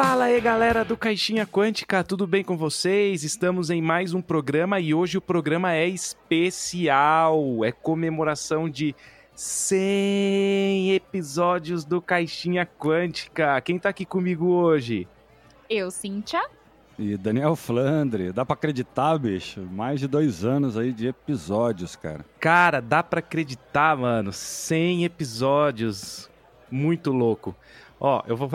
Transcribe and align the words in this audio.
Fala 0.00 0.26
aí, 0.26 0.40
galera 0.40 0.84
do 0.84 0.96
Caixinha 0.96 1.44
Quântica, 1.44 2.04
tudo 2.04 2.24
bem 2.24 2.44
com 2.44 2.56
vocês? 2.56 3.24
Estamos 3.24 3.68
em 3.68 3.82
mais 3.82 4.14
um 4.14 4.22
programa 4.22 4.78
e 4.78 4.94
hoje 4.94 5.18
o 5.18 5.20
programa 5.20 5.74
é 5.74 5.88
especial. 5.88 7.64
É 7.64 7.72
comemoração 7.72 8.70
de 8.70 8.94
100 9.34 10.94
episódios 10.94 11.84
do 11.84 12.00
Caixinha 12.00 12.64
Quântica. 12.64 13.60
Quem 13.60 13.76
tá 13.76 13.88
aqui 13.88 14.04
comigo 14.04 14.46
hoje? 14.46 15.08
Eu, 15.68 15.90
Cíntia. 15.90 16.48
E 16.96 17.16
Daniel 17.16 17.56
Flandre, 17.56 18.30
dá 18.30 18.44
pra 18.44 18.54
acreditar, 18.54 19.18
bicho? 19.18 19.62
Mais 19.62 19.98
de 19.98 20.06
dois 20.06 20.44
anos 20.44 20.78
aí 20.78 20.92
de 20.92 21.08
episódios, 21.08 21.96
cara. 21.96 22.24
Cara, 22.38 22.80
dá 22.80 23.02
pra 23.02 23.18
acreditar, 23.18 23.96
mano. 23.96 24.32
100 24.32 25.06
episódios. 25.06 26.30
Muito 26.70 27.10
louco. 27.10 27.52
Ó, 27.98 28.22
eu 28.28 28.36
vou, 28.36 28.48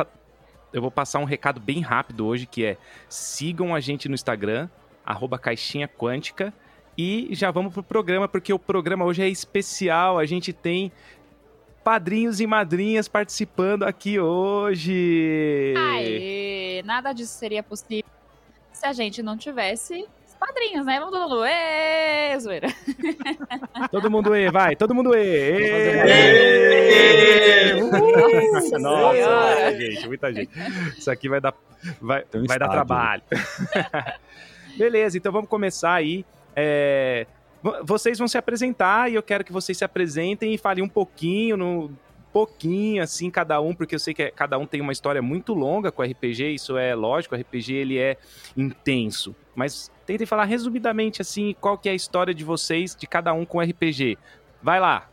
eu 0.74 0.82
vou 0.82 0.92
passar 0.92 1.20
um 1.20 1.24
recado 1.24 1.62
bem 1.62 1.80
rápido 1.80 2.26
hoje, 2.26 2.46
que 2.46 2.66
é 2.66 2.78
sigam 3.08 3.74
a 3.74 3.80
gente 3.80 4.10
no 4.10 4.16
Instagram, 4.16 4.68
arroba 5.06 5.38
caixinha 5.38 5.88
quântica, 5.88 6.54
e 6.98 7.30
já 7.32 7.52
vamos 7.52 7.74
pro 7.74 7.84
programa, 7.84 8.28
porque 8.28 8.52
o 8.52 8.60
programa 8.60 9.06
hoje 9.06 9.22
é 9.22 9.30
especial. 9.30 10.20
A 10.20 10.26
gente 10.26 10.52
tem 10.52 10.92
padrinhos 11.84 12.40
e 12.40 12.48
madrinhas 12.48 13.08
participando 13.08 13.84
aqui 13.84 14.20
hoje. 14.20 15.74
Aê, 15.78 16.82
nada 16.84 17.14
disso 17.14 17.34
seria 17.34 17.64
possível 17.64 18.10
se 18.72 18.86
a 18.86 18.94
gente 18.94 19.24
não 19.24 19.38
tivesse 19.38 20.08
padrinhos, 20.46 20.86
né? 20.86 21.00
Vamos 21.00 21.14
todo 21.14 21.30
mundo, 21.30 21.46
ê, 21.46 22.38
zoeira. 22.40 22.68
Todo 23.92 24.12
mundo 24.12 24.36
ê, 24.36 24.50
vai, 24.52 24.76
todo 24.76 24.94
mundo 24.96 25.14
ê. 25.16 25.58
ê. 27.70 27.74
Nossa, 28.54 28.80
Nossa, 28.80 29.78
gente, 29.80 30.08
muita 30.08 30.34
gente. 30.34 30.50
Isso 30.98 31.10
aqui 31.12 31.30
vai 31.30 31.40
dar, 31.40 31.54
vai, 32.02 32.24
um 32.36 32.46
vai 32.46 32.58
dar 32.60 32.70
trabalho. 32.70 33.22
Beleza, 34.78 35.18
então 35.18 35.32
vamos 35.32 35.50
começar 35.50 35.94
aí. 35.94 36.26
É, 36.56 37.26
vo- 37.62 37.78
vocês 37.84 38.18
vão 38.18 38.28
se 38.28 38.38
apresentar 38.38 39.12
e 39.12 39.16
eu 39.16 39.24
quero 39.24 39.44
que 39.44 39.52
vocês 39.52 39.78
se 39.78 39.84
apresentem 39.86 40.54
e 40.54 40.58
falem 40.58 40.84
um 40.84 40.90
pouquinho, 40.90 41.56
no, 41.58 41.92
pouquinho 42.32 43.04
assim, 43.04 43.30
cada 43.30 43.62
um, 43.62 43.74
porque 43.76 43.96
eu 43.96 44.00
sei 44.00 44.14
que 44.14 44.24
é- 44.24 44.32
cada 44.32 44.58
um 44.58 44.66
tem 44.66 44.82
uma 44.82 44.92
história 44.92 45.22
muito 45.22 45.54
longa 45.54 45.92
com 45.92 46.02
RPG, 46.04 46.54
isso 46.56 46.78
é 46.78 46.96
lógico, 46.96 47.36
o 47.36 47.38
RPG 47.38 47.74
ele 47.74 47.98
é 48.00 48.18
intenso. 48.58 49.36
Mas 49.56 49.92
tentem 50.06 50.26
falar 50.26 50.46
resumidamente 50.46 51.22
assim, 51.22 51.56
qual 51.60 51.78
que 51.78 51.88
é 51.88 51.92
a 51.92 51.96
história 51.96 52.34
de 52.34 52.44
vocês, 52.44 52.96
de 52.96 53.08
cada 53.08 53.34
um 53.34 53.46
com 53.46 53.62
RPG. 53.62 54.18
Vai 54.62 54.80
lá. 54.80 55.10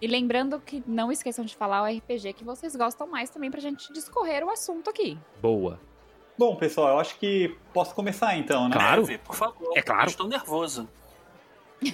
E 0.00 0.06
lembrando 0.06 0.60
que 0.60 0.82
não 0.86 1.10
esqueçam 1.10 1.44
de 1.44 1.56
falar 1.56 1.82
o 1.82 1.96
RPG 1.96 2.32
que 2.32 2.44
vocês 2.44 2.74
gostam 2.76 3.06
mais 3.06 3.30
também 3.30 3.50
pra 3.50 3.60
gente 3.60 3.92
discorrer 3.92 4.44
o 4.44 4.50
assunto 4.50 4.88
aqui. 4.88 5.18
Boa. 5.42 5.80
Bom, 6.36 6.54
pessoal, 6.54 6.90
eu 6.90 7.00
acho 7.00 7.18
que 7.18 7.56
posso 7.72 7.94
começar 7.94 8.36
então, 8.36 8.68
né? 8.68 8.76
Claro. 8.76 9.02
Deve, 9.02 9.18
por 9.18 9.34
favor. 9.34 9.72
É 9.76 9.82
claro. 9.82 10.08
Estou 10.08 10.28
nervoso. 10.28 10.88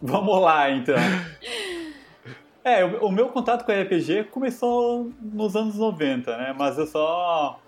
Vamos 0.00 0.40
lá, 0.40 0.70
então. 0.70 0.96
É, 2.64 2.84
o, 2.84 3.08
o 3.08 3.12
meu 3.12 3.28
contato 3.28 3.66
com 3.66 3.72
RPG 3.72 4.24
começou 4.30 5.12
nos 5.20 5.54
anos 5.54 5.76
90, 5.76 6.36
né? 6.38 6.54
Mas 6.56 6.78
eu 6.78 6.86
só 6.86 7.60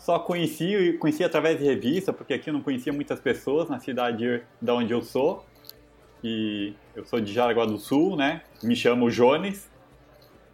só 0.00 0.18
conheci, 0.18 0.96
conheci 0.98 1.22
através 1.22 1.58
de 1.58 1.64
revista, 1.64 2.10
porque 2.10 2.32
aqui 2.32 2.48
eu 2.48 2.54
não 2.54 2.62
conhecia 2.62 2.90
muitas 2.90 3.20
pessoas 3.20 3.68
na 3.68 3.78
cidade 3.78 4.42
da 4.60 4.74
onde 4.74 4.92
eu 4.94 5.02
sou. 5.02 5.44
E 6.24 6.72
eu 6.96 7.04
sou 7.04 7.20
de 7.20 7.30
Jaraguá 7.30 7.66
do 7.66 7.78
Sul, 7.78 8.16
né? 8.16 8.40
Me 8.62 8.74
chamo 8.74 9.10
Jones. 9.10 9.70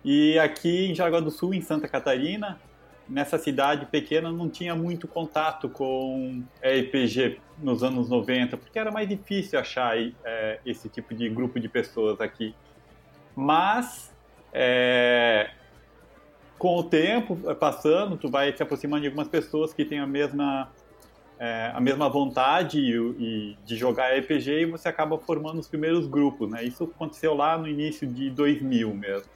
E 0.04 0.36
aqui 0.36 0.86
em 0.86 0.94
Jaraguá 0.96 1.20
do 1.20 1.30
Sul, 1.30 1.54
em 1.54 1.60
Santa 1.60 1.86
Catarina, 1.86 2.60
nessa 3.08 3.38
cidade 3.38 3.86
pequena, 3.86 4.32
não 4.32 4.48
tinha 4.48 4.74
muito 4.74 5.06
contato 5.06 5.68
com 5.68 6.42
RPG 6.60 7.40
nos 7.56 7.84
anos 7.84 8.08
90, 8.08 8.56
porque 8.56 8.76
era 8.76 8.90
mais 8.90 9.08
difícil 9.08 9.60
achar 9.60 9.96
é, 10.24 10.58
esse 10.66 10.88
tipo 10.88 11.14
de 11.14 11.28
grupo 11.28 11.60
de 11.60 11.68
pessoas 11.68 12.20
aqui. 12.20 12.52
Mas, 13.36 14.12
é, 14.52 15.50
com 16.58 16.76
o 16.76 16.82
tempo 16.84 17.38
é, 17.46 17.54
passando, 17.54 18.16
tu 18.16 18.30
vai 18.30 18.54
se 18.56 18.62
aproximando 18.62 19.02
de 19.02 19.08
algumas 19.08 19.28
pessoas 19.28 19.72
que 19.74 19.84
têm 19.84 19.98
a 19.98 20.06
mesma, 20.06 20.70
é, 21.38 21.70
a 21.74 21.80
mesma 21.80 22.08
vontade 22.08 22.78
e, 22.80 22.92
e 22.94 23.56
de 23.64 23.76
jogar 23.76 24.16
RPG 24.16 24.50
e 24.62 24.66
você 24.66 24.88
acaba 24.88 25.18
formando 25.18 25.58
os 25.58 25.68
primeiros 25.68 26.06
grupos, 26.06 26.50
né? 26.50 26.64
Isso 26.64 26.84
aconteceu 26.84 27.34
lá 27.34 27.58
no 27.58 27.68
início 27.68 28.06
de 28.06 28.30
2000 28.30 28.94
mesmo. 28.94 29.28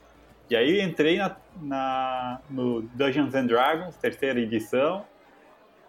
E 0.49 0.57
aí 0.57 0.81
entrei 0.81 1.19
na, 1.19 1.37
na- 1.63 2.41
no 2.51 2.83
Dungeons 2.83 3.35
and 3.35 3.47
Dragons, 3.47 3.97
terceira 3.97 4.41
edição, 4.41 5.05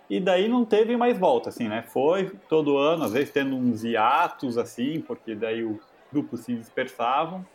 e 0.09 0.19
daí 0.19 0.49
não 0.49 0.65
teve 0.65 0.97
mais 0.97 1.17
volta, 1.17 1.49
assim, 1.49 1.69
né? 1.69 1.83
Foi 1.83 2.29
todo 2.49 2.77
ano, 2.77 3.03
às 3.05 3.13
vezes 3.13 3.31
tendo 3.31 3.55
uns 3.55 3.83
hiatos, 3.83 4.57
assim, 4.57 4.99
porque 4.99 5.33
daí 5.33 5.63
os 5.63 5.79
grupos 6.11 6.41
se 6.41 6.53
dispersavam. 6.53 7.45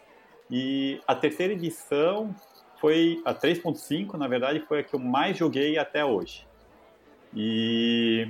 E 0.51 0.99
a 1.07 1.15
terceira 1.15 1.53
edição 1.53 2.35
foi 2.81 3.21
a 3.25 3.35
3.5, 3.35 4.15
na 4.15 4.29
verdade, 4.29 4.61
foi 4.61 4.81
a 4.81 4.83
que 4.83 4.95
eu 4.95 5.01
mais 5.01 5.37
joguei 5.37 5.79
até 5.79 6.05
hoje. 6.05 6.47
E 7.35 8.29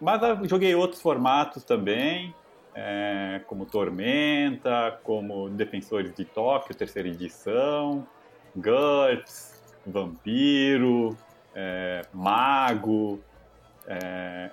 mas 0.00 0.20
joguei 0.48 0.74
outros 0.74 1.02
formatos 1.02 1.64
também, 1.64 2.32
é, 2.74 3.40
como 3.46 3.66
Tormenta, 3.66 4.98
como 5.02 5.48
Defensores 5.50 6.14
de 6.14 6.24
Tóquio, 6.24 6.74
terceira 6.74 7.08
edição, 7.08 8.06
GURPS, 8.54 9.60
Vampiro, 9.84 11.16
é, 11.54 12.02
Mago, 12.12 13.18
é, 13.88 14.50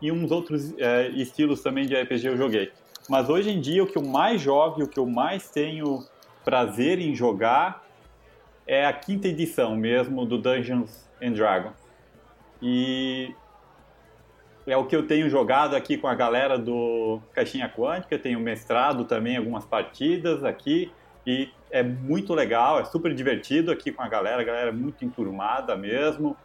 e 0.00 0.10
uns 0.10 0.30
outros 0.30 0.72
é, 0.78 1.08
estilos 1.08 1.62
também 1.62 1.86
de 1.86 1.94
RPG 1.94 2.28
eu 2.28 2.36
joguei. 2.36 2.72
Mas 3.08 3.28
hoje 3.28 3.50
em 3.50 3.60
dia 3.60 3.82
o 3.84 3.86
que 3.86 3.98
eu 3.98 4.02
mais 4.04 4.40
jogo 4.40 4.80
e 4.80 4.84
o 4.84 4.88
que 4.88 4.98
eu 4.98 5.06
mais 5.06 5.50
tenho 5.50 6.06
prazer 6.44 6.98
em 6.98 7.14
jogar 7.14 7.86
é 8.68 8.84
a 8.86 8.92
quinta 8.92 9.26
edição 9.26 9.74
mesmo 9.74 10.24
do 10.26 10.38
Dungeons 10.38 11.08
and 11.20 11.32
Dragons. 11.32 11.76
E 12.62 13.34
é 14.66 14.76
o 14.76 14.84
que 14.84 14.94
eu 14.94 15.06
tenho 15.06 15.30
jogado 15.30 15.74
aqui 15.74 15.96
com 15.96 16.06
a 16.06 16.14
galera 16.14 16.58
do 16.58 17.20
Caixinha 17.32 17.68
Quântica, 17.68 18.18
tenho 18.18 18.38
mestrado 18.38 19.06
também 19.06 19.38
algumas 19.38 19.64
partidas 19.64 20.44
aqui. 20.44 20.92
E 21.26 21.50
é 21.70 21.82
muito 21.82 22.34
legal, 22.34 22.78
é 22.78 22.84
super 22.84 23.14
divertido 23.14 23.70
aqui 23.70 23.90
com 23.90 24.02
a 24.02 24.08
galera, 24.08 24.42
a 24.42 24.44
galera 24.44 24.68
é 24.68 24.72
muito 24.72 25.04
enturmada 25.04 25.74
mesmo. 25.74 26.36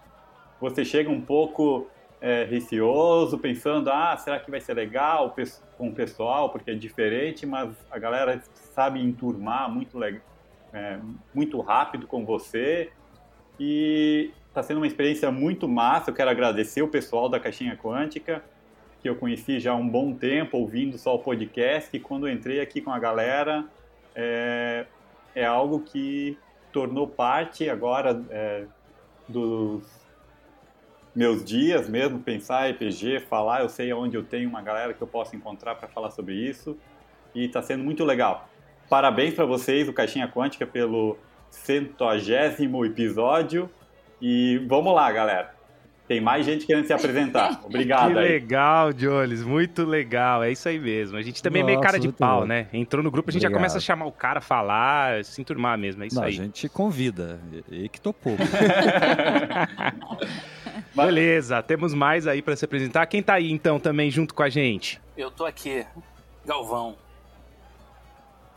Você 0.61 0.85
chega 0.85 1.09
um 1.09 1.21
pouco 1.21 1.87
é, 2.21 2.45
receoso, 2.45 3.37
pensando, 3.37 3.89
ah, 3.89 4.15
será 4.15 4.39
que 4.39 4.49
vai 4.49 4.61
ser 4.61 4.73
legal 4.73 5.35
com 5.77 5.89
o 5.89 5.93
pessoal, 5.93 6.49
porque 6.49 6.71
é 6.71 6.75
diferente, 6.75 7.45
mas 7.45 7.69
a 7.91 7.99
galera 7.99 8.41
sabe 8.53 9.01
enturmar 9.01 9.69
muito, 9.69 9.99
le- 9.99 10.21
é, 10.73 10.99
muito 11.33 11.61
rápido 11.61 12.07
com 12.07 12.25
você 12.25 12.91
e 13.59 14.31
está 14.47 14.63
sendo 14.63 14.77
uma 14.77 14.87
experiência 14.87 15.31
muito 15.31 15.67
massa. 15.67 16.09
Eu 16.09 16.15
quero 16.15 16.29
agradecer 16.29 16.81
o 16.81 16.87
pessoal 16.87 17.29
da 17.29 17.39
Caixinha 17.39 17.77
Quântica, 17.77 18.43
que 19.01 19.07
eu 19.07 19.15
conheci 19.15 19.59
já 19.59 19.71
há 19.71 19.75
um 19.75 19.87
bom 19.87 20.13
tempo, 20.13 20.57
ouvindo 20.57 20.97
só 20.97 21.15
o 21.15 21.19
podcast, 21.19 21.95
e 21.95 21.99
quando 21.99 22.29
entrei 22.29 22.59
aqui 22.59 22.81
com 22.81 22.91
a 22.91 22.99
galera, 22.99 23.65
é, 24.15 24.85
é 25.35 25.45
algo 25.45 25.79
que 25.81 26.37
tornou 26.71 27.07
parte 27.07 27.69
agora 27.69 28.23
é, 28.29 28.65
dos 29.27 29.83
meus 31.15 31.43
dias 31.43 31.87
mesmo, 31.87 32.19
pensar 32.19 32.69
RPG, 32.71 33.19
falar, 33.21 33.61
eu 33.61 33.69
sei 33.69 33.93
onde 33.93 34.17
eu 34.17 34.23
tenho 34.23 34.49
uma 34.49 34.61
galera 34.61 34.93
que 34.93 35.01
eu 35.01 35.07
posso 35.07 35.35
encontrar 35.35 35.75
para 35.75 35.87
falar 35.87 36.09
sobre 36.09 36.33
isso, 36.33 36.77
e 37.35 37.45
está 37.45 37.61
sendo 37.61 37.83
muito 37.83 38.03
legal. 38.03 38.49
Parabéns 38.93 39.33
para 39.33 39.43
vocês, 39.43 39.89
o 39.89 39.93
Caixinha 39.93 40.27
Quântica, 40.27 40.67
pelo 40.67 41.17
centagésimo 41.49 42.85
episódio. 42.85 43.67
E 44.21 44.63
vamos 44.67 44.93
lá, 44.93 45.11
galera. 45.11 45.51
Tem 46.07 46.21
mais 46.21 46.45
gente 46.45 46.67
querendo 46.67 46.85
se 46.85 46.93
apresentar. 46.93 47.59
Obrigado 47.65 48.13
que 48.13 48.19
aí. 48.19 48.29
legal, 48.33 48.93
Jones, 48.93 49.41
muito 49.41 49.83
legal. 49.83 50.43
É 50.43 50.51
isso 50.51 50.69
aí 50.69 50.77
mesmo. 50.77 51.17
A 51.17 51.23
gente 51.23 51.41
também 51.41 51.63
é 51.63 51.65
meio 51.65 51.77
Nossa, 51.79 51.87
cara 51.87 51.99
de 51.99 52.11
pau, 52.11 52.41
bom. 52.41 52.45
né? 52.45 52.67
Entrou 52.71 53.01
no 53.01 53.09
grupo, 53.09 53.31
a 53.31 53.33
gente 53.33 53.41
já 53.41 53.47
Obrigado. 53.47 53.61
começa 53.61 53.79
a 53.79 53.81
chamar 53.81 54.05
o 54.05 54.11
cara, 54.11 54.39
falar, 54.39 55.25
se 55.25 55.41
enturmar 55.41 55.75
mesmo. 55.75 56.03
É 56.03 56.05
isso 56.05 56.17
Não, 56.17 56.21
a 56.21 56.27
aí. 56.27 56.33
gente 56.33 56.69
convida. 56.69 57.39
E 57.71 57.89
que 57.89 57.99
topou. 57.99 58.37
Beleza, 60.95 61.63
temos 61.63 61.95
mais 61.95 62.27
aí 62.27 62.43
pra 62.43 62.55
se 62.55 62.63
apresentar. 62.63 63.07
Quem 63.07 63.23
tá 63.23 63.33
aí 63.33 63.51
então 63.51 63.79
também 63.79 64.11
junto 64.11 64.35
com 64.35 64.43
a 64.43 64.49
gente? 64.49 65.01
Eu 65.17 65.31
tô 65.31 65.47
aqui, 65.47 65.83
Galvão. 66.45 66.95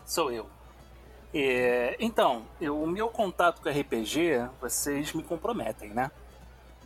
Sou 0.06 0.31
eu. 0.32 0.47
É, 1.35 1.97
então, 1.99 2.47
eu- 2.61 2.81
o 2.82 2.87
meu 2.87 3.08
contato 3.08 3.61
com 3.61 3.69
RPG, 3.69 4.49
vocês 4.61 5.12
me 5.12 5.23
comprometem, 5.23 5.91
né? 5.91 6.11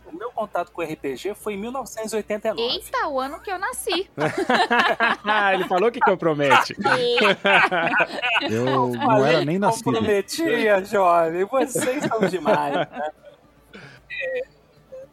O 0.05 0.13
meu 0.17 0.29
contato 0.31 0.71
com 0.73 0.81
RPG 0.81 1.33
foi 1.35 1.53
em 1.53 1.57
1989. 1.57 2.61
Eita, 2.61 3.07
o 3.07 3.17
ano 3.17 3.39
que 3.39 3.49
eu 3.49 3.57
nasci. 3.57 4.09
Ele 5.53 5.63
falou 5.69 5.89
que 5.89 6.01
compromete. 6.01 6.75
Eu 8.41 8.65
não 8.65 8.93
Falei 8.93 9.35
era 9.35 9.45
nem 9.45 9.57
nascido. 9.57 9.85
Comprometia, 9.85 10.83
jovem. 10.83 11.45
Vocês 11.45 12.03
são 12.03 12.19
demais. 12.27 12.73
né? 12.75 13.11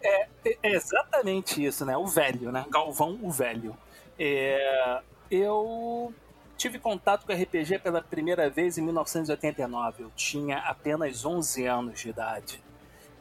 É, 0.02 0.26
é 0.44 0.72
exatamente 0.72 1.64
isso, 1.64 1.84
né? 1.84 1.96
O 1.96 2.06
velho, 2.06 2.50
né? 2.50 2.64
Galvão, 2.68 3.18
o 3.22 3.30
velho. 3.30 3.76
É, 4.18 5.00
eu 5.30 6.12
tive 6.58 6.78
contato 6.80 7.24
com 7.24 7.32
RPG 7.32 7.78
pela 7.78 8.02
primeira 8.02 8.50
vez 8.50 8.76
em 8.76 8.82
1989. 8.82 10.02
Eu 10.02 10.12
tinha 10.16 10.58
apenas 10.58 11.24
11 11.24 11.64
anos 11.64 12.00
de 12.00 12.10
idade. 12.10 12.62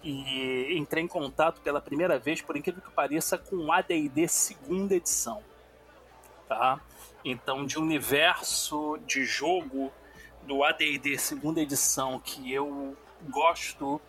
E 0.03 0.75
entrei 0.75 1.03
em 1.03 1.07
contato 1.07 1.61
pela 1.61 1.79
primeira 1.79 2.17
vez, 2.17 2.41
por 2.41 2.57
incrível 2.57 2.81
que 2.81 2.91
pareça, 2.91 3.37
com 3.37 3.71
AD&D 3.71 4.27
segunda 4.27 4.95
edição. 4.95 5.43
Tá? 6.49 6.81
Então, 7.23 7.65
de 7.65 7.77
universo 7.77 8.97
de 9.05 9.23
jogo 9.23 9.91
do 10.43 10.63
AD&D 10.63 11.17
segunda 11.17 11.61
edição 11.61 12.19
que 12.19 12.51
eu 12.51 12.97
gosto 13.29 14.01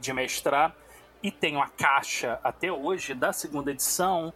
de 0.00 0.12
mestrar 0.12 0.74
e 1.22 1.30
tenho 1.30 1.60
a 1.60 1.68
caixa 1.68 2.40
até 2.42 2.70
hoje 2.70 3.14
da 3.14 3.32
segunda 3.32 3.70
edição 3.70 4.34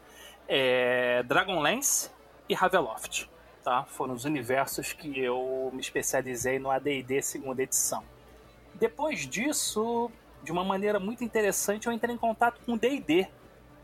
é 0.48 1.22
Dragonlance 1.24 2.10
e 2.48 2.54
Raveloft. 2.54 3.29
Tá? 3.62 3.84
Foram 3.84 4.14
os 4.14 4.24
universos 4.24 4.92
que 4.92 5.20
eu 5.20 5.70
me 5.72 5.80
especializei 5.80 6.58
no 6.58 6.70
AD&D 6.70 7.20
segunda 7.20 7.62
edição. 7.62 8.02
Depois 8.74 9.26
disso, 9.26 10.10
de 10.42 10.50
uma 10.50 10.64
maneira 10.64 10.98
muito 10.98 11.22
interessante, 11.22 11.86
eu 11.86 11.92
entrei 11.92 12.14
em 12.14 12.18
contato 12.18 12.60
com 12.64 12.72
o 12.72 12.78
D&D, 12.78 13.28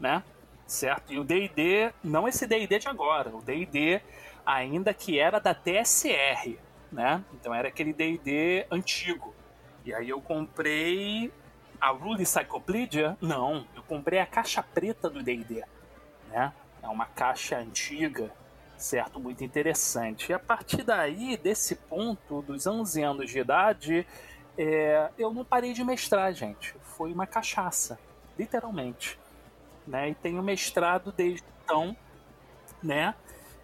né? 0.00 0.23
Certo? 0.67 1.12
E 1.12 1.19
o 1.19 1.25
D&D, 1.25 1.93
não 2.02 2.26
esse 2.26 2.46
D&D 2.46 2.78
de 2.78 2.88
agora, 2.88 3.28
o 3.37 3.43
D&D 3.43 4.00
ainda 4.46 4.94
que 4.94 5.19
era 5.19 5.38
da 5.38 5.52
TSR, 5.52 6.58
né? 6.90 7.22
Então 7.34 7.55
era 7.55 7.69
aquele 7.69 7.93
D&D 7.93 8.67
antigo. 8.70 9.34
E 9.84 9.93
aí 9.93 10.08
eu 10.08 10.20
comprei 10.20 11.31
a 11.81 11.90
Rule 11.90 12.25
Cyclopedia? 12.25 13.17
Não, 13.20 13.67
eu 13.76 13.82
comprei 13.82 14.20
a 14.20 14.26
caixa 14.26 14.62
preta 14.62 15.11
do 15.11 15.22
D&D, 15.22 15.62
né? 16.31 16.52
É 16.82 16.88
uma 16.88 17.06
caixa 17.06 17.58
antiga, 17.58 18.32
certo? 18.76 19.19
Muito 19.19 19.43
interessante. 19.44 20.31
E 20.31 20.34
a 20.34 20.38
partir 20.38 20.82
daí, 20.82 21.37
desse 21.37 21.75
ponto, 21.76 22.43
dos 22.43 22.67
11 22.67 23.02
anos 23.02 23.31
de 23.31 23.38
idade, 23.38 24.06
é, 24.58 25.11
eu 25.19 25.32
não 25.32 25.44
parei 25.44 25.73
de 25.73 25.84
mestrar, 25.84 26.32
gente. 26.32 26.75
Foi 26.82 27.12
uma 27.12 27.26
cachaça, 27.26 27.99
literalmente. 28.38 29.19
Né? 29.87 30.11
E 30.11 30.14
tenho 30.14 30.43
mestrado 30.43 31.12
desde 31.12 31.44
então, 31.64 31.96
né? 32.82 33.14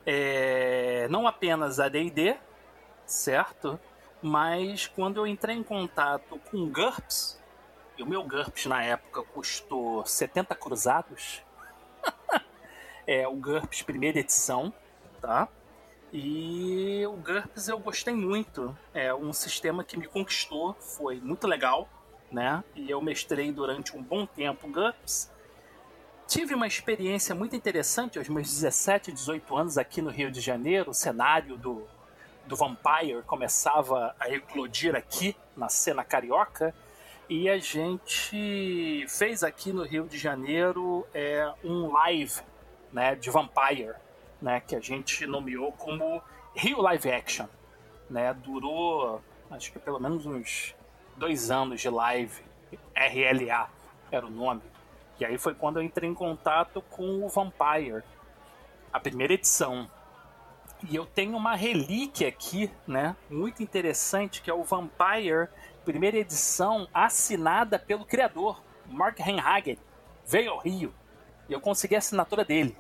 É, 0.05 1.07
não 1.09 1.27
apenas 1.27 1.79
a 1.79 1.89
D&D, 1.89 2.37
certo? 3.07 3.79
Mas 4.21 4.87
quando 4.87 5.19
eu 5.19 5.27
entrei 5.27 5.57
em 5.57 5.63
contato 5.63 6.41
com 6.51 6.69
GURPS, 6.69 7.41
e 7.97 8.03
o 8.03 8.07
meu 8.07 8.25
GURPS 8.25 8.67
na 8.67 8.83
época 8.83 9.23
custou 9.23 10.05
70 10.05 10.55
cruzados, 10.55 11.43
é 13.07 13.27
o 13.29 13.35
GURPS 13.35 13.83
primeira 13.83 14.19
edição, 14.19 14.73
tá? 15.23 15.49
E 16.13 17.07
o 17.07 17.13
GURPS 17.13 17.69
eu 17.69 17.79
gostei 17.79 18.13
muito. 18.13 18.77
É 18.93 19.15
um 19.15 19.33
sistema 19.33 19.83
que 19.83 19.97
me 19.97 20.07
conquistou, 20.07 20.75
foi 20.75 21.19
muito 21.21 21.47
legal, 21.47 21.89
né? 22.31 22.63
E 22.75 22.91
eu 22.91 23.01
mestrei 23.01 23.51
durante 23.51 23.97
um 23.97 24.03
bom 24.03 24.27
tempo 24.27 24.69
GURPS. 24.69 25.31
Tive 26.27 26.55
uma 26.55 26.67
experiência 26.67 27.35
muito 27.35 27.57
interessante 27.57 28.19
aos 28.19 28.29
meus 28.29 28.49
17, 28.49 29.13
18 29.13 29.57
anos 29.57 29.79
aqui 29.79 30.03
no 30.03 30.11
Rio 30.11 30.31
de 30.31 30.41
Janeiro. 30.41 30.91
O 30.91 30.95
cenário 30.95 31.57
do, 31.57 31.87
do 32.47 32.57
Vampire 32.57 33.23
começava 33.27 34.15
a 34.19 34.29
eclodir 34.29 34.95
aqui 34.95 35.35
na 35.57 35.69
cena 35.69 36.05
carioca. 36.05 36.75
E 37.29 37.49
a 37.49 37.59
gente 37.59 39.07
fez 39.09 39.43
aqui 39.43 39.73
no 39.73 39.83
Rio 39.83 40.07
de 40.07 40.19
Janeiro 40.19 41.07
é, 41.15 41.51
um 41.65 41.91
live 41.91 42.41
né, 42.93 43.15
de 43.15 43.31
Vampire 43.31 43.95
né, 44.43 44.61
que 44.61 44.75
a 44.75 44.81
gente 44.81 45.25
nomeou 45.27 45.73
como 45.73 46.21
Rio 46.55 46.83
Live 46.83 47.11
Action. 47.11 47.47
Né, 48.11 48.35
durou, 48.35 49.23
acho 49.51 49.73
que 49.73 49.79
pelo 49.79 49.99
menos 49.99 50.27
uns 50.27 50.75
dois 51.17 51.51
anos 51.51 51.81
de 51.81 51.89
live, 51.89 52.43
RLA 52.95 53.71
era 54.11 54.27
o 54.27 54.31
nome. 54.31 54.61
E 55.19 55.25
aí 55.25 55.39
foi 55.39 55.55
quando 55.55 55.77
eu 55.79 55.83
entrei 55.83 56.11
em 56.11 56.15
contato 56.15 56.83
com 56.91 57.25
o 57.25 57.29
Vampire, 57.29 58.03
a 58.93 58.99
primeira 58.99 59.33
edição. 59.33 59.89
E 60.91 60.97
eu 60.97 61.07
tenho 61.07 61.37
uma 61.37 61.55
relíquia 61.55 62.29
aqui, 62.29 62.71
né, 62.87 63.17
muito 63.31 63.63
interessante, 63.63 64.43
que 64.43 64.51
é 64.51 64.55
o 64.55 64.65
Vampire, 64.65 65.49
primeira 65.85 66.19
edição, 66.19 66.89
assinada 66.93 67.79
pelo 67.79 68.05
criador, 68.05 68.61
Mark 68.87 69.19
Henhagen. 69.21 69.79
Veio 70.27 70.51
ao 70.51 70.59
Rio 70.59 70.93
e 71.49 71.53
eu 71.53 71.61
consegui 71.61 71.95
a 71.95 71.99
assinatura 71.99 72.45
dele. 72.45 72.77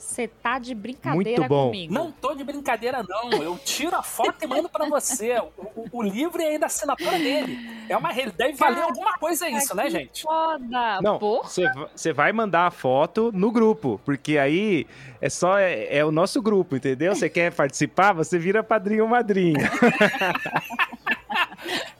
Você 0.00 0.26
tá 0.26 0.58
de 0.58 0.74
brincadeira 0.74 1.40
Muito 1.40 1.48
bom. 1.48 1.66
comigo. 1.66 1.92
Não 1.92 2.10
tô 2.10 2.34
de 2.34 2.42
brincadeira, 2.42 3.04
não. 3.06 3.30
Eu 3.34 3.58
tiro 3.58 3.94
a 3.94 4.02
foto 4.02 4.42
e 4.42 4.46
mando 4.46 4.66
pra 4.66 4.88
você. 4.88 5.38
O, 5.58 5.62
o, 5.76 5.88
o 5.92 6.02
livro 6.02 6.40
é 6.40 6.46
ainda 6.46 6.64
a 6.64 6.68
assinatura 6.68 7.18
dele. 7.18 7.84
É 7.86 7.94
uma 7.94 8.10
realidade. 8.10 8.38
Deve 8.38 8.54
valer 8.54 8.82
alguma 8.82 9.18
coisa 9.18 9.46
isso, 9.50 9.76
né, 9.76 9.90
gente? 9.90 10.22
Foda. 10.22 11.00
Não, 11.02 11.18
você 11.18 12.12
vai 12.14 12.32
mandar 12.32 12.66
a 12.66 12.70
foto 12.70 13.30
no 13.34 13.52
grupo, 13.52 14.00
porque 14.02 14.38
aí 14.38 14.86
é 15.20 15.28
só 15.28 15.58
é, 15.58 15.98
é 15.98 16.02
o 16.02 16.10
nosso 16.10 16.40
grupo, 16.40 16.76
entendeu? 16.76 17.14
Você 17.14 17.28
quer 17.28 17.52
participar, 17.52 18.14
você 18.14 18.38
vira 18.38 18.62
padrinho 18.62 19.04
ou 19.04 19.08
madrinha. 19.08 19.70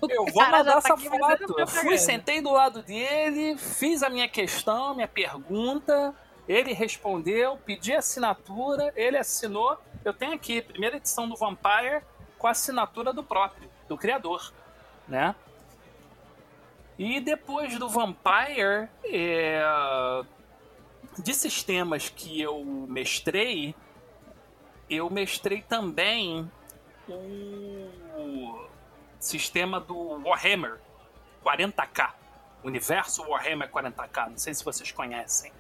Eu 0.09 0.25
vou 0.33 0.43
mandar 0.43 0.65
tá 0.65 0.79
essa 0.79 0.97
foto. 0.97 1.55
Eu 1.59 1.67
fui, 1.67 1.99
sentei 1.99 2.41
do 2.41 2.51
lado 2.51 2.83
dele, 2.83 3.57
fiz 3.59 4.03
a 4.03 4.09
minha 4.09 4.27
questão, 4.27 4.95
minha 4.95 5.07
pergunta. 5.07 6.15
Ele 6.51 6.73
respondeu, 6.73 7.57
pedi 7.59 7.95
assinatura, 7.95 8.93
ele 8.97 9.17
assinou. 9.17 9.79
Eu 10.05 10.13
tenho 10.13 10.33
aqui, 10.33 10.61
primeira 10.61 10.97
edição 10.97 11.29
do 11.29 11.37
Vampire, 11.37 12.03
com 12.37 12.49
a 12.49 12.51
assinatura 12.51 13.13
do 13.13 13.23
próprio, 13.23 13.71
do 13.87 13.97
criador, 13.97 14.53
né? 15.07 15.33
E 16.99 17.21
depois 17.21 17.79
do 17.79 17.89
Vampire, 17.89 18.89
é, 19.05 19.63
de 21.21 21.35
sistemas 21.35 22.09
que 22.09 22.41
eu 22.41 22.65
mestrei, 22.65 23.73
eu 24.91 25.09
mestrei 25.09 25.63
também 25.63 26.51
o 27.09 28.67
sistema 29.21 29.79
do 29.79 30.21
Warhammer 30.27 30.81
40k, 31.45 32.13
universo 32.65 33.23
Warhammer 33.23 33.71
40k. 33.71 34.31
Não 34.31 34.39
sei 34.39 34.53
se 34.53 34.65
vocês 34.65 34.91
conhecem. 34.91 35.53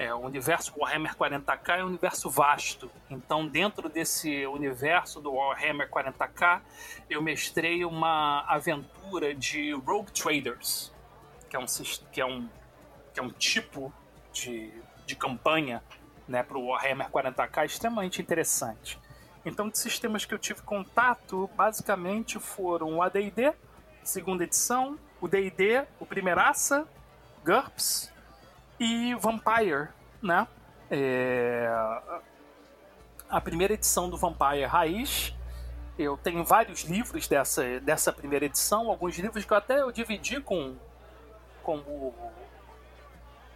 É, 0.00 0.14
o 0.14 0.20
universo 0.20 0.72
Warhammer 0.78 1.14
40k 1.14 1.80
é 1.80 1.84
um 1.84 1.88
universo 1.88 2.30
vasto. 2.30 2.90
Então, 3.10 3.46
dentro 3.46 3.86
desse 3.86 4.46
universo 4.46 5.20
do 5.20 5.34
Warhammer 5.34 5.90
40k, 5.90 6.62
eu 7.10 7.20
mestrei 7.20 7.84
uma 7.84 8.40
aventura 8.48 9.34
de 9.34 9.72
Rogue 9.74 10.10
Traders, 10.10 10.90
que 11.50 11.54
é 11.54 11.58
um, 11.58 11.66
que 12.10 12.18
é 12.18 12.24
um, 12.24 12.48
que 13.12 13.20
é 13.20 13.22
um 13.22 13.28
tipo 13.28 13.92
de, 14.32 14.72
de 15.04 15.14
campanha 15.14 15.82
né, 16.26 16.42
para 16.42 16.56
o 16.56 16.68
Warhammer 16.68 17.10
40k 17.10 17.66
extremamente 17.66 18.22
interessante. 18.22 18.98
Então, 19.44 19.68
de 19.68 19.78
sistemas 19.78 20.24
que 20.24 20.32
eu 20.32 20.38
tive 20.38 20.62
contato, 20.62 21.50
basicamente 21.54 22.38
foram 22.38 22.94
o 22.94 23.02
AD&D, 23.02 23.52
segunda 24.02 24.44
edição, 24.44 24.98
o 25.20 25.28
D&D, 25.28 25.84
o 25.98 26.06
Primeiraça, 26.06 26.88
GURPS 27.44 28.09
e 28.80 29.14
Vampire, 29.14 29.88
né? 30.22 30.48
É, 30.90 31.68
A 33.28 33.40
primeira 33.40 33.74
edição 33.74 34.08
do 34.08 34.16
Vampire 34.16 34.64
Raiz. 34.64 35.36
Eu 35.98 36.16
tenho 36.16 36.42
vários 36.42 36.80
livros 36.84 37.28
dessa, 37.28 37.78
dessa 37.80 38.10
primeira 38.10 38.46
edição, 38.46 38.88
alguns 38.90 39.18
livros 39.18 39.44
que 39.44 39.52
eu 39.52 39.56
até 39.56 39.82
eu 39.82 39.92
dividi 39.92 40.40
com, 40.40 40.74
com 41.62 41.76
o 41.76 42.14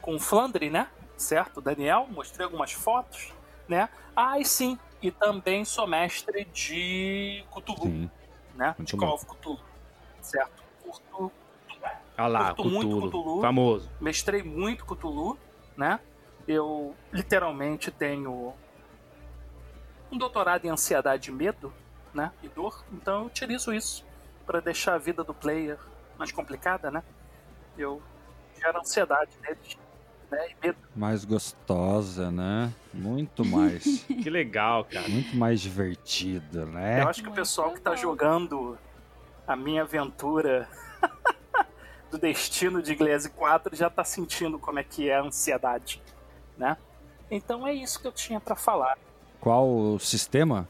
com 0.02 0.16
o 0.16 0.20
Flandre, 0.20 0.68
né? 0.68 0.90
Certo? 1.16 1.62
Daniel, 1.62 2.06
mostrei 2.10 2.44
algumas 2.44 2.72
fotos, 2.72 3.32
né? 3.66 3.88
Ah, 4.14 4.38
e 4.38 4.44
sim, 4.44 4.78
e 5.00 5.10
também 5.10 5.64
sou 5.64 5.86
mestre 5.86 6.44
de 6.46 7.42
Cthulhu, 7.50 7.84
Sim. 7.84 8.10
né? 8.54 8.74
De. 8.78 8.94
Call 8.98 9.14
of 9.14 9.24
Cthulhu, 9.24 9.60
certo? 10.20 10.62
Curto, 10.82 11.32
Olha 12.16 12.26
lá, 12.28 12.54
Curto 12.54 12.70
muito 12.70 12.86
Cthulhu, 12.88 13.08
Cthulhu. 13.08 13.40
famoso. 13.40 13.90
mestrei 14.00 14.42
muito 14.42 14.84
Cthulhu, 14.84 15.36
né? 15.76 15.98
Eu 16.46 16.94
literalmente 17.12 17.90
tenho 17.90 18.52
um 20.12 20.18
doutorado 20.18 20.64
em 20.64 20.68
ansiedade 20.70 21.30
e 21.30 21.32
medo, 21.34 21.72
né? 22.12 22.30
E 22.42 22.48
dor. 22.48 22.84
Então 22.92 23.20
eu 23.20 23.26
utilizo 23.26 23.72
isso 23.72 24.04
para 24.46 24.60
deixar 24.60 24.94
a 24.94 24.98
vida 24.98 25.24
do 25.24 25.34
player 25.34 25.78
mais 26.18 26.30
complicada, 26.30 26.90
né? 26.90 27.02
Eu 27.76 28.00
gero 28.60 28.78
ansiedade 28.78 29.32
neles, 29.42 29.76
né? 30.30 30.50
E 30.50 30.66
medo. 30.66 30.78
Mais 30.94 31.24
gostosa, 31.24 32.30
né? 32.30 32.72
Muito 32.92 33.44
mais. 33.44 34.04
Que 34.06 34.30
legal, 34.30 34.84
cara. 34.84 35.08
muito 35.08 35.34
mais 35.36 35.60
divertida, 35.60 36.64
né? 36.66 37.02
Eu 37.02 37.08
acho 37.08 37.22
que 37.22 37.28
o 37.28 37.32
pessoal 37.32 37.72
que 37.72 37.80
tá 37.80 37.96
jogando 37.96 38.78
a 39.46 39.56
minha 39.56 39.82
aventura 39.82 40.68
do 42.14 42.18
destino 42.18 42.80
de 42.80 42.94
Glaze 42.94 43.28
4 43.30 43.74
já 43.74 43.90
tá 43.90 44.04
sentindo 44.04 44.56
como 44.58 44.78
é 44.78 44.84
que 44.84 45.10
é 45.10 45.16
a 45.16 45.22
ansiedade, 45.22 46.00
né? 46.56 46.76
Então 47.30 47.66
é 47.66 47.74
isso 47.74 48.00
que 48.00 48.06
eu 48.06 48.12
tinha 48.12 48.40
para 48.40 48.54
falar. 48.54 48.96
Qual 49.40 49.68
o 49.68 49.98
sistema 49.98 50.68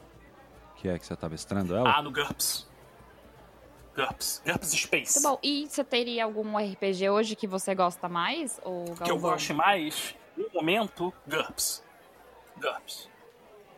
que 0.75 0.89
é 0.89 0.97
que 0.97 1.05
você 1.05 1.15
tá 1.15 1.29
mestrando 1.29 1.75
ela? 1.75 1.89
Ah, 1.95 2.01
no 2.01 2.11
GURPS. 2.11 2.67
GURPS. 3.95 4.41
GURPS 4.45 4.71
Space. 4.71 5.19
Muito 5.19 5.29
bom. 5.35 5.39
E 5.43 5.67
você 5.67 5.83
teria 5.83 6.25
algum 6.25 6.57
RPG 6.57 7.09
hoje 7.09 7.35
que 7.35 7.47
você 7.47 7.75
gosta 7.75 8.09
mais? 8.09 8.59
Ou 8.63 8.85
que 8.95 9.09
eu 9.09 9.19
goste 9.19 9.53
mais, 9.53 10.15
no 10.35 10.49
momento, 10.53 11.13
GURPS. 11.27 11.83
GURPS. 12.57 13.09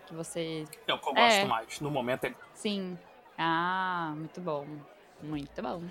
Que 0.06 0.16
você. 0.16 0.66
É 0.88 0.94
o 0.94 1.00
que 1.00 1.10
eu 1.10 1.18
É. 1.18 1.28
gosto 1.28 1.48
mais. 1.50 1.80
No 1.82 1.92
momento 1.92 2.24
é 2.24 2.34
Sim. 2.54 2.98
Ah, 3.38 4.14
muito 4.16 4.40
bom. 4.42 4.66
Muito 5.22 5.62
bom. 5.62 5.84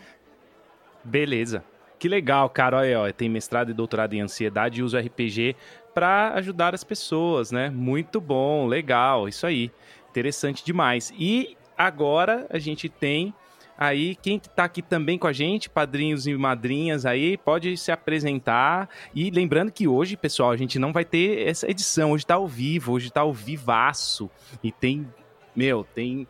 Beleza. 1.06 1.64
Que 1.98 2.08
legal, 2.08 2.50
cara. 2.50 2.78
Olha, 2.78 3.00
ó, 3.00 3.12
tem 3.12 3.28
mestrado 3.28 3.70
e 3.70 3.74
doutorado 3.74 4.12
em 4.14 4.20
ansiedade 4.20 4.80
e 4.80 4.82
usa 4.82 5.00
RPG 5.00 5.56
para 5.94 6.34
ajudar 6.34 6.74
as 6.74 6.84
pessoas, 6.84 7.50
né? 7.50 7.70
Muito 7.70 8.20
bom, 8.20 8.66
legal, 8.66 9.28
isso 9.28 9.46
aí. 9.46 9.70
Interessante 10.10 10.64
demais. 10.64 11.12
E 11.16 11.56
agora 11.76 12.46
a 12.50 12.58
gente 12.58 12.88
tem 12.88 13.32
aí 13.78 14.16
quem 14.16 14.38
tá 14.38 14.64
aqui 14.64 14.82
também 14.82 15.18
com 15.18 15.26
a 15.26 15.32
gente, 15.32 15.70
padrinhos 15.70 16.26
e 16.26 16.34
madrinhas 16.34 17.06
aí, 17.06 17.36
pode 17.36 17.76
se 17.76 17.92
apresentar. 17.92 18.88
E 19.14 19.30
lembrando 19.30 19.72
que 19.72 19.86
hoje, 19.88 20.16
pessoal, 20.16 20.50
a 20.50 20.56
gente 20.56 20.78
não 20.78 20.92
vai 20.92 21.04
ter 21.04 21.46
essa 21.46 21.70
edição, 21.70 22.12
hoje 22.12 22.26
tá 22.26 22.34
ao 22.34 22.46
vivo, 22.46 22.92
hoje 22.92 23.10
tá 23.10 23.22
ao 23.22 23.32
vivaço. 23.32 24.30
E 24.62 24.70
tem, 24.72 25.06
meu, 25.54 25.84
tem 25.94 26.26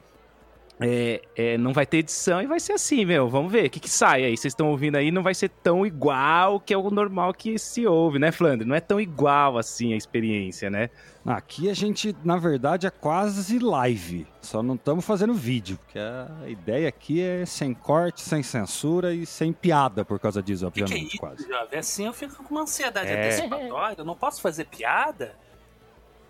é, 0.79 1.23
é, 1.35 1.57
não 1.59 1.73
vai 1.73 1.87
ter 1.87 1.99
edição 1.99 2.43
e 2.43 2.47
vai 2.47 2.61
ser 2.61 2.75
assim, 2.75 3.05
meu. 3.07 3.29
Vamos 3.31 3.51
ver 3.51 3.67
o 3.67 3.71
que, 3.71 3.81
que 3.81 3.89
sai 3.89 4.25
aí. 4.25 4.37
Vocês 4.37 4.53
estão 4.53 4.69
ouvindo 4.69 4.97
aí, 4.97 5.11
não 5.11 5.23
vai 5.23 5.35
ser 5.35 5.49
tão 5.49 5.87
igual 5.87 6.61
que 6.61 6.75
é 6.75 6.77
o 6.77 6.91
normal 6.91 7.33
que 7.33 7.59
se 7.59 7.87
ouve, 7.87 8.19
né, 8.19 8.31
Flandre? 8.31 8.67
Não 8.67 8.75
é 8.77 8.81
tão 8.81 9.01
igual 9.01 9.57
assim 9.57 9.95
a 9.95 9.97
experiência, 9.97 10.69
né? 10.69 10.91
Aqui 11.25 11.69
a 11.71 11.75
gente, 11.75 12.15
na 12.23 12.37
verdade, 12.37 12.87
é 12.87 12.91
quase 12.91 13.59
live. 13.59 14.27
Só 14.43 14.63
não 14.63 14.75
estamos 14.75 15.05
fazendo 15.05 15.33
vídeo, 15.35 15.79
porque 15.79 15.99
a 15.99 16.29
ideia 16.49 16.89
aqui 16.89 17.21
é 17.21 17.45
sem 17.47 17.73
corte, 17.75 18.21
sem 18.21 18.43
censura 18.43 19.13
e 19.15 19.25
sem 19.27 19.53
piada 19.53 20.05
por 20.05 20.21
causa 20.21 20.43
disso, 20.43 20.67
O 20.67 20.71
que, 20.71 20.75
que 20.75 20.81
é 20.83 20.85
obviamente, 20.85 21.09
isso, 21.15 21.19
quase. 21.19 21.49
jovem? 21.49 21.79
Assim 21.79 22.07
eu 22.07 22.13
fico 22.13 22.45
com 22.45 22.55
uma 22.55 22.63
ansiedade 22.63 23.09
É. 23.11 23.19
antecipatória. 23.27 23.97
Eu 23.99 24.05
não 24.05 24.15
posso 24.15 24.41
fazer 24.41 24.67
piada? 24.67 25.35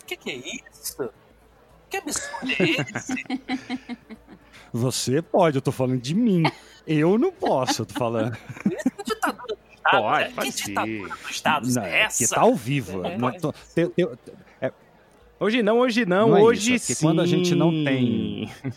O 0.02 0.06
que, 0.06 0.16
que 0.16 0.30
é 0.30 0.36
isso? 0.36 1.10
Que 1.90 1.96
absurdo 1.98 2.52
é 2.58 2.96
esse? 2.96 3.24
Você 4.76 5.20
pode, 5.22 5.56
eu 5.56 5.62
tô 5.62 5.72
falando 5.72 6.00
de 6.00 6.14
mim. 6.14 6.42
Eu 6.86 7.18
não 7.18 7.32
posso, 7.32 7.82
eu 7.82 7.86
tô 7.86 7.94
falando. 7.94 8.36
É 8.66 9.02
ditadura 9.04 9.46
do 9.46 9.58
Estado. 9.74 10.02
Pode, 10.02 10.24
né? 10.24 10.32
pode 10.34 10.52
que 10.52 10.64
ditadura 10.64 11.08
do 11.08 11.30
Estado 11.30 11.68
Não, 11.74 11.82
é 11.82 11.90
é 11.90 12.02
essa? 12.02 12.24
que 12.24 12.34
tá 12.34 12.40
ao 12.40 12.54
vivo. 12.54 13.04
É. 13.06 13.16
Não 13.18 13.32
tô- 13.32 13.52
tem- 13.74 13.92
Hoje 15.38 15.62
não, 15.62 15.78
hoje 15.80 16.06
não, 16.06 16.30
Não 16.30 16.38
é 16.38 16.40
hoje 16.42 16.74
isso, 16.74 16.84
é 16.84 16.86
porque 16.86 16.94
sim. 16.94 17.04
quando 17.06 17.20
a 17.20 17.26
gente 17.26 17.54
não 17.54 17.70
tem- 17.84 18.50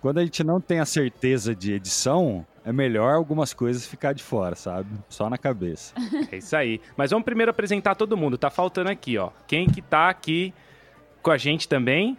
quando 0.00 0.18
a 0.18 0.24
gente 0.24 0.44
não 0.44 0.60
tem 0.60 0.78
a 0.78 0.84
certeza 0.86 1.56
de 1.56 1.72
edição, 1.72 2.46
é 2.64 2.72
melhor 2.72 3.14
algumas 3.14 3.52
coisas 3.52 3.84
ficar 3.84 4.12
de 4.12 4.22
fora, 4.22 4.54
sabe? 4.54 4.88
Só 5.08 5.28
na 5.28 5.36
cabeça. 5.36 5.92
É 6.30 6.36
isso 6.36 6.54
aí. 6.56 6.80
Mas 6.96 7.10
vamos 7.10 7.24
primeiro 7.24 7.50
apresentar 7.50 7.94
todo 7.96 8.16
mundo. 8.16 8.38
Tá 8.38 8.48
faltando 8.48 8.90
aqui, 8.90 9.18
ó. 9.18 9.30
Quem 9.48 9.66
que 9.68 9.82
tá 9.82 10.08
aqui 10.08 10.54
com 11.20 11.30
a 11.32 11.36
gente 11.36 11.68
também? 11.68 12.16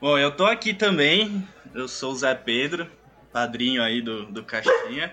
Bom, 0.00 0.16
eu 0.18 0.30
tô 0.34 0.46
aqui 0.46 0.72
também. 0.72 1.46
Eu 1.74 1.88
sou 1.88 2.12
o 2.12 2.14
Zé 2.14 2.32
Pedro, 2.36 2.88
padrinho 3.32 3.82
aí 3.82 4.00
do, 4.00 4.26
do 4.26 4.44
Caixinha. 4.44 5.12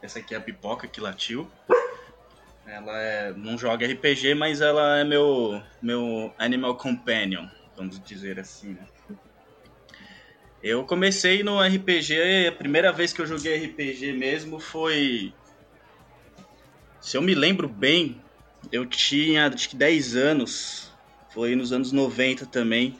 Essa 0.00 0.20
aqui 0.20 0.34
é 0.34 0.38
a 0.38 0.40
pipoca 0.40 0.86
que 0.86 1.00
latiu. 1.00 1.50
Ela 2.64 2.96
é, 3.00 3.32
não 3.32 3.58
joga 3.58 3.84
RPG, 3.84 4.34
mas 4.34 4.60
ela 4.60 4.98
é 4.98 5.04
meu, 5.04 5.60
meu 5.82 6.32
animal 6.38 6.76
companion, 6.76 7.48
vamos 7.76 8.00
dizer 8.04 8.38
assim, 8.38 8.74
né? 8.74 8.86
Eu 10.62 10.84
comecei 10.84 11.42
no 11.42 11.60
RPG, 11.60 12.46
a 12.48 12.52
primeira 12.52 12.92
vez 12.92 13.12
que 13.12 13.20
eu 13.20 13.26
joguei 13.26 13.66
RPG 13.66 14.12
mesmo 14.12 14.60
foi. 14.60 15.34
Se 17.00 17.16
eu 17.16 17.22
me 17.22 17.34
lembro 17.34 17.68
bem, 17.68 18.22
eu 18.70 18.86
tinha 18.86 19.48
acho 19.48 19.70
que 19.70 19.76
10 19.76 20.14
anos. 20.14 20.92
Foi 21.30 21.54
nos 21.54 21.72
anos 21.72 21.92
90 21.92 22.46
também. 22.46 22.96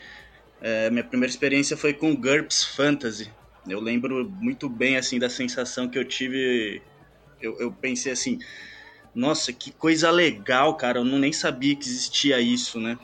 É, 0.61 0.91
minha 0.91 1.05
primeira 1.05 1.31
experiência 1.31 1.77
foi 1.77 1.93
com 1.93 2.15
GURPS 2.17 2.65
Fantasy. 2.75 3.31
Eu 3.69 3.81
lembro 3.81 4.31
muito 4.41 4.69
bem 4.69 4.97
assim 4.97 5.19
da 5.19 5.29
sensação 5.29 5.89
que 5.89 5.99
eu 5.99 6.07
tive. 6.07 6.83
Eu, 7.41 7.59
eu 7.61 7.73
pensei 7.73 8.13
assim, 8.13 8.39
nossa, 9.15 9.53
que 9.53 9.73
coisa 9.73 10.11
legal, 10.11 10.77
cara. 10.77 11.01
Eu 11.01 11.05
não 11.05 11.19
nem 11.19 11.33
sabia 11.33 11.75
que 11.75 11.87
existia 11.87 12.41
isso, 12.41 12.81
né? 12.81 12.97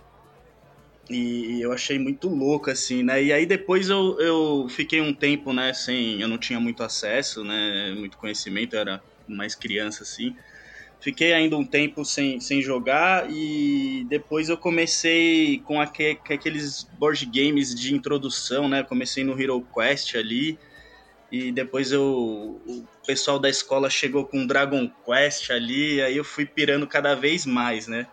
E 1.10 1.60
eu 1.60 1.72
achei 1.72 1.98
muito 1.98 2.28
louco, 2.28 2.70
assim, 2.70 3.02
né? 3.02 3.22
E 3.22 3.32
aí 3.32 3.44
depois 3.44 3.88
eu, 3.88 4.18
eu 4.20 4.68
fiquei 4.68 5.00
um 5.00 5.12
tempo, 5.12 5.52
né, 5.52 5.74
sem. 5.74 6.20
Eu 6.20 6.28
não 6.28 6.38
tinha 6.38 6.60
muito 6.60 6.82
acesso, 6.82 7.44
né? 7.44 7.92
Muito 7.96 8.16
conhecimento, 8.16 8.74
eu 8.74 8.80
era 8.80 9.02
mais 9.28 9.54
criança, 9.54 10.04
assim. 10.04 10.34
Fiquei 11.02 11.32
ainda 11.32 11.56
um 11.56 11.64
tempo 11.64 12.04
sem, 12.04 12.38
sem 12.38 12.62
jogar 12.62 13.28
e 13.28 14.04
depois 14.08 14.48
eu 14.48 14.56
comecei 14.56 15.60
com 15.62 15.80
aque- 15.80 16.20
aqueles 16.30 16.84
board 16.96 17.26
games 17.26 17.74
de 17.74 17.92
introdução, 17.92 18.68
né? 18.68 18.84
Comecei 18.84 19.24
no 19.24 19.38
Hero 19.40 19.66
Quest 19.74 20.14
ali 20.14 20.58
e 21.30 21.50
depois 21.50 21.90
eu, 21.90 22.04
o 22.04 22.86
pessoal 23.04 23.38
da 23.40 23.48
escola 23.48 23.90
chegou 23.90 24.26
com 24.26 24.46
Dragon 24.46 24.88
Quest 25.04 25.50
ali, 25.50 26.00
aí 26.00 26.16
eu 26.16 26.22
fui 26.22 26.46
pirando 26.46 26.86
cada 26.86 27.16
vez 27.16 27.44
mais, 27.44 27.88
né? 27.88 28.06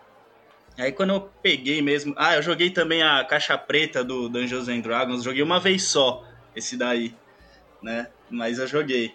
Aí 0.76 0.90
quando 0.90 1.10
eu 1.10 1.20
peguei 1.42 1.80
mesmo. 1.82 2.12
Ah, 2.16 2.34
eu 2.36 2.42
joguei 2.42 2.70
também 2.70 3.02
a 3.02 3.24
caixa 3.24 3.56
preta 3.56 4.02
do 4.02 4.28
Dungeons 4.28 4.68
and 4.68 4.80
Dragons, 4.80 5.22
joguei 5.22 5.42
uma 5.42 5.60
vez 5.60 5.84
só, 5.84 6.20
esse 6.56 6.76
daí, 6.76 7.12
né? 7.82 8.08
Mas 8.28 8.58
eu 8.58 8.66
joguei. 8.66 9.12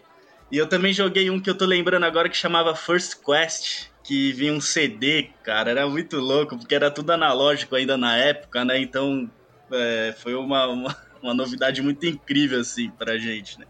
E 0.52 0.58
eu 0.58 0.68
também 0.68 0.94
joguei 0.94 1.30
um 1.30 1.40
que 1.42 1.50
eu 1.50 1.58
tô 1.58 1.66
lembrando 1.66 2.04
agora 2.06 2.30
que 2.30 2.38
chamava 2.38 2.76
First 2.76 3.16
Quest, 3.24 3.90
que 4.04 4.32
vinha 4.32 4.54
um 4.54 4.62
CD, 4.62 5.32
cara, 5.44 5.72
era 5.72 5.90
muito 5.90 6.18
louco, 6.18 6.58
porque 6.58 6.76
era 6.76 6.92
tudo 6.92 7.12
analógico 7.12 7.76
ainda 7.76 7.98
na 7.98 8.16
época, 8.16 8.64
né? 8.64 8.80
Então 8.80 9.30
é, 9.74 10.16
foi 10.18 10.36
uma, 10.36 10.68
uma, 10.68 10.96
uma 11.22 11.34
novidade 11.34 11.82
muito 11.82 12.06
incrível, 12.06 12.60
assim, 12.60 12.92
pra 12.92 13.18
gente, 13.18 13.60
né? 13.60 13.66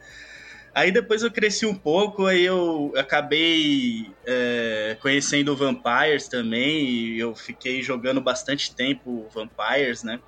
Aí 0.75 0.91
depois 0.91 1.24
eu 1.24 1.32
cresci 1.32 1.65
um 1.65 1.74
pouco, 1.74 2.25
aí 2.25 2.44
eu 2.44 2.91
acabei 2.98 4.13
é, 4.27 4.98
conhecendo 5.00 5.55
Vampires 5.55 6.27
também, 6.27 6.86
e 6.86 7.17
eu 7.17 7.34
fiquei 7.34 7.82
jogando 7.82 8.20
bastante 8.20 8.75
tempo 8.75 9.29
Vampires, 9.34 10.03
né? 10.03 10.20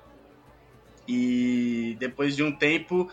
E 1.06 1.96
depois 1.98 2.34
de 2.34 2.42
um 2.42 2.50
tempo, 2.50 3.10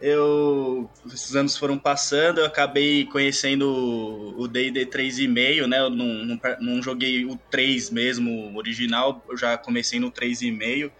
eu 0.00 0.90
esses 1.06 1.36
anos 1.36 1.56
foram 1.56 1.78
passando, 1.78 2.38
eu 2.38 2.46
acabei 2.46 3.04
conhecendo 3.06 4.34
o 4.38 4.48
D&D 4.48 4.86
3,5, 4.86 5.66
né? 5.66 5.80
Eu 5.80 5.90
não, 5.90 6.06
não, 6.24 6.40
não 6.60 6.82
joguei 6.82 7.24
o 7.24 7.36
3 7.50 7.90
mesmo, 7.90 8.56
original, 8.56 9.24
eu 9.28 9.36
já 9.36 9.58
comecei 9.58 10.00
no 10.00 10.10
3,5. 10.10 10.90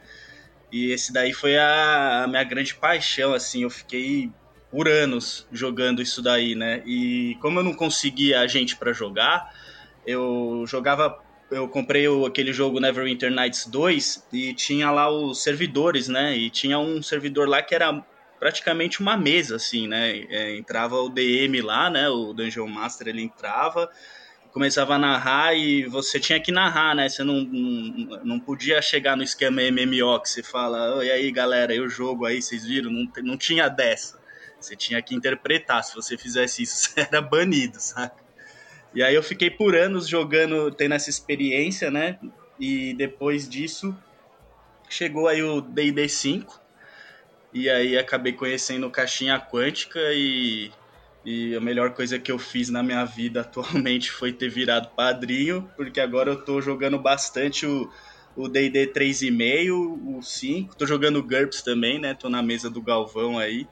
E 0.73 0.93
esse 0.93 1.13
daí 1.13 1.33
foi 1.33 1.57
a, 1.59 2.25
a 2.25 2.29
minha 2.29 2.45
grande 2.45 2.75
paixão, 2.75 3.33
assim, 3.35 3.63
eu 3.63 3.71
fiquei 3.71 4.31
por 4.71 4.89
anos 4.89 5.47
jogando 5.51 6.01
isso 6.01 6.23
daí, 6.23 6.55
né? 6.55 6.83
E 6.87 7.37
como 7.41 7.59
eu 7.59 7.65
não 7.65 7.75
conseguia 7.75 8.47
gente 8.47 8.77
para 8.77 8.93
jogar, 8.93 9.53
eu 10.07 10.65
jogava. 10.67 11.19
Eu 11.51 11.67
comprei 11.69 12.07
o, 12.07 12.25
aquele 12.27 12.53
jogo 12.53 12.79
Neverwinter 12.79 13.31
Nights 13.31 13.67
2 13.67 14.29
e 14.33 14.55
tinha 14.55 14.89
lá 14.93 15.11
os 15.11 15.43
servidores, 15.43 16.07
né? 16.07 16.37
E 16.37 16.49
tinha 16.49 16.79
um 16.79 17.03
servidor 17.03 17.49
lá 17.49 17.61
que 17.61 17.75
era 17.75 18.05
praticamente 18.41 19.01
uma 19.01 19.19
mesa, 19.19 19.57
assim, 19.57 19.87
né? 19.87 20.25
É, 20.31 20.57
entrava 20.57 20.97
o 20.97 21.11
DM 21.11 21.61
lá, 21.61 21.91
né? 21.91 22.09
O 22.09 22.33
Dungeon 22.33 22.67
Master 22.67 23.09
ele 23.09 23.21
entrava, 23.21 23.91
começava 24.51 24.95
a 24.95 24.99
narrar 24.99 25.55
e 25.55 25.85
você 25.85 26.19
tinha 26.19 26.41
que 26.41 26.51
narrar, 26.51 26.97
né? 26.97 27.07
Você 27.07 27.23
não, 27.23 27.43
não, 27.43 28.25
não 28.25 28.41
podia 28.41 28.81
chegar 28.81 29.15
no 29.15 29.23
esquema 29.23 29.61
MMO 29.61 30.19
que 30.21 30.31
você 30.31 30.43
fala, 30.43 31.05
e 31.05 31.11
aí 31.11 31.31
galera, 31.31 31.75
e 31.75 31.81
o 31.81 31.89
jogo 31.89 32.25
aí, 32.25 32.41
vocês 32.41 32.65
viram? 32.65 32.91
Não, 32.91 33.07
não 33.23 33.37
tinha 33.37 33.69
dessa. 33.69 34.19
Você 34.59 34.75
tinha 34.75 35.01
que 35.03 35.15
interpretar. 35.15 35.85
Se 35.85 35.95
você 35.95 36.17
fizesse 36.17 36.63
isso, 36.63 36.77
você 36.97 37.01
era 37.01 37.21
banido, 37.21 37.79
saca? 37.79 38.25
E 38.95 39.03
aí 39.03 39.15
eu 39.15 39.23
fiquei 39.23 39.51
por 39.51 39.77
anos 39.77 40.09
jogando, 40.09 40.71
tendo 40.73 40.95
essa 40.95 41.11
experiência, 41.11 41.91
né? 41.91 42.19
E 42.59 42.95
depois 42.95 43.49
disso, 43.49 43.97
chegou 44.89 45.29
aí 45.29 45.43
o 45.43 45.61
D&D 45.61 46.09
5. 46.09 46.60
E 47.53 47.69
aí 47.69 47.99
acabei 47.99 48.33
conhecendo 48.33 48.91
Caixinha 48.91 49.41
Quântica 49.41 49.99
e, 50.13 50.71
e 51.25 51.55
a 51.57 51.61
melhor 51.61 51.93
coisa 51.93 52.19
que 52.19 52.31
eu 52.31 52.39
fiz 52.39 52.69
na 52.69 52.83
minha 52.83 53.05
vida 53.05 53.41
atualmente 53.43 54.11
foi 54.11 54.33
ter 54.33 54.49
virado 54.49 54.91
padrinho, 54.95 55.69
porque 55.77 56.01
agora 56.01 56.31
eu 56.31 56.45
tô 56.45 56.61
jogando 56.61 56.99
bastante 56.99 57.67
o 57.67 57.91
o 58.37 58.49
D&D 58.49 58.89
3,5, 58.89 60.19
o 60.19 60.23
5. 60.23 60.77
Tô 60.77 60.87
jogando 60.87 61.23
GURPS 61.23 61.63
também, 61.63 61.99
né? 61.99 62.15
Tô 62.15 62.29
na 62.29 62.43
mesa 62.43 62.71
do 62.71 62.81
Galvão 62.81 63.39
aí. 63.39 63.67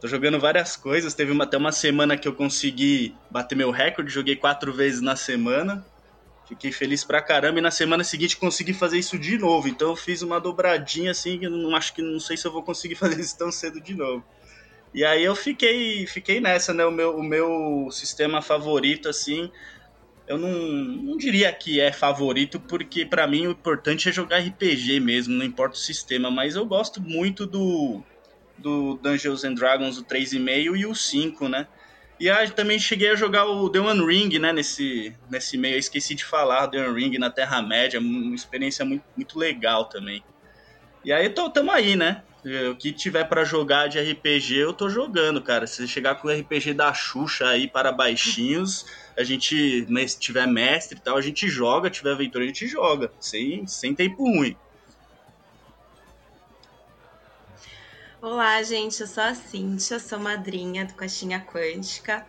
Tô 0.00 0.06
jogando 0.06 0.38
várias 0.38 0.76
coisas. 0.76 1.14
Teve 1.14 1.32
uma, 1.32 1.44
até 1.44 1.56
uma 1.56 1.72
semana 1.72 2.16
que 2.16 2.28
eu 2.28 2.34
consegui 2.34 3.14
bater 3.30 3.56
meu 3.56 3.70
recorde, 3.70 4.12
joguei 4.12 4.36
quatro 4.36 4.72
vezes 4.72 5.00
na 5.00 5.16
semana. 5.16 5.84
Fiquei 6.48 6.70
feliz 6.70 7.02
pra 7.02 7.20
caramba 7.20 7.58
e 7.58 7.62
na 7.62 7.72
semana 7.72 8.04
seguinte 8.04 8.36
consegui 8.36 8.72
fazer 8.72 8.98
isso 8.98 9.18
de 9.18 9.36
novo. 9.36 9.68
Então 9.68 9.88
eu 9.88 9.96
fiz 9.96 10.22
uma 10.22 10.40
dobradinha 10.40 11.10
assim, 11.10 11.38
que 11.38 11.48
não 11.48 11.74
acho 11.74 11.92
que 11.92 12.00
não 12.00 12.20
sei 12.20 12.36
se 12.36 12.46
eu 12.46 12.52
vou 12.52 12.62
conseguir 12.62 12.94
fazer 12.96 13.20
isso 13.20 13.36
tão 13.36 13.50
cedo 13.50 13.80
de 13.80 13.94
novo. 13.94 14.24
E 14.94 15.04
aí 15.04 15.24
eu 15.24 15.34
fiquei, 15.34 16.06
fiquei 16.06 16.40
nessa, 16.40 16.72
né? 16.72 16.84
O 16.86 16.90
meu, 16.90 17.16
o 17.16 17.22
meu 17.22 17.88
sistema 17.90 18.40
favorito, 18.40 19.08
assim, 19.08 19.50
eu 20.26 20.38
não, 20.38 20.50
não 20.50 21.16
diria 21.16 21.52
que 21.52 21.80
é 21.80 21.92
favorito, 21.92 22.58
porque 22.58 23.04
para 23.04 23.26
mim 23.26 23.46
o 23.46 23.50
importante 23.50 24.08
é 24.08 24.12
jogar 24.12 24.38
RPG 24.38 25.00
mesmo, 25.00 25.34
não 25.34 25.44
importa 25.44 25.76
o 25.76 25.80
sistema, 25.80 26.30
mas 26.30 26.56
eu 26.56 26.64
gosto 26.64 27.00
muito 27.00 27.46
do, 27.46 28.02
do 28.56 28.96
Dungeons 29.02 29.44
and 29.44 29.54
Dragons, 29.54 29.98
o 29.98 30.04
3,5 30.04 30.76
e 30.76 30.86
o 30.86 30.94
5, 30.94 31.48
né? 31.48 31.68
E 32.18 32.30
aí 32.30 32.50
também 32.50 32.78
cheguei 32.78 33.10
a 33.10 33.14
jogar 33.14 33.44
o 33.44 33.68
The 33.68 33.78
One 33.78 34.06
Ring, 34.06 34.38
né, 34.38 34.52
nesse, 34.52 35.14
nesse 35.30 35.58
meio, 35.58 35.74
eu 35.74 35.78
esqueci 35.78 36.14
de 36.14 36.24
falar, 36.24 36.66
The 36.68 36.88
One 36.88 36.98
Ring 36.98 37.18
na 37.18 37.30
Terra-média, 37.30 38.00
uma 38.00 38.34
experiência 38.34 38.84
muito, 38.84 39.04
muito 39.14 39.38
legal 39.38 39.84
também. 39.84 40.24
E 41.04 41.12
aí 41.12 41.28
tô, 41.28 41.50
tamo 41.50 41.70
aí, 41.70 41.94
né? 41.94 42.22
O 42.70 42.76
que 42.76 42.92
tiver 42.92 43.24
para 43.24 43.44
jogar 43.44 43.88
de 43.88 43.98
RPG, 43.98 44.56
eu 44.56 44.72
tô 44.72 44.88
jogando, 44.88 45.42
cara. 45.42 45.66
Se 45.66 45.86
chegar 45.86 46.14
com 46.14 46.28
o 46.28 46.30
RPG 46.30 46.74
da 46.74 46.94
Xuxa 46.94 47.48
aí 47.48 47.68
para 47.68 47.90
baixinhos, 47.92 48.86
a 49.16 49.24
gente, 49.24 49.86
se 50.08 50.18
tiver 50.18 50.46
mestre 50.46 50.96
e 50.98 51.00
tal, 51.00 51.16
a 51.16 51.20
gente 51.20 51.48
joga, 51.48 51.90
tiver 51.90 52.12
aventura, 52.12 52.44
a 52.44 52.46
gente 52.46 52.66
joga, 52.66 53.10
sem, 53.18 53.66
sem 53.66 53.94
tempo 53.94 54.24
ruim. 54.24 54.56
Olá, 58.22 58.62
gente, 58.62 59.02
eu 59.02 59.06
sou 59.06 59.22
a 59.22 59.34
Cíntia, 59.34 59.98
sou 60.00 60.18
madrinha 60.18 60.86
do 60.86 60.94
Caixinha 60.94 61.38
Quântica. 61.38 62.26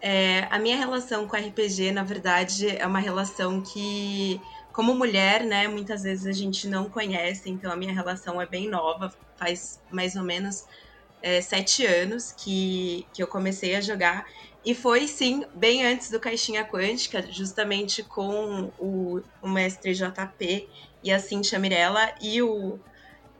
É, 0.00 0.48
a 0.50 0.58
minha 0.58 0.76
relação 0.76 1.28
com 1.28 1.36
RPG, 1.36 1.92
na 1.92 2.02
verdade, 2.02 2.68
é 2.76 2.84
uma 2.84 2.98
relação 2.98 3.62
que, 3.62 4.40
como 4.72 4.96
mulher, 4.96 5.44
né, 5.44 5.68
muitas 5.68 6.02
vezes 6.02 6.26
a 6.26 6.32
gente 6.32 6.66
não 6.66 6.90
conhece, 6.90 7.48
então 7.48 7.70
a 7.70 7.76
minha 7.76 7.92
relação 7.92 8.42
é 8.42 8.46
bem 8.46 8.68
nova, 8.68 9.14
faz 9.36 9.80
mais 9.92 10.16
ou 10.16 10.24
menos 10.24 10.66
é, 11.22 11.40
sete 11.40 11.86
anos 11.86 12.32
que, 12.32 13.06
que 13.12 13.22
eu 13.22 13.28
comecei 13.28 13.76
a 13.76 13.80
jogar. 13.80 14.26
E 14.64 14.74
foi, 14.74 15.06
sim, 15.06 15.44
bem 15.54 15.86
antes 15.86 16.10
do 16.10 16.18
Caixinha 16.18 16.64
Quântica, 16.64 17.24
justamente 17.30 18.02
com 18.02 18.72
o, 18.76 19.22
o 19.40 19.48
mestre 19.48 19.94
JP 19.94 20.68
e 21.02 21.12
a 21.12 21.20
Cintia 21.20 21.60
Mirella 21.60 22.12
e 22.20 22.42
o, 22.42 22.80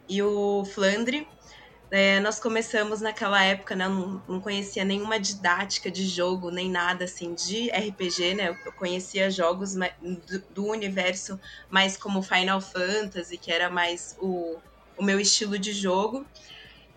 e 0.09 0.23
o 0.23 0.64
Flandre 0.64 1.26
é, 1.90 2.21
nós 2.21 2.38
começamos 2.38 3.00
naquela 3.00 3.42
época, 3.42 3.75
né? 3.75 3.88
Não, 3.88 4.23
não 4.28 4.40
conhecia 4.40 4.85
nenhuma 4.85 5.18
didática 5.18 5.90
de 5.90 6.07
jogo, 6.07 6.50
nem 6.50 6.71
nada 6.71 7.04
assim 7.04 7.35
de 7.35 7.71
RPG, 7.71 8.35
né? 8.35 8.57
Eu 8.64 8.73
conhecia 8.73 9.30
jogos 9.30 9.75
do, 9.75 10.38
do 10.50 10.66
universo 10.66 11.40
mais 11.71 11.97
como 11.97 12.23
Final 12.23 12.61
Fantasy, 12.61 13.38
que 13.38 13.50
era 13.50 13.71
mais 13.71 14.16
o, 14.21 14.57
o 14.99 15.02
meu 15.02 15.18
estilo 15.18 15.59
de 15.59 15.73
jogo. 15.73 16.26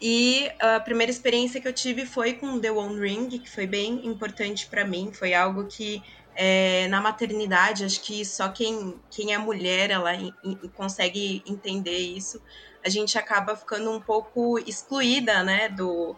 E 0.02 0.52
a 0.60 0.80
primeira 0.80 1.12
experiência 1.12 1.62
que 1.62 1.68
eu 1.68 1.74
tive 1.74 2.06
foi 2.06 2.34
com 2.34 2.60
The 2.60 2.72
One 2.72 3.00
Ring, 3.00 3.30
que 3.30 3.50
foi 3.50 3.68
bem 3.68 4.06
importante 4.06 4.68
para 4.68 4.84
mim. 4.84 5.12
Foi 5.14 5.34
algo 5.34 5.66
que 5.66 6.04
é, 6.36 6.88
na 6.88 7.00
maternidade, 7.00 7.86
acho 7.86 8.02
que 8.02 8.26
só 8.26 8.50
quem, 8.50 8.96
quem 9.10 9.34
é 9.34 9.38
mulher 9.38 9.92
ela 9.92 10.14
in, 10.16 10.34
in, 10.44 10.56
consegue 10.74 11.44
entender 11.46 11.98
isso 11.98 12.42
a 12.84 12.90
gente 12.90 13.18
acaba 13.18 13.56
ficando 13.56 13.92
um 13.92 14.00
pouco 14.00 14.60
excluída, 14.60 15.44
né, 15.44 15.70
do, 15.70 16.16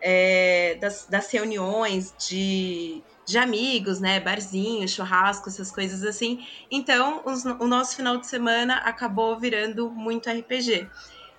é, 0.00 0.76
das, 0.80 1.06
das 1.06 1.30
reuniões 1.30 2.14
de, 2.18 3.02
de 3.26 3.38
amigos, 3.38 4.00
né, 4.00 4.18
barzinho, 4.18 4.88
churrasco, 4.88 5.48
essas 5.48 5.70
coisas 5.70 6.04
assim. 6.04 6.46
Então, 6.70 7.22
os, 7.24 7.44
o 7.44 7.66
nosso 7.66 7.96
final 7.96 8.16
de 8.18 8.26
semana 8.26 8.76
acabou 8.76 9.38
virando 9.38 9.90
muito 9.90 10.28
RPG. 10.28 10.88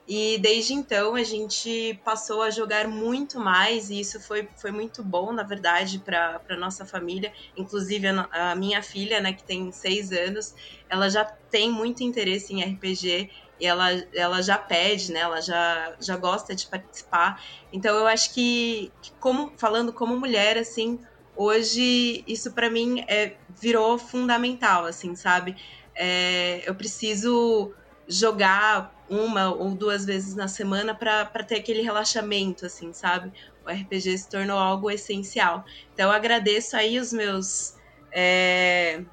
E 0.07 0.37
desde 0.39 0.73
então 0.73 1.15
a 1.15 1.23
gente 1.23 1.97
passou 2.03 2.41
a 2.41 2.49
jogar 2.49 2.87
muito 2.87 3.39
mais, 3.39 3.89
e 3.89 3.99
isso 3.99 4.19
foi, 4.19 4.49
foi 4.57 4.71
muito 4.71 5.03
bom, 5.03 5.31
na 5.31 5.43
verdade, 5.43 5.99
para 5.99 6.41
a 6.49 6.55
nossa 6.57 6.85
família. 6.85 7.31
Inclusive, 7.55 8.07
a, 8.07 8.51
a, 8.51 8.55
minha 8.55 8.81
filha, 8.81 9.21
né, 9.21 9.31
que 9.31 9.43
tem 9.43 9.71
seis 9.71 10.11
anos, 10.11 10.53
ela 10.89 11.07
já 11.07 11.23
tem 11.23 11.71
muito 11.71 12.03
interesse 12.03 12.53
em 12.53 12.63
RPG 12.63 13.29
ela, 13.65 13.89
ela 14.13 14.41
já 14.41 14.57
pede, 14.57 15.11
né? 15.11 15.19
Ela 15.21 15.41
já, 15.41 15.95
já 15.99 16.17
gosta 16.17 16.55
de 16.55 16.67
participar. 16.67 17.41
Então 17.71 17.95
eu 17.95 18.07
acho 18.07 18.33
que, 18.33 18.91
que 19.01 19.11
como 19.19 19.53
falando 19.57 19.93
como 19.93 20.19
mulher, 20.19 20.57
assim, 20.57 20.99
hoje 21.35 22.23
isso 22.27 22.53
para 22.53 22.69
mim 22.69 23.03
é, 23.07 23.37
virou 23.49 23.97
fundamental, 23.97 24.85
assim, 24.85 25.15
sabe? 25.15 25.55
É, 25.95 26.63
eu 26.67 26.75
preciso 26.75 27.73
jogar 28.07 28.93
uma 29.09 29.53
ou 29.53 29.75
duas 29.75 30.05
vezes 30.05 30.35
na 30.35 30.47
semana 30.47 30.95
para 30.95 31.25
ter 31.43 31.55
aquele 31.55 31.81
relaxamento, 31.81 32.65
assim, 32.65 32.93
sabe? 32.93 33.31
O 33.65 33.69
RPG 33.69 34.17
se 34.17 34.29
tornou 34.29 34.57
algo 34.57 34.89
essencial. 34.89 35.63
Então 35.93 36.09
eu 36.09 36.15
agradeço 36.15 36.75
aí 36.75 36.99
os 36.99 37.11
meus 37.11 37.73
é, 38.13 39.03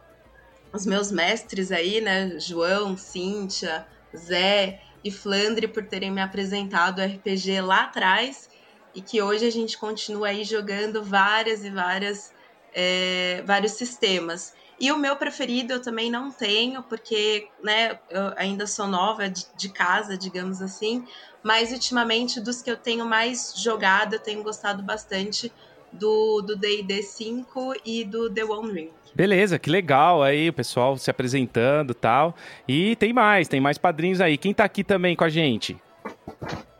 os 0.72 0.86
meus 0.86 1.10
mestres 1.10 1.72
aí, 1.72 2.00
né? 2.00 2.38
João, 2.38 2.96
Cíntia, 2.96 3.86
Zé 4.16 4.80
e 5.04 5.10
Flandre 5.10 5.68
por 5.68 5.86
terem 5.86 6.10
me 6.10 6.20
apresentado 6.20 7.00
o 7.00 7.04
RPG 7.04 7.60
lá 7.60 7.84
atrás 7.84 8.48
e 8.94 9.00
que 9.00 9.22
hoje 9.22 9.46
a 9.46 9.50
gente 9.50 9.78
continua 9.78 10.28
aí 10.28 10.44
jogando 10.44 11.02
várias 11.02 11.64
e 11.64 11.70
várias 11.70 12.32
é, 12.74 13.42
vários 13.46 13.72
sistemas. 13.72 14.52
E 14.80 14.92
o 14.92 14.98
meu 14.98 15.16
preferido 15.16 15.72
eu 15.72 15.82
também 15.82 16.10
não 16.10 16.30
tenho, 16.30 16.82
porque 16.84 17.48
né, 17.62 17.98
eu 18.08 18.32
ainda 18.36 18.66
sou 18.66 18.86
nova 18.86 19.28
de, 19.28 19.44
de 19.56 19.70
casa, 19.70 20.16
digamos 20.16 20.62
assim, 20.62 21.04
mas 21.42 21.72
ultimamente 21.72 22.40
dos 22.40 22.62
que 22.62 22.70
eu 22.70 22.76
tenho 22.76 23.04
mais 23.04 23.52
jogado, 23.56 24.14
eu 24.14 24.20
tenho 24.20 24.42
gostado 24.42 24.82
bastante 24.84 25.52
do 25.92 26.42
D&D 26.42 27.02
5 27.02 27.74
e 27.84 28.04
do 28.04 28.32
The 28.32 28.44
One 28.44 28.72
Ring. 28.72 28.92
Beleza, 29.18 29.58
que 29.58 29.68
legal 29.68 30.22
aí, 30.22 30.48
o 30.48 30.52
pessoal 30.52 30.96
se 30.96 31.10
apresentando 31.10 31.90
e 31.90 31.94
tal. 31.94 32.36
E 32.68 32.94
tem 32.94 33.12
mais, 33.12 33.48
tem 33.48 33.60
mais 33.60 33.76
padrinhos 33.76 34.20
aí. 34.20 34.38
Quem 34.38 34.54
tá 34.54 34.62
aqui 34.62 34.84
também 34.84 35.16
com 35.16 35.24
a 35.24 35.28
gente? 35.28 35.76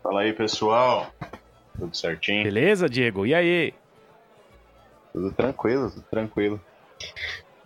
Fala 0.01 0.21
aí, 0.21 0.31
pessoal. 0.31 1.13
Tudo 1.77 1.93
certinho? 1.93 2.45
Beleza, 2.45 2.87
Diego? 2.87 3.25
E 3.25 3.35
aí? 3.35 3.73
Tudo 5.11 5.33
tranquilo, 5.33 5.91
tudo 5.91 6.05
tranquilo. 6.09 6.61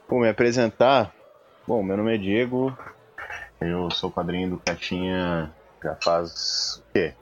Bom, 0.09 0.21
me 0.21 0.27
apresentar. 0.27 1.13
Bom, 1.67 1.83
meu 1.83 1.95
nome 1.95 2.15
é 2.15 2.17
Diego. 2.17 2.75
Eu 3.61 3.91
sou 3.91 4.09
padrinho 4.09 4.49
do 4.49 4.57
Caixinha 4.57 5.53
já 5.83 5.95
faz 6.03 6.77
o 6.77 6.93
quê? 6.93 7.13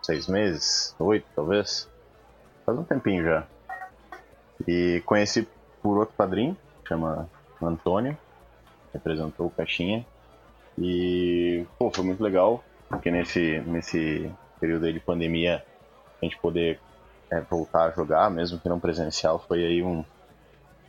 Seis 0.00 0.26
meses? 0.28 0.96
Oito, 0.98 1.26
talvez? 1.36 1.90
Faz 2.64 2.78
um 2.78 2.84
tempinho 2.84 3.22
já. 3.22 3.44
E 4.66 5.02
conheci 5.04 5.46
por 5.84 5.98
outro 5.98 6.14
padrinho, 6.16 6.56
chama 6.88 7.28
Antônio, 7.60 8.16
representou 8.90 9.48
o 9.48 9.50
Caixinha. 9.50 10.06
E, 10.78 11.66
pô, 11.78 11.90
foi 11.90 12.02
muito 12.02 12.22
legal, 12.22 12.64
porque 12.88 13.10
nesse, 13.10 13.60
nesse 13.66 14.32
período 14.58 14.86
aí 14.86 14.94
de 14.94 15.00
pandemia, 15.00 15.62
a 16.22 16.24
gente 16.24 16.38
poder 16.38 16.80
é, 17.30 17.38
voltar 17.42 17.84
a 17.84 17.90
jogar, 17.90 18.30
mesmo 18.30 18.58
que 18.58 18.66
não 18.66 18.80
presencial, 18.80 19.38
foi 19.46 19.62
aí 19.62 19.82
um, 19.82 20.02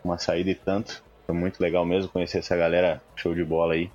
uma 0.01 0.17
saída 0.17 0.49
e 0.49 0.55
tanto. 0.55 1.03
Foi 1.25 1.35
muito 1.35 1.59
legal 1.59 1.85
mesmo 1.85 2.09
conhecer 2.09 2.37
essa 2.37 2.55
galera 2.55 3.03
show 3.17 3.35
de 3.35 3.43
bola 3.43 3.73
aí. 3.73 3.91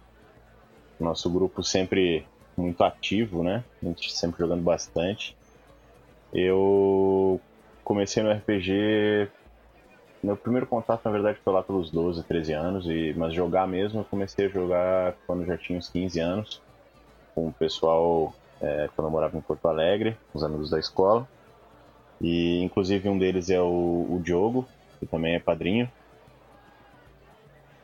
Nosso 1.00 1.30
grupo 1.30 1.62
sempre 1.62 2.26
muito 2.54 2.84
ativo, 2.84 3.42
né? 3.42 3.64
A 3.82 3.86
gente 3.86 4.12
sempre 4.12 4.38
jogando 4.38 4.62
bastante. 4.62 5.34
Eu 6.30 7.40
comecei 7.82 8.22
no 8.22 8.30
RPG 8.30 9.30
meu 10.22 10.36
primeiro 10.36 10.66
contato, 10.66 11.00
na 11.04 11.10
verdade, 11.10 11.38
foi 11.42 11.52
lá 11.52 11.62
pelos 11.62 11.90
12, 11.90 12.22
13 12.24 12.52
anos, 12.52 12.86
e, 12.86 13.14
mas 13.16 13.32
jogar 13.32 13.66
mesmo 13.66 14.00
eu 14.00 14.04
comecei 14.04 14.46
a 14.46 14.48
jogar 14.48 15.14
quando 15.26 15.46
já 15.46 15.56
tinha 15.56 15.78
uns 15.78 15.88
15 15.88 16.20
anos, 16.20 16.62
com 17.34 17.48
o 17.48 17.52
pessoal 17.52 18.34
é, 18.60 18.88
quando 18.94 19.08
eu 19.08 19.10
morava 19.10 19.36
em 19.36 19.40
Porto 19.40 19.66
Alegre, 19.66 20.16
os 20.34 20.44
amigos 20.44 20.70
da 20.70 20.78
escola. 20.78 21.26
E 22.20 22.62
inclusive 22.62 23.08
um 23.08 23.18
deles 23.18 23.48
é 23.48 23.60
o, 23.60 24.06
o 24.10 24.20
Diogo, 24.22 24.68
que 24.98 25.06
também 25.06 25.34
é 25.34 25.38
padrinho. 25.38 25.90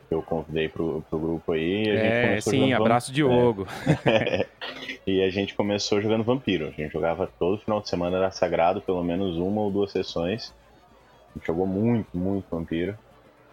Eu 0.09 0.21
convidei 0.21 0.69
pro, 0.69 1.03
pro 1.09 1.19
grupo 1.19 1.51
aí. 1.51 1.89
é, 1.89 2.39
sim, 2.39 2.71
abraço 2.71 3.11
Diogo. 3.11 3.67
É. 4.05 4.45
e 5.05 5.23
a 5.23 5.29
gente 5.29 5.55
começou 5.55 5.99
jogando 6.01 6.23
Vampiro. 6.23 6.67
A 6.67 6.71
gente 6.71 6.93
jogava 6.93 7.27
todo 7.39 7.57
final 7.57 7.81
de 7.81 7.89
semana, 7.89 8.17
era 8.17 8.31
sagrado, 8.31 8.79
pelo 8.79 9.03
menos 9.03 9.37
uma 9.37 9.61
ou 9.61 9.71
duas 9.71 9.91
sessões 9.91 10.53
jogou 11.45 11.65
muito, 11.65 12.17
muito 12.17 12.45
Vampiro. 12.49 12.97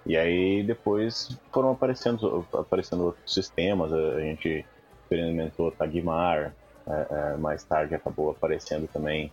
E 0.07 0.17
aí 0.17 0.63
depois 0.63 1.37
foram 1.53 1.71
aparecendo, 1.71 2.47
aparecendo 2.53 3.05
outros 3.05 3.33
sistemas, 3.33 3.93
a 3.93 4.21
gente 4.21 4.65
experimentou 5.03 5.71
Tagmar, 5.71 6.55
é, 6.87 7.07
é, 7.11 7.37
mais 7.37 7.65
tarde 7.65 7.95
acabou 7.95 8.31
aparecendo 8.31 8.87
também 8.89 9.33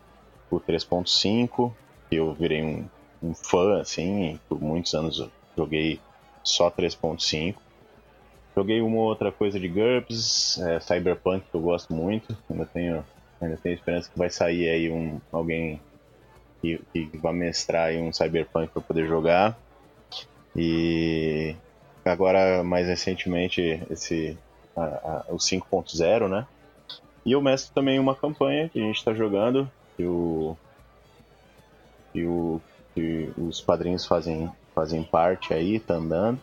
o 0.50 0.60
3.5, 0.60 1.74
que 2.10 2.16
eu 2.16 2.34
virei 2.34 2.64
um, 2.64 2.86
um 3.22 3.34
fã, 3.34 3.82
assim, 3.82 4.40
por 4.48 4.62
muitos 4.62 4.94
anos 4.94 5.30
joguei 5.58 6.00
só 6.44 6.72
3.5. 6.72 7.56
Joguei 8.56 8.82
uma 8.82 8.98
outra 8.98 9.32
coisa 9.32 9.60
de 9.60 9.68
GURPS, 9.68 10.60
é, 10.60 10.80
Cyberpunk, 10.80 11.46
que 11.50 11.56
eu 11.56 11.62
gosto 11.62 11.94
muito. 11.94 12.36
Ainda 12.50 12.66
tenho, 12.66 13.06
ainda 13.40 13.58
tenho 13.58 13.76
esperança 13.76 14.10
que 14.10 14.18
vai 14.18 14.30
sair 14.30 14.70
aí 14.70 14.92
um, 14.92 15.20
alguém 15.32 15.80
que, 16.62 16.80
que 16.93 17.17
vai 17.17 17.34
mestrar 17.34 17.88
aí 17.88 18.00
um 18.00 18.13
Cyberpunk 18.13 18.71
para 18.71 18.82
poder 18.82 19.08
jogar. 19.08 19.58
E 20.56 21.56
agora, 22.06 22.63
mais 22.63 22.88
recentemente, 22.88 23.82
esse 23.89 24.38
a, 24.76 25.26
a, 25.30 25.34
o 25.34 25.38
5.0, 25.38 26.28
né? 26.28 26.45
E 27.26 27.32
eu 27.32 27.41
mestro 27.41 27.74
também 27.74 28.00
uma 28.00 28.15
campanha 28.15 28.69
que 28.69 28.80
a 28.80 28.84
gente 28.84 28.97
está 28.97 29.13
jogando, 29.13 29.69
que, 29.95 30.06
o, 30.06 30.58
que, 32.12 32.26
o, 32.26 32.62
que 32.93 33.32
os 33.38 33.62
padrinhos 33.62 34.06
fazem, 34.06 34.50
fazem 34.74 35.04
parte 35.04 35.54
aí, 35.54 35.80
tá 35.80 35.95
andando, 35.95 36.39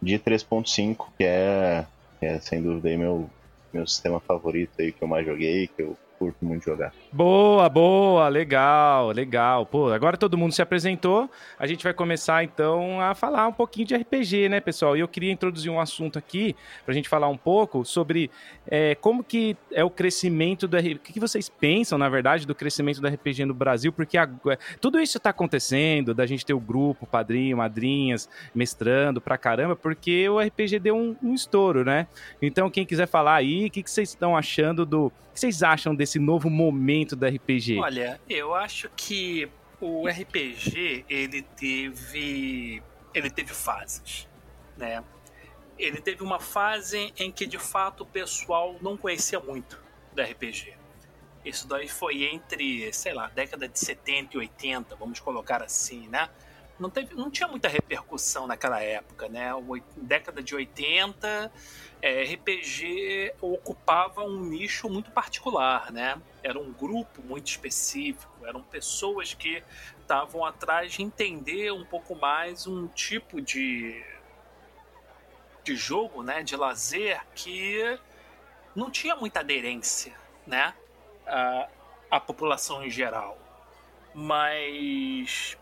de 0.00 0.18
3.5, 0.18 1.06
que 1.18 1.24
é, 1.24 1.84
é 2.20 2.38
sem 2.38 2.62
dúvida 2.62 2.88
aí 2.88 2.96
meu, 2.96 3.28
meu 3.72 3.86
sistema 3.86 4.20
favorito 4.20 4.72
aí 4.78 4.92
que 4.92 5.02
eu 5.02 5.08
mais 5.08 5.26
joguei, 5.26 5.66
que 5.66 5.82
eu 5.82 5.96
curto 6.20 6.44
muito 6.44 6.66
jogar. 6.66 6.92
Boa, 7.10 7.66
boa, 7.70 8.28
legal, 8.28 9.10
legal. 9.10 9.64
Pô, 9.64 9.90
agora 9.90 10.18
todo 10.18 10.36
mundo 10.36 10.52
se 10.52 10.60
apresentou. 10.60 11.30
A 11.58 11.66
gente 11.66 11.82
vai 11.82 11.94
começar 11.94 12.44
então 12.44 13.00
a 13.00 13.14
falar 13.14 13.48
um 13.48 13.52
pouquinho 13.54 13.86
de 13.86 13.96
RPG, 13.96 14.50
né, 14.50 14.60
pessoal? 14.60 14.94
E 14.94 15.00
eu 15.00 15.08
queria 15.08 15.32
introduzir 15.32 15.72
um 15.72 15.80
assunto 15.80 16.18
aqui 16.18 16.54
pra 16.84 16.92
gente 16.92 17.08
falar 17.08 17.28
um 17.28 17.38
pouco 17.38 17.86
sobre 17.86 18.30
é, 18.66 18.94
como 18.96 19.24
que 19.24 19.56
é 19.72 19.82
o 19.82 19.88
crescimento 19.88 20.68
do 20.68 20.76
RPG. 20.76 20.94
O 20.96 20.98
que, 20.98 21.18
vocês 21.18 21.48
pensam, 21.48 21.96
na 21.96 22.10
verdade, 22.10 22.46
do 22.46 22.54
crescimento 22.54 23.00
do 23.00 23.08
RPG 23.08 23.46
no 23.46 23.54
Brasil? 23.54 23.90
Porque 23.90 24.18
agora, 24.18 24.58
tudo 24.78 25.00
isso 25.00 25.18
tá 25.18 25.30
acontecendo, 25.30 26.12
da 26.12 26.26
gente 26.26 26.44
ter 26.44 26.52
o 26.52 26.60
grupo, 26.60 27.06
padrinho, 27.06 27.56
madrinhas, 27.56 28.28
mestrando 28.54 29.22
pra 29.22 29.38
caramba, 29.38 29.74
porque 29.74 30.28
o 30.28 30.38
RPG 30.38 30.80
deu 30.80 30.94
um, 30.94 31.16
um 31.22 31.34
estouro, 31.34 31.82
né? 31.82 32.06
Então, 32.42 32.68
quem 32.68 32.84
quiser 32.84 33.06
falar 33.06 33.36
aí, 33.36 33.66
o 33.66 33.70
que, 33.70 33.82
que 33.82 33.90
vocês 33.90 34.10
estão 34.10 34.36
achando 34.36 34.84
do. 34.84 35.06
O 35.06 35.32
que 35.32 35.40
vocês 35.40 35.62
acham 35.62 35.94
desse 35.94 36.09
novo 36.18 36.50
momento 36.50 37.14
do 37.14 37.26
RPG? 37.26 37.78
Olha, 37.78 38.20
eu 38.28 38.54
acho 38.54 38.90
que 38.96 39.48
o 39.80 40.08
RPG 40.08 41.04
ele 41.08 41.42
teve 41.42 42.82
ele 43.14 43.30
teve 43.30 43.52
fases, 43.52 44.28
né? 44.76 45.02
Ele 45.78 46.00
teve 46.00 46.22
uma 46.22 46.38
fase 46.38 47.12
em 47.18 47.32
que 47.32 47.46
de 47.46 47.58
fato 47.58 48.02
o 48.02 48.06
pessoal 48.06 48.76
não 48.82 48.96
conhecia 48.96 49.40
muito 49.40 49.82
do 50.14 50.22
RPG. 50.22 50.74
Isso 51.44 51.66
daí 51.66 51.88
foi 51.88 52.24
entre, 52.24 52.92
sei 52.92 53.14
lá, 53.14 53.28
década 53.28 53.66
de 53.66 53.78
70 53.78 54.36
e 54.36 54.38
80, 54.38 54.94
vamos 54.96 55.20
colocar 55.20 55.62
assim, 55.62 56.06
né? 56.08 56.28
Não, 56.78 56.90
teve, 56.90 57.14
não 57.14 57.30
tinha 57.30 57.48
muita 57.48 57.68
repercussão 57.68 58.46
naquela 58.46 58.82
época, 58.82 59.28
né? 59.28 59.54
O, 59.54 59.80
década 59.96 60.42
de 60.42 60.54
80, 60.54 61.50
é, 62.02 62.22
RPG 62.22 63.34
ocupava 63.40 64.22
um 64.22 64.40
nicho 64.40 64.88
muito 64.88 65.10
particular, 65.10 65.92
né? 65.92 66.20
Era 66.42 66.58
um 66.58 66.72
grupo 66.72 67.22
muito 67.22 67.46
específico, 67.46 68.46
eram 68.46 68.62
pessoas 68.62 69.34
que 69.34 69.62
estavam 70.00 70.44
atrás 70.44 70.92
de 70.92 71.02
entender 71.02 71.70
um 71.72 71.84
pouco 71.84 72.14
mais 72.14 72.66
um 72.66 72.88
tipo 72.88 73.40
de, 73.40 74.02
de 75.62 75.76
jogo, 75.76 76.22
né? 76.22 76.42
De 76.42 76.56
lazer 76.56 77.22
que 77.34 77.98
não 78.74 78.90
tinha 78.90 79.14
muita 79.14 79.40
aderência, 79.40 80.14
né? 80.46 80.74
A, 81.26 81.68
a 82.10 82.20
população 82.20 82.82
em 82.82 82.90
geral. 82.90 83.38
Mas 84.14 85.56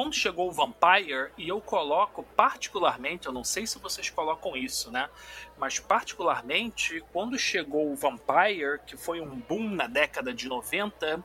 quando 0.00 0.14
chegou 0.14 0.48
o 0.48 0.50
Vampire, 0.50 1.30
e 1.36 1.50
eu 1.50 1.60
coloco 1.60 2.22
particularmente, 2.34 3.26
eu 3.26 3.34
não 3.34 3.44
sei 3.44 3.66
se 3.66 3.78
vocês 3.78 4.08
colocam 4.08 4.56
isso, 4.56 4.90
né? 4.90 5.10
Mas 5.58 5.78
particularmente, 5.78 7.04
quando 7.12 7.38
chegou 7.38 7.92
o 7.92 7.94
Vampire, 7.94 8.80
que 8.86 8.96
foi 8.96 9.20
um 9.20 9.28
boom 9.28 9.68
na 9.68 9.86
década 9.86 10.32
de 10.32 10.48
90, 10.48 11.22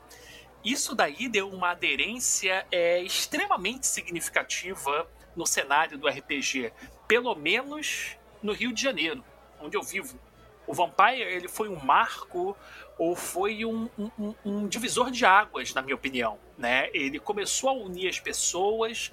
isso 0.62 0.94
daí 0.94 1.30
deu 1.30 1.50
uma 1.50 1.70
aderência 1.72 2.68
é, 2.70 3.02
extremamente 3.02 3.88
significativa 3.88 5.08
no 5.38 5.48
cenário 5.48 5.98
do 5.98 6.10
RPG, 6.10 6.74
pelo 7.08 7.34
menos 7.34 8.18
no 8.44 8.52
Rio 8.52 8.74
de 8.74 8.82
Janeiro, 8.82 9.24
onde 9.62 9.78
eu 9.78 9.84
vivo. 9.84 10.20
O 10.68 10.74
Vampire 10.74 11.22
ele 11.22 11.48
foi 11.48 11.70
um 11.70 11.80
marco 11.80 12.58
ou 12.98 13.16
foi 13.16 13.64
um, 13.64 13.90
um, 13.98 14.36
um, 14.44 14.68
divisor 14.68 15.12
de 15.12 15.26
águas, 15.26 15.74
na 15.74 15.82
minha 15.82 15.96
opinião. 15.96 16.38
Né? 16.58 16.90
Ele 16.94 17.20
começou 17.20 17.70
a 17.70 17.74
unir 17.74 18.10
as 18.10 18.20
pessoas. 18.20 19.12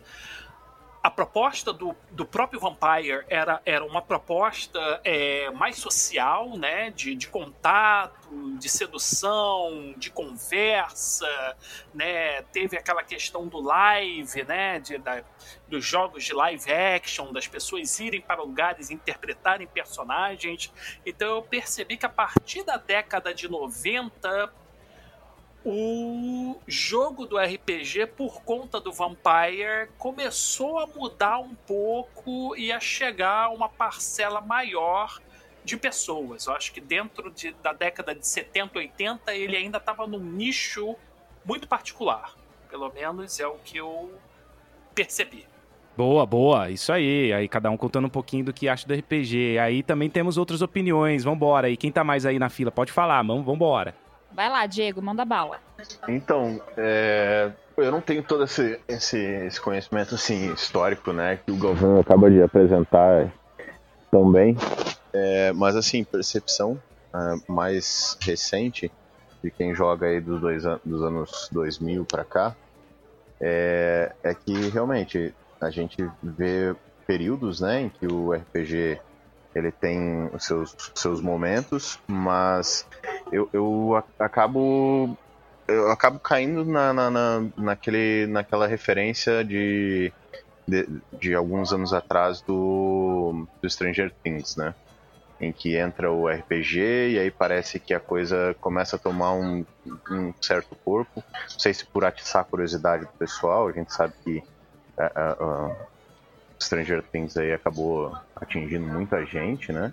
A 1.02 1.10
proposta 1.10 1.72
do, 1.72 1.96
do 2.12 2.24
próprio 2.24 2.60
Vampire 2.60 3.24
era, 3.28 3.60
era 3.66 3.84
uma 3.84 4.00
proposta 4.00 5.00
é, 5.02 5.50
mais 5.50 5.76
social, 5.76 6.56
né? 6.56 6.90
de, 6.90 7.16
de 7.16 7.26
contato, 7.26 8.56
de 8.56 8.68
sedução, 8.68 9.94
de 9.96 10.10
conversa. 10.10 11.56
Né? 11.92 12.42
Teve 12.52 12.78
aquela 12.78 13.02
questão 13.02 13.48
do 13.48 13.60
live, 13.60 14.44
né? 14.44 14.78
de, 14.78 14.96
da, 14.98 15.24
dos 15.66 15.84
jogos 15.84 16.22
de 16.22 16.32
live 16.32 16.72
action, 16.72 17.32
das 17.32 17.48
pessoas 17.48 17.98
irem 17.98 18.20
para 18.20 18.40
lugares 18.40 18.88
interpretarem 18.88 19.66
personagens. 19.66 20.72
Então 21.04 21.34
eu 21.34 21.42
percebi 21.42 21.96
que 21.96 22.06
a 22.06 22.10
partir 22.10 22.62
da 22.62 22.76
década 22.76 23.34
de 23.34 23.48
90 23.48 24.61
o 25.64 26.56
jogo 26.66 27.26
do 27.26 27.38
RPG, 27.38 28.06
por 28.16 28.42
conta 28.42 28.80
do 28.80 28.92
Vampire, 28.92 29.88
começou 29.96 30.78
a 30.78 30.86
mudar 30.86 31.38
um 31.38 31.54
pouco 31.54 32.56
e 32.56 32.72
a 32.72 32.80
chegar 32.80 33.44
a 33.44 33.50
uma 33.50 33.68
parcela 33.68 34.40
maior 34.40 35.20
de 35.64 35.76
pessoas. 35.76 36.46
Eu 36.46 36.54
acho 36.54 36.72
que 36.72 36.80
dentro 36.80 37.30
de, 37.30 37.52
da 37.62 37.72
década 37.72 38.14
de 38.14 38.26
70, 38.26 38.78
80, 38.78 39.34
ele 39.34 39.56
ainda 39.56 39.78
estava 39.78 40.06
num 40.06 40.18
nicho 40.18 40.96
muito 41.44 41.68
particular. 41.68 42.34
Pelo 42.68 42.90
menos 42.92 43.38
é 43.38 43.46
o 43.46 43.56
que 43.64 43.76
eu 43.76 44.12
percebi. 44.94 45.46
Boa, 45.96 46.24
boa, 46.24 46.70
isso 46.70 46.90
aí. 46.92 47.32
Aí 47.32 47.46
cada 47.46 47.70
um 47.70 47.76
contando 47.76 48.06
um 48.06 48.10
pouquinho 48.10 48.46
do 48.46 48.52
que 48.52 48.68
acha 48.68 48.88
do 48.88 48.94
RPG. 48.94 49.58
Aí 49.58 49.82
também 49.82 50.08
temos 50.08 50.38
outras 50.38 50.62
opiniões. 50.62 51.22
Vambora. 51.22 51.68
E 51.68 51.76
quem 51.76 51.92
tá 51.92 52.02
mais 52.02 52.26
aí 52.26 52.38
na 52.38 52.48
fila, 52.48 52.72
pode 52.72 52.90
falar, 52.90 53.22
vambora. 53.22 53.94
Vai 54.34 54.48
lá, 54.48 54.66
Diego, 54.66 55.02
manda 55.02 55.24
bala. 55.24 55.58
Então, 56.08 56.60
é, 56.76 57.50
eu 57.76 57.90
não 57.90 58.00
tenho 58.00 58.22
todo 58.22 58.44
esse, 58.44 58.78
esse, 58.88 59.18
esse, 59.18 59.60
conhecimento 59.60 60.14
assim, 60.14 60.52
histórico, 60.52 61.12
né, 61.12 61.38
que 61.44 61.50
o 61.50 61.56
Galvão 61.56 62.00
acaba 62.00 62.30
de 62.30 62.42
apresentar 62.42 63.32
também. 64.10 64.56
É, 65.12 65.52
mas 65.52 65.76
assim, 65.76 66.04
percepção 66.04 66.80
uh, 67.12 67.52
mais 67.52 68.16
recente 68.20 68.90
de 69.42 69.50
quem 69.50 69.74
joga 69.74 70.06
aí 70.06 70.20
dos, 70.20 70.40
dois 70.40 70.64
an 70.64 70.80
dos 70.84 71.02
anos 71.02 71.48
2000 71.52 72.04
para 72.04 72.24
cá 72.24 72.54
é, 73.40 74.12
é 74.22 74.32
que 74.32 74.70
realmente 74.70 75.34
a 75.60 75.68
gente 75.68 76.08
vê 76.22 76.74
períodos, 77.06 77.60
né, 77.60 77.82
em 77.82 77.88
que 77.88 78.06
o 78.06 78.32
RPG 78.32 79.00
ele 79.54 79.70
tem 79.70 80.28
os 80.32 80.44
seus, 80.44 80.74
seus 80.94 81.20
momentos, 81.20 81.98
mas 82.06 82.86
eu, 83.30 83.48
eu 83.52 84.02
acabo 84.18 85.16
eu 85.68 85.90
acabo 85.90 86.18
caindo 86.18 86.64
na, 86.64 86.92
na, 86.92 87.10
na, 87.10 87.44
naquele, 87.56 88.26
naquela 88.26 88.66
referência 88.66 89.44
de, 89.44 90.12
de, 90.66 90.88
de, 91.12 91.34
alguns 91.34 91.72
anos 91.72 91.92
atrás 91.92 92.40
do, 92.40 93.46
do 93.60 93.70
Stranger 93.70 94.12
Things, 94.22 94.56
né? 94.56 94.74
Em 95.40 95.52
que 95.52 95.76
entra 95.76 96.10
o 96.10 96.28
RPG 96.28 96.78
e 97.12 97.18
aí 97.18 97.30
parece 97.30 97.80
que 97.80 97.94
a 97.94 98.00
coisa 98.00 98.54
começa 98.60 98.96
a 98.96 98.98
tomar 98.98 99.32
um, 99.32 99.64
um 100.10 100.32
certo 100.40 100.76
corpo. 100.84 101.22
Não 101.52 101.58
sei 101.58 101.74
se 101.74 101.84
por 101.84 102.04
atiçar 102.04 102.42
a 102.42 102.44
curiosidade 102.44 103.04
do 103.04 103.12
pessoal, 103.12 103.68
a 103.68 103.72
gente 103.72 103.92
sabe 103.92 104.14
que 104.22 104.38
uh, 104.38 105.44
uh, 105.44 105.76
Stranger 106.62 107.02
Things 107.02 107.36
aí 107.36 107.52
acabou 107.52 108.16
atingindo 108.36 108.86
muita 108.86 109.24
gente, 109.24 109.72
né? 109.72 109.92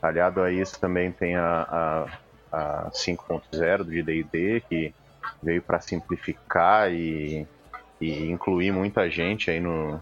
Aliado 0.00 0.40
a 0.40 0.52
isso 0.52 0.78
também 0.80 1.10
tem 1.10 1.36
a, 1.36 2.06
a, 2.52 2.86
a 2.86 2.90
5.0 2.90 3.78
do 3.78 3.84
D&D, 3.84 4.62
que 4.68 4.94
veio 5.42 5.62
para 5.62 5.80
simplificar 5.80 6.92
e, 6.92 7.46
e, 8.00 8.30
incluir 8.30 8.72
muita 8.72 9.10
gente 9.10 9.50
aí 9.50 9.60
no, 9.60 10.00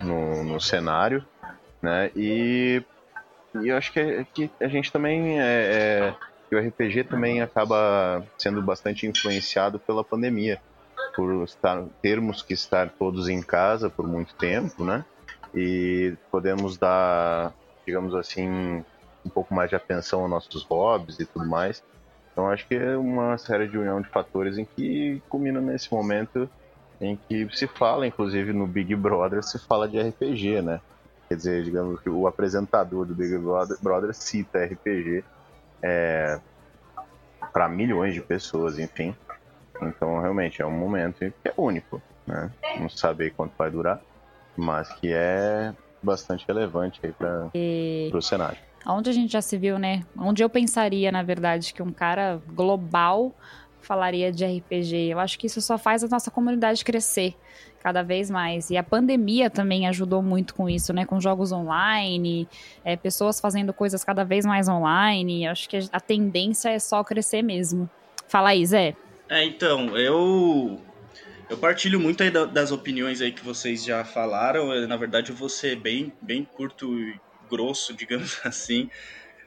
no, 0.00 0.44
no 0.44 0.60
cenário, 0.60 1.24
né? 1.82 2.10
E, 2.16 2.82
e 3.62 3.68
eu 3.68 3.76
acho 3.76 3.92
que, 3.92 4.24
que 4.32 4.50
a 4.60 4.68
gente 4.68 4.90
também 4.90 5.40
é, 5.40 6.14
é, 6.50 6.56
o 6.56 6.58
RPG 6.58 7.04
também 7.04 7.42
acaba 7.42 8.24
sendo 8.38 8.62
bastante 8.62 9.06
influenciado 9.06 9.78
pela 9.78 10.02
pandemia, 10.02 10.60
por 11.14 11.44
estar, 11.44 11.84
termos 12.00 12.42
que 12.42 12.54
estar 12.54 12.88
todos 12.90 13.28
em 13.28 13.42
casa 13.42 13.90
por 13.90 14.06
muito 14.06 14.34
tempo, 14.34 14.84
né? 14.84 15.04
E 15.54 16.14
podemos 16.30 16.76
dar, 16.76 17.52
digamos 17.86 18.14
assim, 18.14 18.84
um 19.24 19.30
pouco 19.30 19.54
mais 19.54 19.70
de 19.70 19.76
atenção 19.76 20.22
aos 20.22 20.30
nossos 20.30 20.62
hobbies 20.64 21.18
e 21.18 21.26
tudo 21.26 21.46
mais. 21.46 21.82
Então 22.32 22.48
acho 22.48 22.66
que 22.66 22.74
é 22.74 22.96
uma 22.96 23.36
série 23.36 23.66
de 23.66 23.76
união 23.76 24.00
de 24.00 24.08
fatores 24.08 24.58
em 24.58 24.64
que 24.64 25.20
culmina 25.28 25.60
nesse 25.60 25.92
momento 25.92 26.48
em 27.00 27.16
que 27.28 27.48
se 27.56 27.66
fala, 27.66 28.06
inclusive 28.06 28.52
no 28.52 28.66
Big 28.66 28.94
Brother, 28.94 29.42
se 29.42 29.58
fala 29.58 29.88
de 29.88 30.00
RPG, 30.00 30.62
né? 30.62 30.80
Quer 31.28 31.36
dizer, 31.36 31.62
digamos 31.62 32.00
que 32.00 32.08
o 32.08 32.26
apresentador 32.26 33.04
do 33.04 33.14
Big 33.14 33.36
Brother 33.82 34.14
cita 34.14 34.64
RPG 34.64 35.24
é, 35.82 36.40
para 37.52 37.68
milhões 37.68 38.14
de 38.14 38.20
pessoas, 38.20 38.78
enfim. 38.78 39.14
Então, 39.80 40.20
realmente, 40.20 40.60
é 40.60 40.66
um 40.66 40.70
momento 40.70 41.18
que 41.18 41.48
é 41.48 41.54
único, 41.56 42.02
né? 42.26 42.50
Não 42.80 42.88
saber 42.88 43.32
quanto 43.34 43.52
vai 43.56 43.70
durar, 43.70 44.00
mas 44.58 44.92
que 44.94 45.12
é 45.12 45.72
bastante 46.02 46.44
relevante 46.46 47.00
aí 47.02 47.12
para 47.12 47.48
e... 47.54 48.10
o 48.12 48.20
cenário. 48.20 48.58
Onde 48.86 49.10
a 49.10 49.12
gente 49.12 49.32
já 49.32 49.42
se 49.42 49.56
viu, 49.58 49.78
né? 49.78 50.04
Onde 50.16 50.42
eu 50.42 50.48
pensaria, 50.48 51.12
na 51.12 51.22
verdade, 51.22 51.74
que 51.74 51.82
um 51.82 51.92
cara 51.92 52.40
global 52.48 53.34
falaria 53.80 54.32
de 54.32 54.44
RPG. 54.44 55.10
Eu 55.10 55.18
acho 55.18 55.38
que 55.38 55.46
isso 55.46 55.60
só 55.60 55.78
faz 55.78 56.02
a 56.04 56.08
nossa 56.08 56.30
comunidade 56.30 56.84
crescer 56.84 57.34
cada 57.82 58.02
vez 58.02 58.30
mais. 58.30 58.70
E 58.70 58.76
a 58.76 58.82
pandemia 58.82 59.50
também 59.50 59.86
ajudou 59.88 60.22
muito 60.22 60.54
com 60.54 60.68
isso, 60.68 60.92
né? 60.92 61.04
Com 61.04 61.20
jogos 61.20 61.52
online, 61.52 62.48
é, 62.84 62.96
pessoas 62.96 63.40
fazendo 63.40 63.72
coisas 63.72 64.04
cada 64.04 64.24
vez 64.24 64.44
mais 64.44 64.68
online. 64.68 65.44
Eu 65.44 65.52
acho 65.52 65.68
que 65.68 65.78
a 65.92 66.00
tendência 66.00 66.70
é 66.70 66.78
só 66.78 67.02
crescer 67.04 67.42
mesmo. 67.42 67.88
Fala 68.26 68.50
aí, 68.50 68.64
Zé. 68.64 68.94
É, 69.28 69.44
então, 69.44 69.96
eu 69.96 70.78
eu 71.48 71.56
partilho 71.56 71.98
muito 71.98 72.22
aí 72.22 72.30
das 72.30 72.70
opiniões 72.70 73.20
aí 73.20 73.32
que 73.32 73.44
vocês 73.44 73.84
já 73.84 74.04
falaram. 74.04 74.86
Na 74.86 74.96
verdade, 74.96 75.30
eu 75.30 75.36
vou 75.36 75.48
ser 75.48 75.76
bem, 75.76 76.12
bem 76.20 76.44
curto 76.44 76.98
e 76.98 77.18
grosso, 77.50 77.94
digamos 77.96 78.38
assim. 78.44 78.90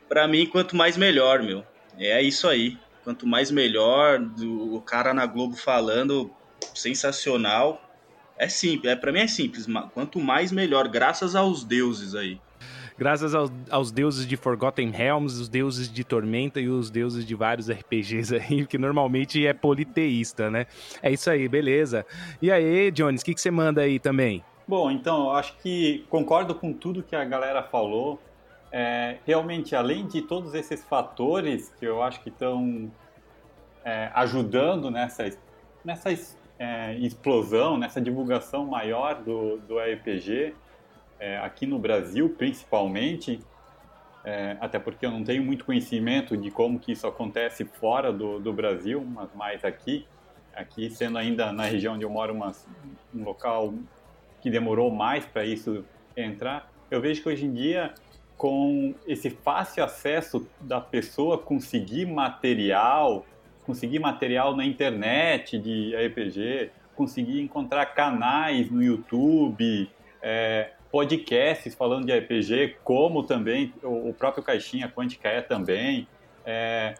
Para 0.09 0.27
mim, 0.27 0.45
quanto 0.45 0.75
mais 0.75 0.97
melhor, 0.97 1.43
meu. 1.43 1.63
É 1.97 2.21
isso 2.21 2.47
aí. 2.47 2.77
Quanto 3.03 3.25
mais 3.27 3.51
melhor, 3.51 4.19
do, 4.19 4.75
o 4.75 4.81
cara 4.81 5.13
na 5.13 5.25
Globo 5.25 5.55
falando, 5.55 6.31
sensacional. 6.73 7.81
É 8.37 8.47
simples, 8.47 8.91
é, 8.91 8.95
para 8.95 9.11
mim 9.11 9.19
é 9.19 9.27
simples. 9.27 9.67
Quanto 9.93 10.19
mais 10.19 10.51
melhor, 10.51 10.87
graças 10.87 11.35
aos 11.35 11.63
deuses 11.63 12.15
aí. 12.15 12.39
Graças 13.01 13.33
aos, 13.33 13.51
aos, 13.71 13.91
deuses 13.91 14.27
de 14.27 14.37
Forgotten 14.37 14.91
Realms, 14.91 15.41
os 15.41 15.49
deuses 15.49 15.91
de 15.91 16.03
Tormenta 16.03 16.61
e 16.61 16.69
os 16.69 16.91
deuses 16.91 17.25
de 17.25 17.33
vários 17.33 17.65
RPGs 17.73 18.35
aí, 18.35 18.67
que 18.67 18.77
normalmente 18.77 19.43
é 19.43 19.53
politeísta, 19.53 20.51
né? 20.51 20.67
É 21.01 21.11
isso 21.11 21.27
aí, 21.27 21.47
beleza. 21.47 22.05
E 22.39 22.51
aí, 22.51 22.91
Jones, 22.91 23.23
o 23.23 23.25
que, 23.25 23.33
que 23.33 23.41
você 23.41 23.49
manda 23.49 23.81
aí 23.81 23.97
também? 23.97 24.45
Bom, 24.67 24.91
então, 24.91 25.23
eu 25.23 25.31
acho 25.31 25.57
que 25.63 26.05
concordo 26.11 26.53
com 26.53 26.71
tudo 26.71 27.01
que 27.01 27.15
a 27.15 27.25
galera 27.25 27.63
falou. 27.63 28.21
É, 28.71 29.17
realmente, 29.25 29.75
além 29.75 30.05
de 30.05 30.21
todos 30.21 30.53
esses 30.53 30.85
fatores 30.85 31.73
que 31.79 31.85
eu 31.87 32.03
acho 32.03 32.21
que 32.21 32.29
estão 32.29 32.91
é, 33.83 34.11
ajudando 34.13 34.91
nessa, 34.91 35.27
nessa 35.83 36.09
é, 36.59 36.95
explosão, 36.99 37.79
nessa 37.79 37.99
divulgação 37.99 38.67
maior 38.67 39.15
do, 39.15 39.57
do 39.57 39.79
RPG, 39.79 40.53
é, 41.21 41.38
aqui 41.38 41.67
no 41.67 41.77
Brasil 41.77 42.27
principalmente, 42.36 43.39
é, 44.25 44.57
até 44.60 44.79
porque 44.79 45.05
eu 45.05 45.12
não 45.12 45.23
tenho 45.23 45.43
muito 45.43 45.63
conhecimento 45.63 46.36
de 46.36 46.49
como 46.49 46.79
que 46.79 46.91
isso 46.91 47.05
acontece 47.05 47.63
fora 47.63 48.12
do, 48.12 48.39
do 48.39 48.51
Brasil, 48.51 49.05
mas 49.05 49.29
mais 49.36 49.63
aqui, 49.63 50.07
aqui 50.53 50.89
sendo 50.89 51.19
ainda 51.19 51.53
na 51.53 51.63
região 51.63 51.93
onde 51.93 52.03
eu 52.03 52.10
moro, 52.10 52.34
uma, 52.34 52.51
um 53.13 53.23
local 53.23 53.73
que 54.41 54.49
demorou 54.49 54.89
mais 54.89 55.23
para 55.23 55.45
isso 55.45 55.86
entrar, 56.17 56.71
eu 56.89 56.99
vejo 56.99 57.21
que 57.21 57.29
hoje 57.29 57.45
em 57.45 57.53
dia 57.53 57.93
com 58.36 58.95
esse 59.05 59.29
fácil 59.29 59.84
acesso 59.84 60.47
da 60.60 60.81
pessoa 60.81 61.38
conseguir 61.38 62.07
material, 62.07 63.23
conseguir 63.63 63.99
material 63.99 64.55
na 64.55 64.65
internet 64.65 65.60
de 65.60 65.95
RPG, 65.95 66.71
conseguir 66.95 67.39
encontrar 67.39 67.86
canais 67.93 68.71
no 68.71 68.81
YouTube, 68.81 69.88
é, 70.23 70.71
podcasts 70.91 71.73
falando 71.73 72.06
de 72.06 72.13
RPG, 72.13 72.77
como 72.84 73.23
também 73.23 73.73
o 73.82 74.13
próprio 74.13 74.43
Caixinha 74.43 74.89
Quântica 74.89 75.30
é 75.30 75.41
também. 75.41 76.08
É, 76.45 76.95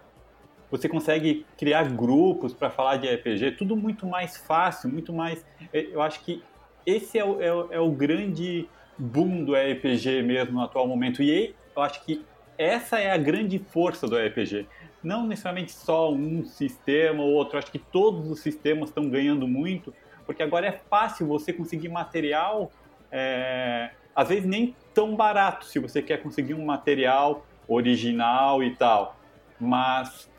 você 0.70 0.88
consegue 0.88 1.46
criar 1.58 1.84
grupos 1.92 2.54
para 2.54 2.70
falar 2.70 2.96
de 2.96 3.14
RPG, 3.14 3.52
tudo 3.52 3.76
muito 3.76 4.08
mais 4.08 4.38
fácil, 4.38 4.90
muito 4.90 5.12
mais. 5.12 5.46
Eu 5.74 6.02
acho 6.02 6.22
que 6.22 6.42
esse 6.86 7.20
é 7.20 7.26
o, 7.26 7.42
é 7.42 7.54
o, 7.54 7.74
é 7.74 7.80
o 7.80 7.92
grande 7.92 8.68
boom 8.98 9.44
do 9.44 9.54
RPG 9.54 10.22
mesmo 10.24 10.54
no 10.54 10.62
atual 10.62 10.88
momento. 10.88 11.22
E 11.22 11.54
eu 11.76 11.82
acho 11.82 12.04
que 12.06 12.26
essa 12.58 13.00
é 13.00 13.12
a 13.12 13.18
grande 13.18 13.60
força 13.60 14.08
do 14.08 14.16
RPG. 14.16 14.68
Não 15.04 15.26
necessariamente 15.28 15.72
só 15.72 16.12
um 16.14 16.46
sistema 16.46 17.24
ou 17.24 17.32
outro, 17.32 17.58
acho 17.58 17.72
que 17.72 17.80
todos 17.80 18.30
os 18.30 18.40
sistemas 18.40 18.90
estão 18.90 19.10
ganhando 19.10 19.48
muito, 19.48 19.94
porque 20.26 20.44
agora 20.44 20.68
é 20.68 20.72
fácil 20.72 21.28
você 21.28 21.52
conseguir 21.52 21.90
material, 21.90 22.72
é, 23.12 23.92
às 24.16 24.30
vezes 24.30 24.46
nem 24.46 24.76
tão 24.94 25.16
barato, 25.16 25.66
se 25.66 25.80
você 25.80 26.02
quer 26.02 26.18
conseguir 26.22 26.54
um 26.54 26.66
material 26.66 27.46
original 27.68 28.64
e 28.64 28.76
tal. 28.76 29.16
Mas 29.60 30.30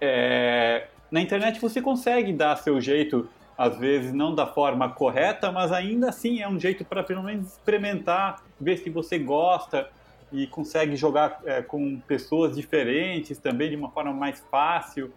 é, 0.00 0.88
na 1.10 1.20
internet 1.20 1.60
você 1.60 1.80
consegue 1.80 2.32
dar 2.32 2.56
seu 2.56 2.80
jeito 2.80 3.28
às 3.56 3.78
vezes 3.78 4.12
não 4.12 4.34
da 4.34 4.46
forma 4.46 4.88
correta, 4.88 5.50
mas 5.52 5.70
ainda 5.70 6.08
assim 6.08 6.40
é 6.40 6.48
um 6.48 6.58
jeito 6.58 6.84
para 6.84 7.02
pelo 7.02 7.22
menos 7.22 7.52
experimentar, 7.52 8.42
ver 8.60 8.78
se 8.78 8.90
você 8.90 9.18
gosta 9.18 9.88
e 10.32 10.46
consegue 10.48 10.96
jogar 10.96 11.40
é, 11.44 11.62
com 11.62 12.00
pessoas 12.00 12.56
diferentes 12.56 13.38
também 13.38 13.70
de 13.70 13.76
uma 13.76 13.90
forma 13.90 14.12
mais 14.12 14.40
fácil, 14.50 15.12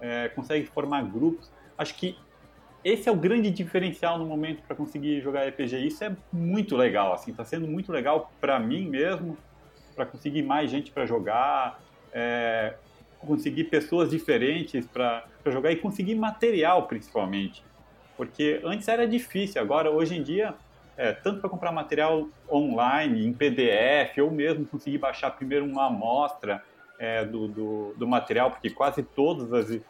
é, 0.00 0.28
consegue 0.28 0.66
formar 0.66 1.02
grupos. 1.02 1.50
Acho 1.76 1.94
que 1.94 2.16
esse 2.84 3.08
é 3.08 3.12
o 3.12 3.16
grande 3.16 3.50
diferencial 3.50 4.18
no 4.18 4.26
momento 4.26 4.62
para 4.62 4.74
conseguir 4.74 5.20
jogar 5.20 5.46
RPG. 5.48 5.86
Isso 5.86 6.02
é 6.04 6.14
muito 6.32 6.76
legal, 6.76 7.12
assim, 7.12 7.30
está 7.30 7.44
sendo 7.44 7.66
muito 7.66 7.92
legal 7.92 8.32
para 8.40 8.58
mim 8.58 8.88
mesmo, 8.88 9.36
para 9.94 10.04
conseguir 10.06 10.42
mais 10.42 10.70
gente 10.70 10.90
para 10.90 11.06
jogar, 11.06 11.80
é, 12.12 12.74
conseguir 13.18 13.64
pessoas 13.64 14.10
diferentes 14.10 14.86
para 14.86 15.24
jogar 15.46 15.70
e 15.70 15.76
conseguir 15.76 16.14
material 16.14 16.86
principalmente. 16.86 17.62
Porque 18.16 18.60
antes 18.64 18.88
era 18.88 19.06
difícil, 19.06 19.60
agora, 19.60 19.90
hoje 19.90 20.16
em 20.16 20.22
dia, 20.22 20.54
é, 20.96 21.12
tanto 21.12 21.40
para 21.40 21.48
comprar 21.48 21.72
material 21.72 22.28
online, 22.50 23.26
em 23.26 23.32
PDF, 23.32 24.18
ou 24.22 24.30
mesmo 24.30 24.66
conseguir 24.66 24.98
baixar 24.98 25.30
primeiro 25.30 25.64
uma 25.64 25.86
amostra 25.86 26.62
é, 26.98 27.24
do, 27.24 27.48
do, 27.48 27.94
do, 27.96 28.06
material, 28.06 28.50
porque 28.50 28.70
quase 28.70 29.02
todos 29.02 29.50
os 29.50 29.80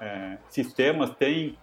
é, 0.00 0.38
sistemas 0.48 1.10
têm 1.16 1.58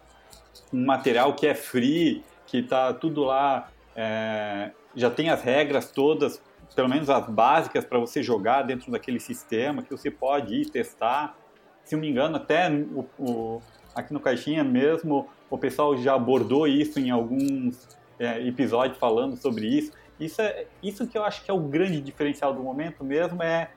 um 0.74 0.86
material 0.86 1.34
que 1.34 1.48
é 1.48 1.56
free, 1.56 2.24
que 2.46 2.60
está 2.60 2.94
tudo 2.94 3.24
lá, 3.24 3.70
é, 3.96 4.72
já 4.96 5.10
tem 5.10 5.30
as 5.30 5.42
regras 5.42 5.92
todas, 5.92 6.42
pelo 6.76 6.90
menos 6.90 7.10
as 7.10 7.28
básicas 7.28 7.86
para 7.86 8.00
você 8.00 8.24
jogar 8.24 8.64
dentro 8.64 8.92
daquele 8.92 9.20
sistema, 9.20 9.84
que 9.84 9.92
você 9.92 10.10
pode 10.10 10.56
ir 10.56 10.70
testar. 10.70 11.38
Se 11.84 11.96
não 11.96 12.02
me 12.02 12.10
engano, 12.10 12.38
até 12.38 12.70
o, 12.70 13.06
o 13.18 13.62
aqui 13.96 14.14
no 14.14 14.20
Caixinha 14.20 14.64
mesmo, 14.64 15.28
o 15.50 15.58
pessoal 15.58 15.98
já 15.98 16.14
abordou 16.14 16.68
isso 16.68 17.00
em 17.00 17.10
alguns 17.10 17.88
é, 18.20 18.46
episódios 18.48 18.98
falando 18.98 19.36
sobre 19.36 19.68
isso. 19.68 19.92
Isso, 20.20 20.42
é, 20.42 20.66
isso 20.84 21.08
que 21.08 21.18
eu 21.18 21.24
acho 21.24 21.44
que 21.44 21.50
é 21.50 21.54
o 21.54 21.60
grande 21.60 22.02
diferencial 22.02 22.54
do 22.54 22.62
momento 22.62 23.04
mesmo, 23.04 23.42
é 23.42 23.72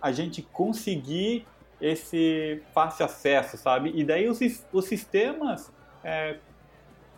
a 0.00 0.12
gente 0.12 0.42
conseguir 0.42 1.46
esse 1.80 2.62
fácil 2.72 3.06
acesso, 3.06 3.56
sabe? 3.56 3.92
E 3.94 4.04
daí 4.04 4.28
os, 4.28 4.40
os 4.72 4.84
sistemas, 4.86 5.72
é, 6.04 6.36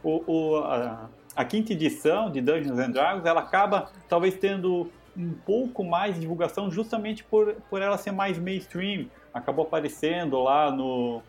o, 0.03 0.23
o, 0.27 0.57
a, 0.59 1.09
a, 1.35 1.45
quinta 1.45 1.73
edição 1.73 2.31
de 2.31 2.41
Dungeons 2.41 2.79
and 2.79 2.91
Dragons, 2.91 3.27
ela 3.27 3.41
acaba 3.41 3.91
talvez 4.09 4.37
tendo 4.37 4.91
um 5.17 5.33
pouco 5.33 5.83
mais 5.83 6.15
de 6.15 6.21
divulgação 6.21 6.71
justamente 6.71 7.25
por, 7.25 7.55
por 7.69 7.83
ela 7.83 7.99
ser 7.99 8.13
mais 8.13 8.39
mainstream. 8.39 9.07
Acabou 9.35 9.67
aparecendo 9.67 10.41
lá 10.41 10.71
no, 10.71 11.23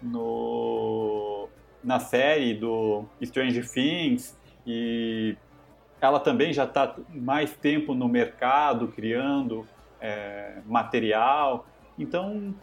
no, 0.00 1.48
na 1.84 2.00
série 2.00 2.54
do 2.54 3.04
Stranger 3.22 3.68
Things 3.68 4.38
e 4.66 5.36
ela 6.00 6.18
também 6.18 6.52
já 6.52 6.64
está 6.64 6.94
mais 7.08 7.52
tempo 7.54 7.94
no 7.94 8.08
mercado 8.08 8.88
criando 8.88 9.66
é, 10.00 10.54
material. 10.64 11.66
Então, 11.98 12.54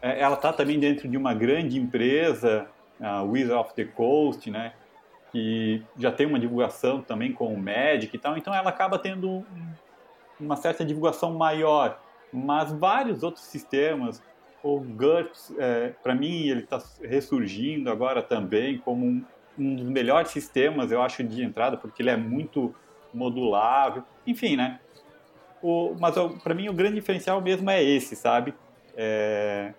é, 0.00 0.20
ela 0.20 0.34
está 0.34 0.52
também 0.52 0.78
dentro 0.78 1.08
de 1.08 1.16
uma 1.16 1.34
grande 1.34 1.78
empresa, 1.78 2.66
a 3.00 3.22
Wizard 3.22 3.60
of 3.60 3.74
the 3.74 3.84
Coast, 3.84 4.50
né? 4.50 4.72
Que 5.30 5.82
já 5.96 6.10
tem 6.10 6.26
uma 6.26 6.38
divulgação 6.38 7.02
também 7.02 7.32
com 7.32 7.52
o 7.52 7.58
Magic 7.58 8.14
e 8.14 8.18
tal. 8.18 8.36
Então, 8.36 8.54
ela 8.54 8.70
acaba 8.70 8.98
tendo 8.98 9.44
uma 10.40 10.56
certa 10.56 10.84
divulgação 10.84 11.34
maior. 11.34 12.00
Mas 12.32 12.72
vários 12.72 13.22
outros 13.22 13.44
sistemas, 13.44 14.22
o 14.62 14.80
GURPS, 14.80 15.54
é, 15.58 15.94
para 16.02 16.14
mim, 16.14 16.48
ele 16.48 16.60
está 16.60 16.82
ressurgindo 17.02 17.90
agora 17.90 18.22
também 18.22 18.78
como 18.78 19.04
um, 19.04 19.24
um, 19.58 19.76
dos 19.76 19.88
melhores 19.88 20.30
sistemas, 20.30 20.92
eu 20.92 21.00
acho, 21.02 21.22
de 21.24 21.42
entrada, 21.42 21.76
porque 21.76 22.02
ele 22.02 22.10
é 22.10 22.16
muito 22.16 22.74
modulável. 23.12 24.02
Enfim, 24.26 24.56
né? 24.56 24.80
O, 25.62 25.94
mas 25.98 26.14
para 26.42 26.54
mim 26.54 26.68
o 26.68 26.72
grande 26.72 26.96
diferencial 26.96 27.40
mesmo 27.40 27.68
é 27.70 27.82
esse, 27.82 28.14
sabe? 28.14 28.54
É, 28.96 29.72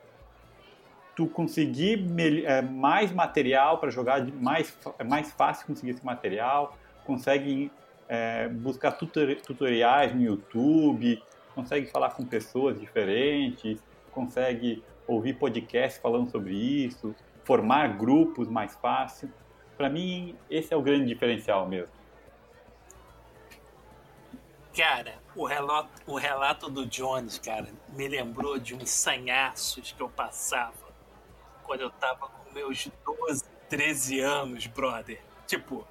tu 1.19 1.27
conseguir 1.27 2.05
é, 2.45 2.61
mais 2.61 3.11
material 3.11 3.77
para 3.77 3.89
jogar, 3.89 4.25
mais, 4.25 4.77
é 4.97 5.03
mais 5.03 5.29
fácil 5.33 5.67
conseguir 5.67 5.91
esse 5.91 6.05
material, 6.05 6.77
consegue 7.03 7.69
é, 8.07 8.47
buscar 8.47 8.93
tutoriais 8.93 10.15
no 10.15 10.21
YouTube, 10.21 11.21
consegue 11.53 11.87
falar 11.87 12.11
com 12.11 12.23
pessoas 12.23 12.79
diferentes, 12.79 13.83
consegue 14.13 14.81
ouvir 15.05 15.33
podcasts 15.33 16.01
falando 16.01 16.31
sobre 16.31 16.53
isso, 16.53 17.13
formar 17.43 17.97
grupos 17.97 18.47
mais 18.47 18.73
fácil. 18.75 19.29
Para 19.75 19.89
mim, 19.89 20.37
esse 20.49 20.73
é 20.73 20.77
o 20.77 20.81
grande 20.81 21.05
diferencial 21.05 21.67
mesmo. 21.67 21.93
Cara, 24.73 25.15
o 25.35 25.45
relato, 25.45 25.89
o 26.07 26.15
relato 26.15 26.69
do 26.69 26.85
Jones, 26.85 27.37
cara, 27.39 27.67
me 27.89 28.07
lembrou 28.07 28.57
de 28.57 28.73
uns 28.73 28.89
sanhaços 28.89 29.91
que 29.91 30.01
eu 30.01 30.07
passava 30.07 30.88
quando 31.69 31.81
eu 31.81 31.91
tava 31.91 32.27
com 32.27 32.51
meus 32.51 32.89
12, 33.05 33.43
13 33.69 34.19
anos, 34.21 34.65
brother. 34.65 35.21
Tipo, 35.45 35.87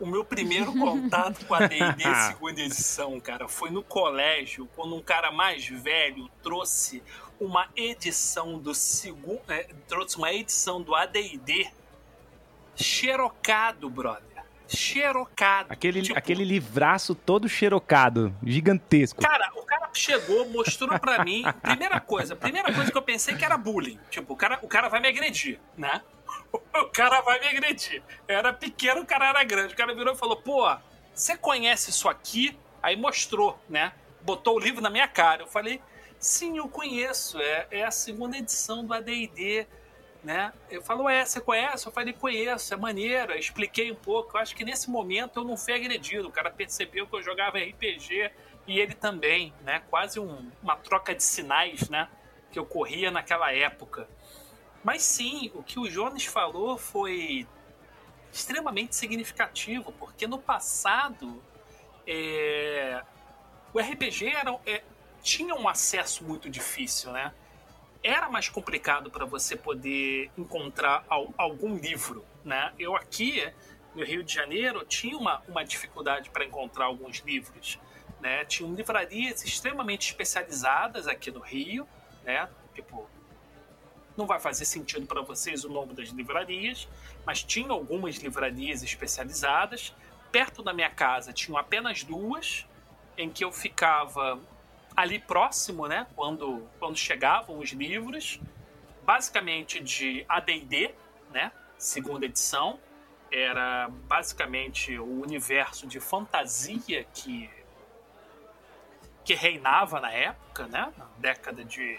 o 0.00 0.06
meu 0.06 0.24
primeiro 0.24 0.72
contato 0.74 1.46
com 1.46 1.54
a 1.54 1.68
D&D 1.68 2.02
segunda 2.26 2.60
edição, 2.60 3.20
cara, 3.20 3.46
foi 3.46 3.70
no 3.70 3.80
colégio, 3.80 4.68
quando 4.74 4.96
um 4.96 5.00
cara 5.00 5.30
mais 5.30 5.68
velho 5.68 6.28
trouxe 6.42 7.00
uma 7.38 7.68
edição 7.76 8.58
do 8.58 8.74
segundo, 8.74 9.40
é, 9.48 9.68
trouxe 9.86 10.16
uma 10.16 10.32
edição 10.32 10.82
do 10.82 10.96
AD&D 10.96 11.70
xerocado, 12.74 13.88
brother. 13.88 14.42
Xerocado. 14.66 15.72
Aquele, 15.72 16.02
tipo, 16.02 16.18
aquele 16.18 16.42
livraço 16.42 17.14
todo 17.14 17.48
xerocado, 17.48 18.34
gigantesco. 18.42 19.22
Cara, 19.22 19.52
o 19.54 19.62
cara 19.62 19.83
chegou, 19.98 20.48
mostrou 20.48 20.98
pra 20.98 21.24
mim. 21.24 21.44
Primeira 21.62 22.00
coisa, 22.00 22.36
primeira 22.36 22.72
coisa 22.72 22.90
que 22.90 22.96
eu 22.96 23.02
pensei 23.02 23.36
que 23.36 23.44
era 23.44 23.56
bullying. 23.56 23.98
Tipo, 24.10 24.34
o 24.34 24.36
cara, 24.36 24.58
o 24.62 24.68
cara 24.68 24.88
vai 24.88 25.00
me 25.00 25.08
agredir, 25.08 25.60
né? 25.76 26.02
O 26.74 26.86
cara 26.90 27.20
vai 27.20 27.38
me 27.40 27.46
agredir. 27.46 28.02
Era 28.26 28.52
pequeno, 28.52 29.02
o 29.02 29.06
cara 29.06 29.28
era 29.28 29.44
grande. 29.44 29.74
O 29.74 29.76
cara 29.76 29.94
virou 29.94 30.14
e 30.14 30.16
falou: 30.16 30.36
pô, 30.36 30.64
você 31.12 31.36
conhece 31.36 31.90
isso 31.90 32.08
aqui? 32.08 32.58
Aí 32.82 32.96
mostrou, 32.96 33.58
né? 33.68 33.92
Botou 34.22 34.56
o 34.56 34.58
livro 34.58 34.80
na 34.80 34.90
minha 34.90 35.06
cara. 35.06 35.42
Eu 35.42 35.46
falei: 35.46 35.80
sim, 36.18 36.58
eu 36.58 36.68
conheço. 36.68 37.40
É, 37.40 37.66
é 37.70 37.84
a 37.84 37.90
segunda 37.90 38.36
edição 38.36 38.84
do 38.84 38.92
ADD 38.92 39.66
né? 40.24 40.52
Eu 40.70 40.80
falo, 40.82 41.08
é, 41.08 41.24
você 41.24 41.40
conhece? 41.40 41.86
Eu 41.86 41.92
falei, 41.92 42.14
conheço, 42.14 42.72
é 42.72 42.76
maneiro. 42.76 43.32
Eu 43.32 43.38
expliquei 43.38 43.92
um 43.92 43.94
pouco. 43.94 44.36
Eu 44.36 44.40
acho 44.40 44.56
que 44.56 44.64
nesse 44.64 44.90
momento 44.90 45.38
eu 45.38 45.44
não 45.44 45.56
fui 45.56 45.74
agredido. 45.74 46.26
O 46.26 46.32
cara 46.32 46.50
percebeu 46.50 47.06
que 47.06 47.14
eu 47.14 47.22
jogava 47.22 47.58
RPG 47.58 48.30
e 48.66 48.78
ele 48.78 48.94
também, 48.94 49.52
né? 49.62 49.82
Quase 49.90 50.18
um, 50.18 50.50
uma 50.62 50.76
troca 50.76 51.14
de 51.14 51.22
sinais, 51.22 51.88
né? 51.88 52.08
Que 52.50 52.58
ocorria 52.58 53.10
naquela 53.10 53.52
época. 53.52 54.08
Mas 54.82 55.02
sim, 55.02 55.50
o 55.54 55.62
que 55.62 55.78
o 55.78 55.90
Jonas 55.90 56.24
falou 56.24 56.76
foi 56.76 57.46
extremamente 58.32 58.96
significativo, 58.96 59.92
porque 59.92 60.26
no 60.26 60.38
passado 60.38 61.42
é, 62.06 63.02
o 63.72 63.78
RPG 63.78 64.26
era, 64.26 64.58
é, 64.66 64.82
tinha 65.22 65.54
um 65.54 65.68
acesso 65.68 66.24
muito 66.24 66.50
difícil, 66.50 67.12
né? 67.12 67.32
era 68.04 68.28
mais 68.28 68.50
complicado 68.50 69.10
para 69.10 69.24
você 69.24 69.56
poder 69.56 70.30
encontrar 70.36 71.02
algum 71.38 71.74
livro, 71.74 72.22
né? 72.44 72.70
Eu 72.78 72.94
aqui 72.94 73.50
no 73.94 74.04
Rio 74.04 74.22
de 74.22 74.34
Janeiro 74.34 74.84
tinha 74.84 75.16
uma, 75.16 75.42
uma 75.48 75.64
dificuldade 75.64 76.28
para 76.28 76.44
encontrar 76.44 76.84
alguns 76.84 77.20
livros, 77.20 77.80
né? 78.24 78.42
Tinham 78.46 78.74
livrarias 78.74 79.44
extremamente 79.44 80.08
especializadas 80.08 81.06
aqui 81.06 81.30
no 81.30 81.40
Rio, 81.40 81.86
né? 82.24 82.48
Tipo, 82.74 83.06
não 84.16 84.26
vai 84.26 84.40
fazer 84.40 84.64
sentido 84.64 85.06
para 85.06 85.20
vocês 85.20 85.62
o 85.62 85.68
nome 85.68 85.92
das 85.92 86.08
livrarias, 86.08 86.88
mas 87.26 87.42
tinha 87.42 87.70
algumas 87.70 88.16
livrarias 88.16 88.82
especializadas. 88.82 89.94
Perto 90.32 90.62
da 90.62 90.72
minha 90.72 90.88
casa 90.88 91.34
tinham 91.34 91.58
apenas 91.58 92.02
duas, 92.02 92.66
em 93.18 93.28
que 93.28 93.44
eu 93.44 93.52
ficava 93.52 94.40
ali 94.96 95.18
próximo, 95.18 95.86
né, 95.86 96.06
quando, 96.16 96.66
quando 96.78 96.96
chegavam 96.96 97.58
os 97.58 97.70
livros, 97.72 98.40
basicamente 99.04 99.80
de 99.80 100.24
AD&D, 100.28 100.94
né, 101.30 101.52
segunda 101.76 102.24
edição, 102.24 102.80
era 103.30 103.88
basicamente 104.08 104.96
o 104.98 105.20
universo 105.20 105.86
de 105.86 106.00
fantasia 106.00 107.04
que 107.12 107.50
que 109.24 109.34
reinava 109.34 110.00
na 110.00 110.12
época, 110.12 110.66
né, 110.66 110.92
na 110.96 111.06
década 111.18 111.64
de 111.64 111.98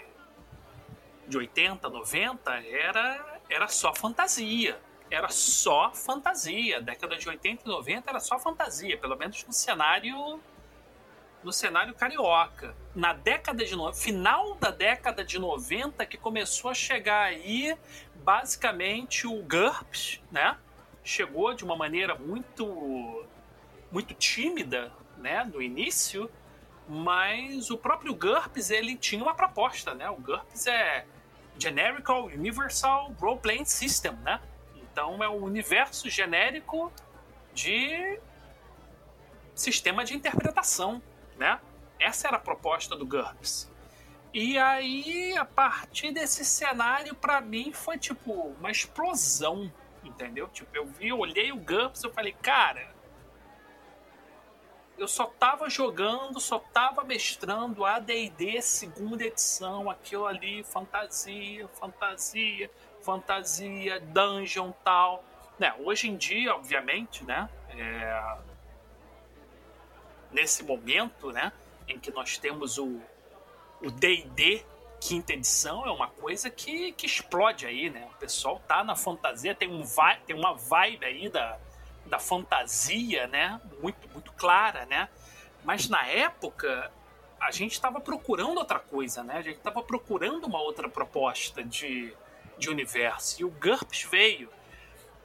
de 1.28 1.36
80, 1.36 1.88
90, 1.88 2.52
era 2.68 3.40
era 3.48 3.68
só 3.68 3.94
fantasia. 3.94 4.78
Era 5.10 5.28
só 5.28 5.92
fantasia. 5.92 6.80
Década 6.80 7.16
de 7.16 7.28
80 7.28 7.62
e 7.64 7.68
90 7.68 8.10
era 8.10 8.20
só 8.20 8.38
fantasia, 8.38 8.96
pelo 8.98 9.16
menos 9.16 9.44
no 9.44 9.52
cenário 9.52 10.40
no 11.42 11.52
cenário 11.52 11.94
carioca. 11.94 12.74
Na 12.94 13.12
década 13.12 13.64
de 13.64 13.76
no... 13.76 13.92
final 13.92 14.56
da 14.56 14.70
década 14.70 15.24
de 15.24 15.38
90 15.38 16.04
que 16.06 16.16
começou 16.16 16.70
a 16.70 16.74
chegar 16.74 17.22
aí 17.22 17.76
basicamente 18.16 19.28
o 19.28 19.42
GURPS, 19.42 20.20
né? 20.30 20.56
Chegou 21.04 21.54
de 21.54 21.64
uma 21.64 21.76
maneira 21.76 22.16
muito 22.16 23.24
muito 23.92 24.12
tímida, 24.14 24.92
né, 25.18 25.44
no 25.44 25.62
início, 25.62 26.28
mas 26.88 27.70
o 27.70 27.78
próprio 27.78 28.14
GURPS 28.14 28.70
ele 28.70 28.96
tinha 28.96 29.22
uma 29.22 29.34
proposta, 29.34 29.94
né? 29.94 30.08
O 30.10 30.16
GURPS 30.16 30.66
é 30.66 31.06
Generical 31.58 32.26
Universal 32.26 33.12
Role 33.18 33.38
Playing 33.40 33.64
System, 33.64 34.12
né? 34.22 34.40
Então 34.76 35.22
é 35.22 35.28
o 35.28 35.36
universo 35.36 36.08
genérico 36.08 36.92
de 37.52 38.20
sistema 39.54 40.04
de 40.04 40.14
interpretação 40.14 41.02
né? 41.36 41.60
Essa 41.98 42.28
era 42.28 42.36
a 42.36 42.40
proposta 42.40 42.96
do 42.96 43.06
GURPS. 43.06 43.70
E 44.32 44.58
aí, 44.58 45.36
a 45.36 45.44
partir 45.44 46.12
desse 46.12 46.44
cenário, 46.44 47.14
para 47.14 47.40
mim, 47.40 47.72
foi 47.72 47.96
tipo 47.96 48.32
uma 48.32 48.70
explosão, 48.70 49.72
entendeu? 50.04 50.48
Tipo, 50.48 50.76
eu 50.76 50.86
vi, 50.86 51.12
olhei 51.12 51.52
o 51.52 51.56
GURPS 51.56 52.02
eu 52.02 52.12
falei, 52.12 52.32
cara, 52.42 52.94
eu 54.98 55.06
só 55.06 55.26
tava 55.26 55.68
jogando, 55.68 56.40
só 56.40 56.58
tava 56.58 57.04
mestrando 57.04 57.84
AD&D 57.84 58.60
segunda 58.62 59.24
edição, 59.24 59.90
aquilo 59.90 60.26
ali, 60.26 60.62
fantasia, 60.64 61.68
fantasia, 61.68 62.70
fantasia, 63.02 64.00
dungeon, 64.00 64.72
tal. 64.84 65.24
Né, 65.58 65.74
hoje 65.78 66.08
em 66.08 66.16
dia, 66.16 66.54
obviamente, 66.54 67.24
né, 67.24 67.48
é, 67.70 68.38
nesse 70.30 70.62
momento, 70.62 71.32
né, 71.32 71.52
em 71.88 71.98
que 71.98 72.10
nós 72.10 72.38
temos 72.38 72.78
o 72.78 73.00
o 73.82 73.90
D&D 73.90 74.64
quinta 75.00 75.32
edição 75.32 75.86
é 75.86 75.90
uma 75.90 76.08
coisa 76.08 76.48
que, 76.50 76.92
que 76.92 77.06
explode 77.06 77.66
aí, 77.66 77.90
né? 77.90 78.08
O 78.14 78.18
pessoal 78.18 78.60
tá 78.66 78.82
na 78.82 78.96
fantasia, 78.96 79.54
tem 79.54 79.70
um 79.70 79.82
vai, 79.82 80.18
tem 80.20 80.34
uma 80.34 80.54
vibe 80.54 81.04
aí 81.04 81.28
da, 81.28 81.58
da 82.06 82.18
fantasia, 82.18 83.26
né? 83.26 83.60
Muito 83.82 84.08
muito 84.12 84.32
clara, 84.32 84.86
né? 84.86 85.08
Mas 85.64 85.88
na 85.88 86.06
época 86.06 86.90
a 87.40 87.50
gente 87.50 87.72
estava 87.72 88.00
procurando 88.00 88.58
outra 88.58 88.78
coisa, 88.78 89.22
né? 89.22 89.36
A 89.36 89.42
gente 89.42 89.58
estava 89.58 89.82
procurando 89.82 90.44
uma 90.44 90.60
outra 90.60 90.88
proposta 90.88 91.62
de, 91.62 92.14
de 92.56 92.70
universo. 92.70 93.40
E 93.40 93.44
o 93.44 93.50
GURPS 93.50 94.04
veio. 94.04 94.50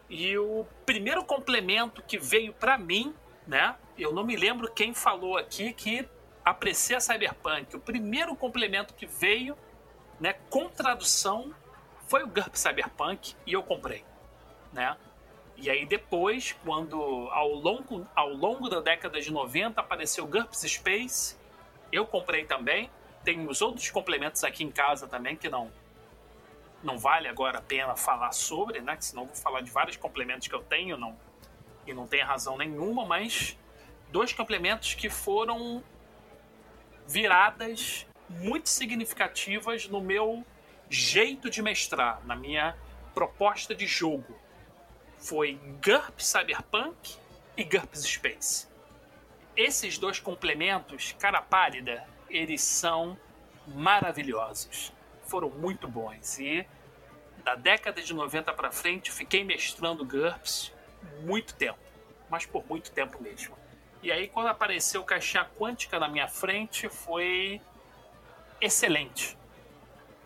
E 0.09 0.37
o 0.37 0.65
primeiro 0.85 1.23
complemento 1.23 2.01
que 2.01 2.17
veio 2.17 2.53
para 2.53 2.77
mim 2.77 3.15
né? 3.47 3.75
Eu 3.97 4.13
não 4.13 4.23
me 4.23 4.35
lembro 4.35 4.71
quem 4.71 4.93
falou 4.93 5.37
aqui 5.37 5.73
que 5.73 6.07
aprecia 6.43 6.99
Cyberpunk. 6.99 7.75
O 7.75 7.79
primeiro 7.79 8.35
complemento 8.35 8.93
que 8.93 9.05
veio, 9.05 9.57
né, 10.19 10.33
com 10.49 10.69
tradução, 10.69 11.53
foi 12.07 12.23
o 12.23 12.27
GURP 12.27 12.57
Cyberpunk 12.57 13.35
e 13.45 13.53
eu 13.53 13.63
comprei, 13.63 14.03
né? 14.73 14.97
E 15.61 15.69
aí 15.69 15.85
depois, 15.85 16.55
quando 16.65 16.99
ao 17.31 17.49
longo, 17.49 18.07
ao 18.15 18.29
longo 18.29 18.67
da 18.67 18.81
década 18.81 19.21
de 19.21 19.31
90 19.31 19.79
apareceu 19.79 20.25
GURPS 20.25 20.61
Space, 20.61 21.37
eu 21.91 22.03
comprei 22.05 22.45
também. 22.45 22.89
Tem 23.23 23.47
os 23.47 23.61
outros 23.61 23.87
complementos 23.91 24.43
aqui 24.43 24.63
em 24.63 24.71
casa 24.71 25.07
também 25.07 25.35
que 25.35 25.47
não 25.47 25.71
não 26.83 26.97
vale 26.97 27.27
agora 27.27 27.59
a 27.59 27.61
pena 27.61 27.95
falar 27.95 28.31
sobre, 28.31 28.81
né? 28.81 28.97
Que 28.97 29.05
senão 29.05 29.21
eu 29.21 29.27
vou 29.27 29.35
falar 29.35 29.61
de 29.61 29.69
vários 29.69 29.97
complementos 29.97 30.47
que 30.47 30.55
eu 30.55 30.63
tenho, 30.63 30.97
não 30.97 31.15
e 31.85 31.93
não 31.93 32.07
tem 32.07 32.21
razão 32.21 32.57
nenhuma, 32.57 33.05
mas 33.05 33.55
dois 34.09 34.33
complementos 34.33 34.95
que 34.95 35.09
foram 35.09 35.83
viradas 37.07 38.07
muito 38.29 38.67
significativas 38.67 39.87
no 39.87 40.01
meu 40.01 40.43
jeito 40.89 41.49
de 41.49 41.61
mestrar, 41.61 42.25
na 42.25 42.35
minha 42.35 42.75
proposta 43.13 43.75
de 43.75 43.85
jogo. 43.85 44.35
Foi 45.21 45.53
GURPS 45.85 46.25
Cyberpunk 46.25 47.15
e 47.55 47.63
GURPS 47.63 48.03
Space. 48.03 48.67
Esses 49.55 49.99
dois 49.99 50.19
complementos, 50.19 51.15
cara 51.19 51.41
pálida, 51.41 52.03
eles 52.27 52.61
são 52.61 53.15
maravilhosos. 53.67 54.91
Foram 55.27 55.49
muito 55.49 55.87
bons 55.87 56.39
e 56.39 56.65
da 57.43 57.53
década 57.53 58.01
de 58.01 58.13
90 58.13 58.51
para 58.53 58.71
frente, 58.71 59.11
fiquei 59.11 59.43
mestrando 59.43 60.03
GURPS 60.03 60.73
muito 61.21 61.53
tempo, 61.53 61.79
mas 62.27 62.45
por 62.45 62.65
muito 62.67 62.91
tempo 62.91 63.21
mesmo. 63.21 63.55
E 64.01 64.11
aí, 64.11 64.27
quando 64.27 64.47
apareceu 64.47 65.03
caixinha 65.03 65.45
quântica 65.57 65.99
na 65.99 66.07
minha 66.07 66.27
frente, 66.27 66.89
foi 66.89 67.61
excelente. 68.59 69.37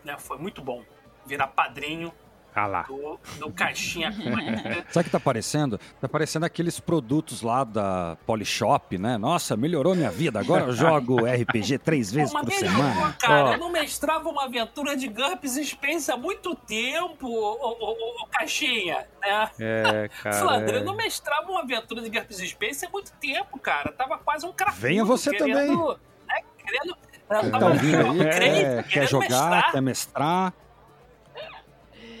Né? 0.02 0.16
Foi 0.18 0.38
muito 0.38 0.62
bom 0.62 0.82
virar 1.26 1.48
padrinho 1.48 2.14
Ah 2.58 2.66
lá. 2.66 2.82
do, 2.84 3.20
do 3.38 3.52
caixinha. 3.52 4.10
Sabe 4.90 5.00
o 5.00 5.04
que 5.04 5.10
tá 5.10 5.20
parecendo? 5.20 5.78
Tá 6.00 6.08
parecendo 6.08 6.46
aqueles 6.46 6.80
produtos 6.80 7.42
lá 7.42 7.62
da 7.64 8.16
Polishop, 8.24 8.96
né? 8.96 9.18
Nossa, 9.18 9.54
melhorou 9.58 9.94
minha 9.94 10.10
vida. 10.10 10.40
Agora 10.40 10.64
eu 10.64 10.72
jogo 10.72 11.18
RPG 11.28 11.76
três 11.80 12.10
vezes 12.10 12.32
Pô, 12.32 12.40
por 12.40 12.48
melhorou, 12.48 12.72
semana. 12.82 13.12
cara. 13.20 13.44
Ó. 13.44 13.52
Eu 13.52 13.58
não 13.58 13.70
mestrava 13.70 14.26
uma 14.30 14.44
aventura 14.44 14.96
de 14.96 15.06
GURPS 15.06 15.56
Space 15.68 16.10
há 16.10 16.16
muito 16.16 16.54
tempo, 16.54 17.28
ô, 17.28 17.52
ô, 17.52 17.76
ô, 17.78 18.22
ô, 18.22 18.26
Caixinha. 18.28 19.06
Né? 19.20 19.50
É, 19.60 20.08
Flandre, 20.40 20.66
cara. 20.66 20.78
eu 20.78 20.84
não 20.84 20.94
mestrava 20.96 21.50
uma 21.50 21.60
aventura 21.60 22.00
de 22.00 22.08
GURPS 22.08 22.38
Space 22.48 22.86
há 22.86 22.88
muito 22.88 23.12
tempo, 23.20 23.58
cara. 23.58 23.92
Tava 23.92 24.16
quase 24.16 24.46
um 24.46 24.52
cracudo. 24.54 24.80
Venha 24.80 25.04
você 25.04 25.30
querendo, 25.30 25.98
Né, 26.26 26.40
querendo, 26.64 26.96
tá 27.28 27.66
ouvindo 27.68 27.98
aí? 28.22 28.30
querendo- 28.30 28.82
Quer, 28.84 29.06
jogar, 29.08 29.28
mestrar. 29.28 29.72
quer 29.72 29.82
mestrar? 29.82 30.54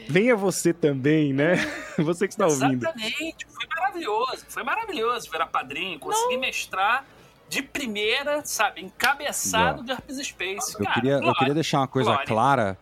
Venha 0.08 0.36
você 0.36 0.72
também, 0.72 1.32
né? 1.32 1.54
Você 1.98 2.26
que 2.28 2.34
está 2.34 2.46
ouvindo. 2.46 2.84
Exatamente. 2.84 3.46
Foi 3.48 3.66
maravilhoso. 3.74 4.44
Foi 4.48 4.62
maravilhoso 4.62 5.30
virar 5.30 5.46
padrinho, 5.46 5.98
conseguir 5.98 6.36
mestrar 6.36 7.04
de 7.48 7.62
primeira, 7.62 8.44
sabe, 8.44 8.82
encabeçado 8.82 9.82
do 9.82 9.94
GURPS 9.94 10.26
Space. 10.26 10.74
Eu 10.74 10.80
cara, 10.84 10.94
queria, 10.94 11.12
eu 11.12 11.20
glória. 11.20 11.38
queria 11.38 11.54
deixar 11.54 11.78
uma 11.80 11.88
coisa 11.88 12.10
glória. 12.10 12.26
clara. 12.26 12.78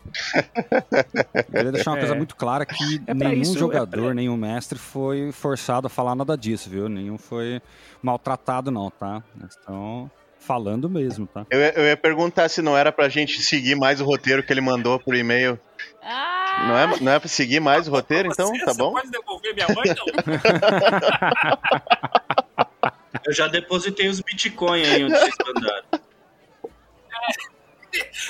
Eu 1.34 1.44
queria 1.44 1.72
deixar 1.72 1.90
uma 1.90 1.96
É. 1.98 2.00
coisa 2.00 2.14
muito 2.14 2.34
clara 2.34 2.64
que 2.66 3.02
É 3.06 3.12
nenhum 3.14 3.42
isso, 3.42 3.56
é 3.56 3.58
jogador, 3.58 4.04
pra- 4.06 4.14
nenhum 4.14 4.36
mestre 4.36 4.78
foi 4.78 5.30
forçado 5.32 5.86
a 5.86 5.90
falar 5.90 6.14
nada 6.14 6.36
disso, 6.36 6.68
viu? 6.70 6.88
Nenhum 6.88 7.18
foi 7.18 7.60
maltratado, 8.02 8.70
não, 8.70 8.90
tá? 8.90 9.22
Estão 9.48 10.10
falando 10.44 10.88
mesmo, 10.90 11.26
tá? 11.26 11.44
Eu, 11.50 11.58
ia- 11.60 11.72
eu 11.76 11.84
ia 11.84 11.96
perguntar 11.96 12.48
se 12.48 12.60
não 12.62 12.76
era 12.76 12.92
pra 12.92 13.08
gente 13.08 13.42
seguir 13.42 13.74
mais 13.74 14.00
o 14.00 14.04
roteiro 14.04 14.42
que 14.42 14.52
ele 14.52 14.60
mandou 14.60 14.98
por 15.00 15.14
e-mail. 15.14 15.58
Ah, 16.02 16.64
Não 16.68 16.78
é, 16.78 17.00
não 17.00 17.12
é 17.12 17.18
pra 17.18 17.28
seguir 17.28 17.60
mais 17.60 17.88
o 17.88 17.90
roteiro, 17.90 18.28
então? 18.30 18.48
Você- 18.48 18.64
Tá 18.64 18.72
você 18.72 18.78
bom? 18.78 18.92
pode 18.92 19.10
devolver 19.10 19.54
minha 19.54 19.66
mãe, 19.68 19.94
não? 19.96 20.04
Eu 23.26 23.32
já 23.32 23.46
depositei 23.48 24.08
os 24.08 24.20
Bitcoin 24.20 24.82
aí 24.84 25.04
onde 25.04 25.14
vocês 25.16 25.34
mandaram. 25.46 25.84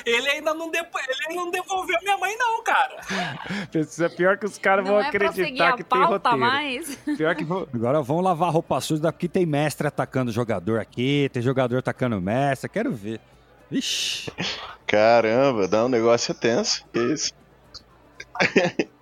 Ele 0.04 0.28
ainda 0.28 0.54
não, 0.54 0.70
depo... 0.70 0.98
ele 0.98 1.24
ainda 1.28 1.42
não 1.42 1.50
devolveu 1.50 1.96
minha 2.02 2.16
mãe, 2.16 2.36
não, 2.36 2.62
cara. 2.62 3.00
Isso 3.74 4.04
é 4.04 4.08
pior 4.08 4.38
que 4.38 4.46
os 4.46 4.58
caras 4.58 4.86
vão 4.86 5.00
é 5.00 5.06
acreditar 5.08 5.76
que 5.76 5.84
tem 5.84 6.02
roteiro. 6.02 6.38
mais. 6.38 6.96
Pior 7.16 7.34
que 7.34 7.44
vão... 7.44 7.66
Agora 7.74 8.02
vamos 8.02 8.24
lavar 8.24 8.50
roupa 8.50 8.80
suja, 8.80 9.02
daqui 9.02 9.28
tem 9.28 9.46
mestre 9.46 9.86
atacando 9.86 10.30
jogador 10.32 10.80
aqui, 10.80 11.28
tem 11.32 11.42
jogador 11.42 11.78
atacando 11.78 12.20
mestre, 12.20 12.68
quero 12.68 12.92
ver. 12.92 13.20
Vixe. 13.70 14.30
Caramba, 14.86 15.66
dá 15.66 15.84
um 15.84 15.88
negócio 15.88 16.34
tenso. 16.34 16.84
Que 16.92 17.00
isso? 17.12 17.32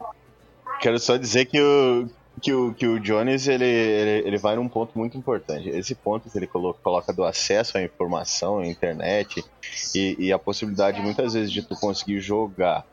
Quero 0.81 0.99
só 0.99 1.17
dizer 1.17 1.45
que 1.47 1.61
o, 1.61 2.09
que 2.43 2.53
o, 2.53 2.75
que 2.75 2.87
o 2.87 2.99
Jones 2.99 3.47
ele, 3.47 3.65
ele, 3.65 4.27
ele 4.29 4.37
vai 4.39 4.57
num 4.57 4.69
ponto 4.69 4.99
muito 4.99 5.17
importante. 5.17 5.69
Esse 5.69 5.95
ponto 5.95 6.29
que 6.29 6.37
ele 6.37 6.47
colo- 6.49 6.75
coloca 6.83 7.13
do 7.13 7.23
acesso 7.25 7.79
à 7.79 7.83
informação, 7.83 8.59
à 8.59 8.67
internet 8.67 9.45
e, 9.95 10.17
e 10.19 10.33
a 10.33 10.39
possibilidade 10.39 11.01
muitas 11.01 11.35
vezes 11.35 11.53
de 11.53 11.63
tu 11.63 11.77
conseguir 11.77 12.19
jogar 12.21 12.85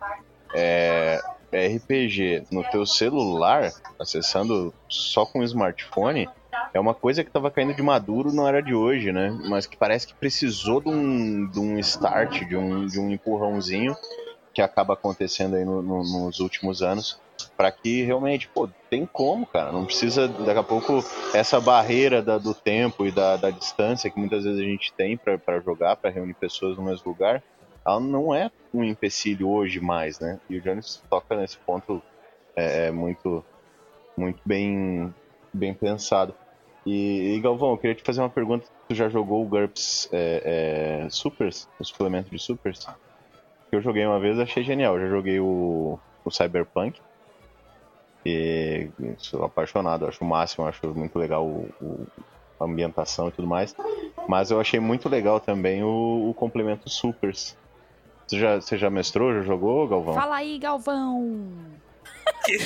é, 0.54 1.20
RPG 1.52 2.44
no 2.52 2.64
teu 2.70 2.86
celular, 2.86 3.72
acessando 4.00 4.74
só 4.88 5.26
com 5.26 5.40
o 5.40 5.44
smartphone, 5.44 6.30
é 6.74 6.80
uma 6.80 6.94
coisa 6.94 7.24
que 7.24 7.30
estava 7.30 7.50
caindo 7.50 7.74
de 7.74 7.82
maduro, 7.82 8.32
não 8.32 8.48
era 8.48 8.62
de 8.62 8.76
hoje, 8.76 9.12
né? 9.12 9.36
Mas 9.50 9.66
que 9.66 9.76
parece 9.76 10.06
que 10.08 10.14
precisou 10.14 10.80
de 10.80 10.90
um, 10.90 11.50
de 11.50 11.60
um 11.60 11.80
start, 11.80 12.44
de 12.48 12.56
um, 12.56 12.86
de 12.86 13.00
um 13.00 13.10
empurrãozinho 13.10 13.96
que 14.54 14.62
acaba 14.62 14.94
acontecendo 14.94 15.56
aí 15.56 15.66
no- 15.66 15.82
no- 15.82 16.04
nos 16.04 16.40
últimos 16.40 16.82
anos, 16.84 17.20
para 17.56 17.72
que 17.72 18.04
realmente, 18.04 18.50
pô, 18.54 18.70
tem 18.90 19.06
como, 19.06 19.46
cara. 19.48 19.72
Não 19.72 19.86
precisa, 19.86 20.28
daqui 20.28 20.60
a 20.60 20.64
pouco, 20.64 21.00
essa 21.34 21.60
barreira 21.60 22.22
da- 22.22 22.38
do 22.38 22.54
tempo 22.54 23.06
e 23.06 23.12
da, 23.12 23.38
da 23.38 23.50
distância 23.52 24.10
que 24.10 24.20
muitas 24.20 24.44
vezes 24.44 24.60
a 24.60 24.64
gente 24.64 24.94
tem 24.98 25.18
para 25.18 25.60
jogar, 25.62 25.96
para 25.96 26.10
reunir 26.12 26.36
pessoas 26.36 26.78
no 26.78 26.86
mesmo 26.86 27.10
lugar, 27.12 27.44
ela 27.86 28.00
não 28.00 28.34
é 28.34 28.50
um 28.74 28.84
empecilho 28.84 29.50
hoje 29.50 29.80
mais, 29.80 30.20
né? 30.20 30.40
E 30.50 30.58
o 30.58 30.62
Jones 30.62 31.02
toca 31.10 31.36
nesse 31.36 31.58
ponto 31.66 32.02
é, 32.58 32.88
é 32.88 32.92
muito, 32.92 33.44
muito 34.18 34.42
bem, 34.46 35.14
bem 35.54 35.74
pensado. 35.74 36.34
E, 36.86 37.36
e, 37.36 37.42
Galvão, 37.42 37.72
eu 37.72 37.78
queria 37.78 37.96
te 37.96 38.04
fazer 38.04 38.22
uma 38.22 38.30
pergunta. 38.30 38.66
Tu 38.88 38.96
já 38.96 39.10
jogou 39.10 39.46
o 39.46 39.50
GURPS 39.50 40.10
é, 40.12 41.04
é, 41.06 41.10
Supers? 41.10 41.68
O 41.80 41.86
suplemento 41.86 42.30
de 42.30 42.40
Supers? 42.40 42.80
Que 43.70 43.76
eu 43.76 43.82
joguei 43.82 44.06
uma 44.06 44.20
vez 44.20 44.40
achei 44.40 44.64
genial. 44.64 44.96
Eu 44.98 45.06
já 45.06 45.10
joguei 45.10 45.40
o, 45.40 46.00
o 46.26 46.32
Cyberpunk. 46.32 47.00
E 48.26 48.90
sou 49.18 49.44
apaixonado, 49.44 50.06
acho 50.06 50.24
o 50.24 50.28
máximo, 50.28 50.66
acho 50.66 50.88
muito 50.94 51.18
legal 51.18 51.46
o, 51.46 51.70
o- 51.82 52.08
a 52.60 52.66
ambientação 52.66 53.30
e 53.30 53.32
tudo 53.32 53.48
mais. 53.48 53.74
Mas 54.28 54.52
eu 54.52 54.60
achei 54.60 54.80
muito 54.80 55.08
legal 55.08 55.40
também 55.40 55.82
o, 55.84 56.30
o 56.30 56.34
complemento 56.34 56.90
Supers. 56.90 57.56
Você 58.28 58.38
já, 58.38 58.56
você 58.62 58.78
já 58.78 58.90
mestrou, 58.90 59.34
já 59.34 59.42
jogou, 59.42 59.88
Galvão? 59.88 60.14
Fala 60.14 60.36
aí, 60.36 60.60
Galvão. 60.60 61.58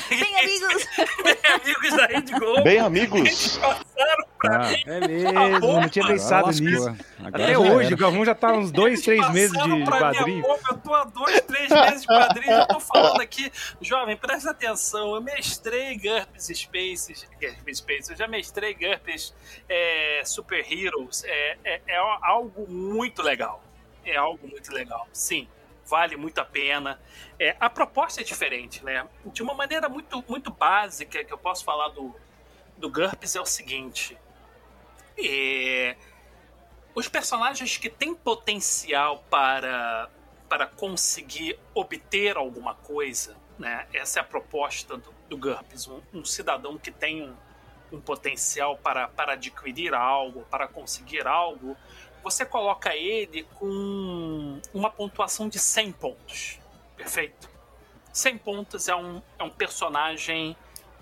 Bem, 0.09 0.39
amigos. 0.39 0.87
Bem, 1.23 1.37
amigos 1.53 1.97
da 1.97 2.05
Rede 2.05 2.31
Globo. 2.33 2.63
Bem, 2.63 2.79
amigos! 2.79 3.57
passaram 3.57 4.27
pra 4.39 4.55
Ah, 4.55 4.69
mim. 4.69 4.83
É 4.85 5.07
mesmo, 5.07 5.33
não 5.81 5.89
tinha 5.89 6.07
pensado 6.07 6.47
nisso. 6.47 6.89
Agora 7.19 7.43
Até 7.43 7.57
hoje, 7.57 7.85
era. 7.87 7.95
o 7.95 7.97
Galvão 7.97 8.25
já 8.25 8.35
tá 8.35 8.51
uns 8.53 8.71
dois, 8.71 9.01
três 9.01 9.29
meses 9.31 9.51
de, 9.51 9.83
quadrinho. 9.85 10.41
boca, 10.41 10.63
eu 10.73 10.77
tô 10.77 10.93
há 10.93 11.03
dois, 11.05 11.41
três 11.41 11.69
meses 11.69 12.01
de 12.01 12.07
quadrinho. 12.07 12.51
Eu 12.53 12.67
tô 12.67 12.79
falando 12.79 13.21
aqui. 13.21 13.51
Jovem, 13.81 14.15
presta 14.17 14.51
atenção. 14.51 15.15
Eu 15.15 15.21
mestrei 15.21 15.97
GURPS 15.97 16.47
Spaces. 16.57 17.27
GURPS 17.41 17.77
Spaces. 17.77 18.09
Eu 18.09 18.15
já 18.17 18.27
mestrei 18.27 18.73
GURPS 18.73 19.33
é, 19.69 20.21
Super 20.25 20.65
Heroes. 20.71 21.23
É, 21.25 21.57
é, 21.63 21.81
é 21.87 21.97
algo 22.21 22.69
muito 22.69 23.21
legal. 23.21 23.63
É 24.05 24.15
algo 24.17 24.47
muito 24.47 24.71
legal. 24.73 25.07
Sim. 25.13 25.47
Vale 25.85 26.15
muito 26.15 26.39
a 26.39 26.45
pena. 26.45 26.99
É, 27.37 27.55
a 27.59 27.69
proposta 27.69 28.21
é 28.21 28.23
diferente, 28.23 28.83
né? 28.83 29.07
De 29.25 29.43
uma 29.43 29.53
maneira 29.53 29.89
muito, 29.89 30.23
muito 30.27 30.51
básica 30.51 31.23
que 31.23 31.33
eu 31.33 31.37
posso 31.37 31.63
falar 31.63 31.89
do, 31.89 32.15
do 32.77 32.89
GURPS 32.89 33.35
é 33.35 33.41
o 33.41 33.45
seguinte. 33.45 34.17
É, 35.17 35.95
os 36.95 37.07
personagens 37.07 37.77
que 37.77 37.89
têm 37.89 38.15
potencial 38.15 39.23
para, 39.29 40.09
para 40.47 40.67
conseguir 40.67 41.59
obter 41.73 42.37
alguma 42.37 42.75
coisa, 42.75 43.35
né? 43.59 43.87
Essa 43.93 44.19
é 44.19 44.21
a 44.21 44.25
proposta 44.25 44.97
do, 44.97 45.13
do 45.29 45.37
GURPS. 45.37 45.87
Um, 45.87 46.01
um 46.13 46.25
cidadão 46.25 46.77
que 46.77 46.91
tem 46.91 47.23
um, 47.23 47.35
um 47.91 47.99
potencial 47.99 48.77
para, 48.77 49.07
para 49.07 49.33
adquirir 49.33 49.93
algo, 49.93 50.45
para 50.49 50.67
conseguir 50.67 51.27
algo, 51.27 51.75
você 52.23 52.45
coloca 52.45 52.95
ele 52.95 53.43
com 53.55 54.61
uma 54.73 54.89
pontuação 54.89 55.49
de 55.49 55.59
100 55.59 55.91
pontos. 55.91 56.59
Perfeito? 56.95 57.49
100 58.13 58.37
pontos 58.37 58.87
é 58.87 58.95
um, 58.95 59.21
é 59.37 59.43
um 59.43 59.49
personagem 59.49 60.55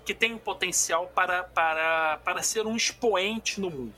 que 0.04 0.12
tem 0.12 0.34
um 0.34 0.38
potencial 0.38 1.06
para, 1.08 1.44
para, 1.44 2.18
para 2.24 2.42
ser 2.42 2.66
um 2.66 2.74
expoente 2.74 3.60
no 3.60 3.70
mundo. 3.70 3.94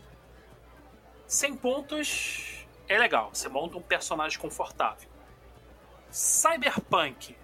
100 1.26 1.56
pontos 1.56 2.66
é 2.86 2.98
legal, 2.98 3.30
você 3.32 3.48
monta 3.48 3.78
um 3.78 3.82
personagem 3.82 4.38
confortável. 4.38 5.08
Cyberpunk. 6.10 7.36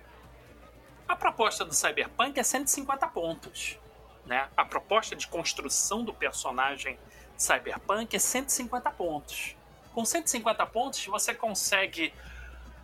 A 1.09 1.17
proposta 1.17 1.65
do 1.65 1.75
Cyberpunk 1.75 2.39
é 2.39 2.43
150 2.43 3.09
pontos. 3.09 3.79
Né? 4.27 4.49
A 4.57 4.65
proposta 4.65 5.17
de 5.17 5.27
construção 5.27 6.05
do 6.05 6.13
personagem 6.13 6.99
Cyberpunk 7.37 8.15
é 8.15 8.19
150 8.19 8.91
pontos. 8.91 9.57
Com 9.93 10.05
150 10.05 10.65
pontos, 10.67 11.05
você 11.07 11.35
consegue 11.35 12.13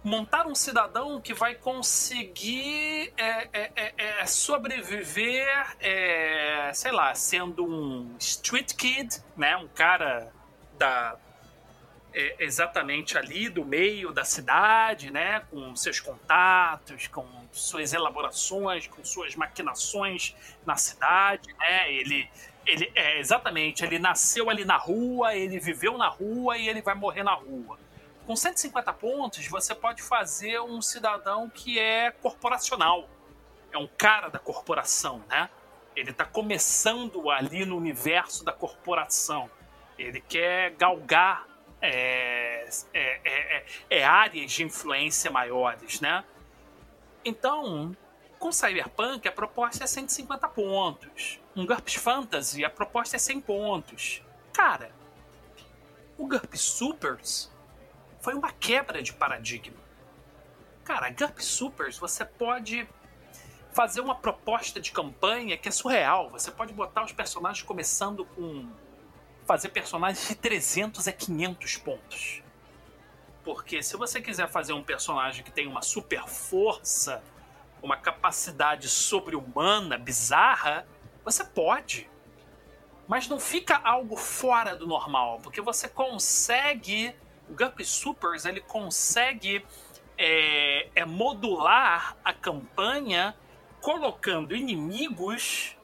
montar 0.06 0.46
um 0.46 0.54
cidadão 0.54 1.20
que 1.20 1.34
vai 1.34 1.56
conseguir 1.56 3.12
é, 3.16 3.48
é, 3.52 3.72
é, 3.74 3.94
é, 3.96 4.26
sobreviver, 4.26 5.48
é, 5.80 6.70
sei 6.72 6.92
lá, 6.92 7.12
sendo 7.14 7.64
um 7.64 8.14
street 8.18 8.74
kid, 8.74 9.20
né? 9.36 9.56
Um 9.56 9.66
cara 9.66 10.32
da 10.78 11.16
é, 12.14 12.36
exatamente 12.38 13.18
ali 13.18 13.48
do 13.48 13.64
meio 13.64 14.12
da 14.12 14.24
cidade, 14.24 15.10
né? 15.10 15.40
Com 15.50 15.74
seus 15.74 15.98
contatos, 15.98 17.08
com 17.08 17.26
suas 17.58 17.92
elaborações, 17.92 18.86
com 18.86 19.04
suas 19.04 19.34
maquinações 19.34 20.34
na 20.64 20.76
cidade, 20.76 21.52
né? 21.58 21.92
Ele 21.92 22.28
ele 22.66 22.90
é 22.96 23.20
exatamente, 23.20 23.84
ele 23.84 23.96
nasceu 23.96 24.50
ali 24.50 24.64
na 24.64 24.76
rua, 24.76 25.36
ele 25.36 25.60
viveu 25.60 25.96
na 25.96 26.08
rua 26.08 26.58
e 26.58 26.68
ele 26.68 26.82
vai 26.82 26.96
morrer 26.96 27.22
na 27.22 27.32
rua. 27.32 27.78
Com 28.26 28.34
150 28.34 28.92
pontos, 28.94 29.46
você 29.46 29.72
pode 29.72 30.02
fazer 30.02 30.60
um 30.60 30.82
cidadão 30.82 31.48
que 31.48 31.78
é 31.78 32.10
corporacional. 32.10 33.08
É 33.72 33.76
é 33.76 33.78
um 33.78 33.86
cara 33.86 34.28
da 34.28 34.38
corporação, 34.38 35.22
né? 35.28 35.48
Ele 35.94 36.10
está 36.10 36.24
começando 36.24 37.30
ali 37.30 37.64
no 37.64 37.76
universo 37.76 38.44
da 38.44 38.52
corporação. 38.52 39.50
Ele 39.98 40.20
quer 40.20 40.72
galgar 40.72 41.46
é, 41.80 42.68
é, 42.92 43.20
é, 43.24 43.64
é 43.90 44.04
áreas 44.04 44.50
de 44.50 44.64
influência 44.64 45.30
maiores, 45.30 46.00
né? 46.00 46.24
Então, 47.26 47.90
com 48.38 48.52
Cyberpunk, 48.52 49.26
a 49.26 49.32
proposta 49.32 49.82
é 49.82 49.86
150 49.88 50.48
pontos. 50.48 51.40
Um 51.56 51.66
GURPS 51.66 51.94
Fantasy, 51.96 52.64
a 52.64 52.70
proposta 52.70 53.16
é 53.16 53.18
100 53.18 53.40
pontos. 53.40 54.22
Cara, 54.52 54.92
o 56.16 56.24
GURPS 56.28 56.60
Supers 56.60 57.50
foi 58.20 58.34
uma 58.34 58.52
quebra 58.52 59.02
de 59.02 59.12
paradigma. 59.12 59.76
Cara, 60.84 61.10
GURPS 61.10 61.46
Supers, 61.46 61.98
você 61.98 62.24
pode 62.24 62.88
fazer 63.72 64.00
uma 64.00 64.14
proposta 64.14 64.80
de 64.80 64.92
campanha 64.92 65.58
que 65.58 65.68
é 65.68 65.72
surreal. 65.72 66.30
Você 66.30 66.52
pode 66.52 66.72
botar 66.72 67.02
os 67.02 67.12
personagens 67.12 67.66
começando 67.66 68.24
com. 68.24 68.70
fazer 69.44 69.70
personagens 69.70 70.28
de 70.28 70.36
300 70.36 71.08
a 71.08 71.12
500 71.12 71.76
pontos. 71.78 72.45
Porque 73.46 73.80
se 73.80 73.96
você 73.96 74.20
quiser 74.20 74.48
fazer 74.48 74.72
um 74.72 74.82
personagem 74.82 75.44
que 75.44 75.52
tem 75.52 75.68
uma 75.68 75.80
super 75.80 76.26
força, 76.26 77.22
uma 77.80 77.96
capacidade 77.96 78.88
sobre-humana, 78.88 79.96
bizarra, 79.96 80.84
você 81.24 81.44
pode. 81.44 82.10
Mas 83.06 83.28
não 83.28 83.38
fica 83.38 83.80
algo 83.84 84.16
fora 84.16 84.74
do 84.74 84.84
normal, 84.84 85.38
porque 85.44 85.60
você 85.60 85.88
consegue. 85.88 87.14
O 87.48 87.54
Gump 87.54 87.78
Supers 87.82 88.44
ele 88.44 88.60
consegue 88.60 89.64
é, 90.18 90.88
é 90.96 91.04
modular 91.04 92.16
a 92.24 92.32
campanha 92.32 93.36
colocando 93.80 94.56
inimigos 94.56 95.76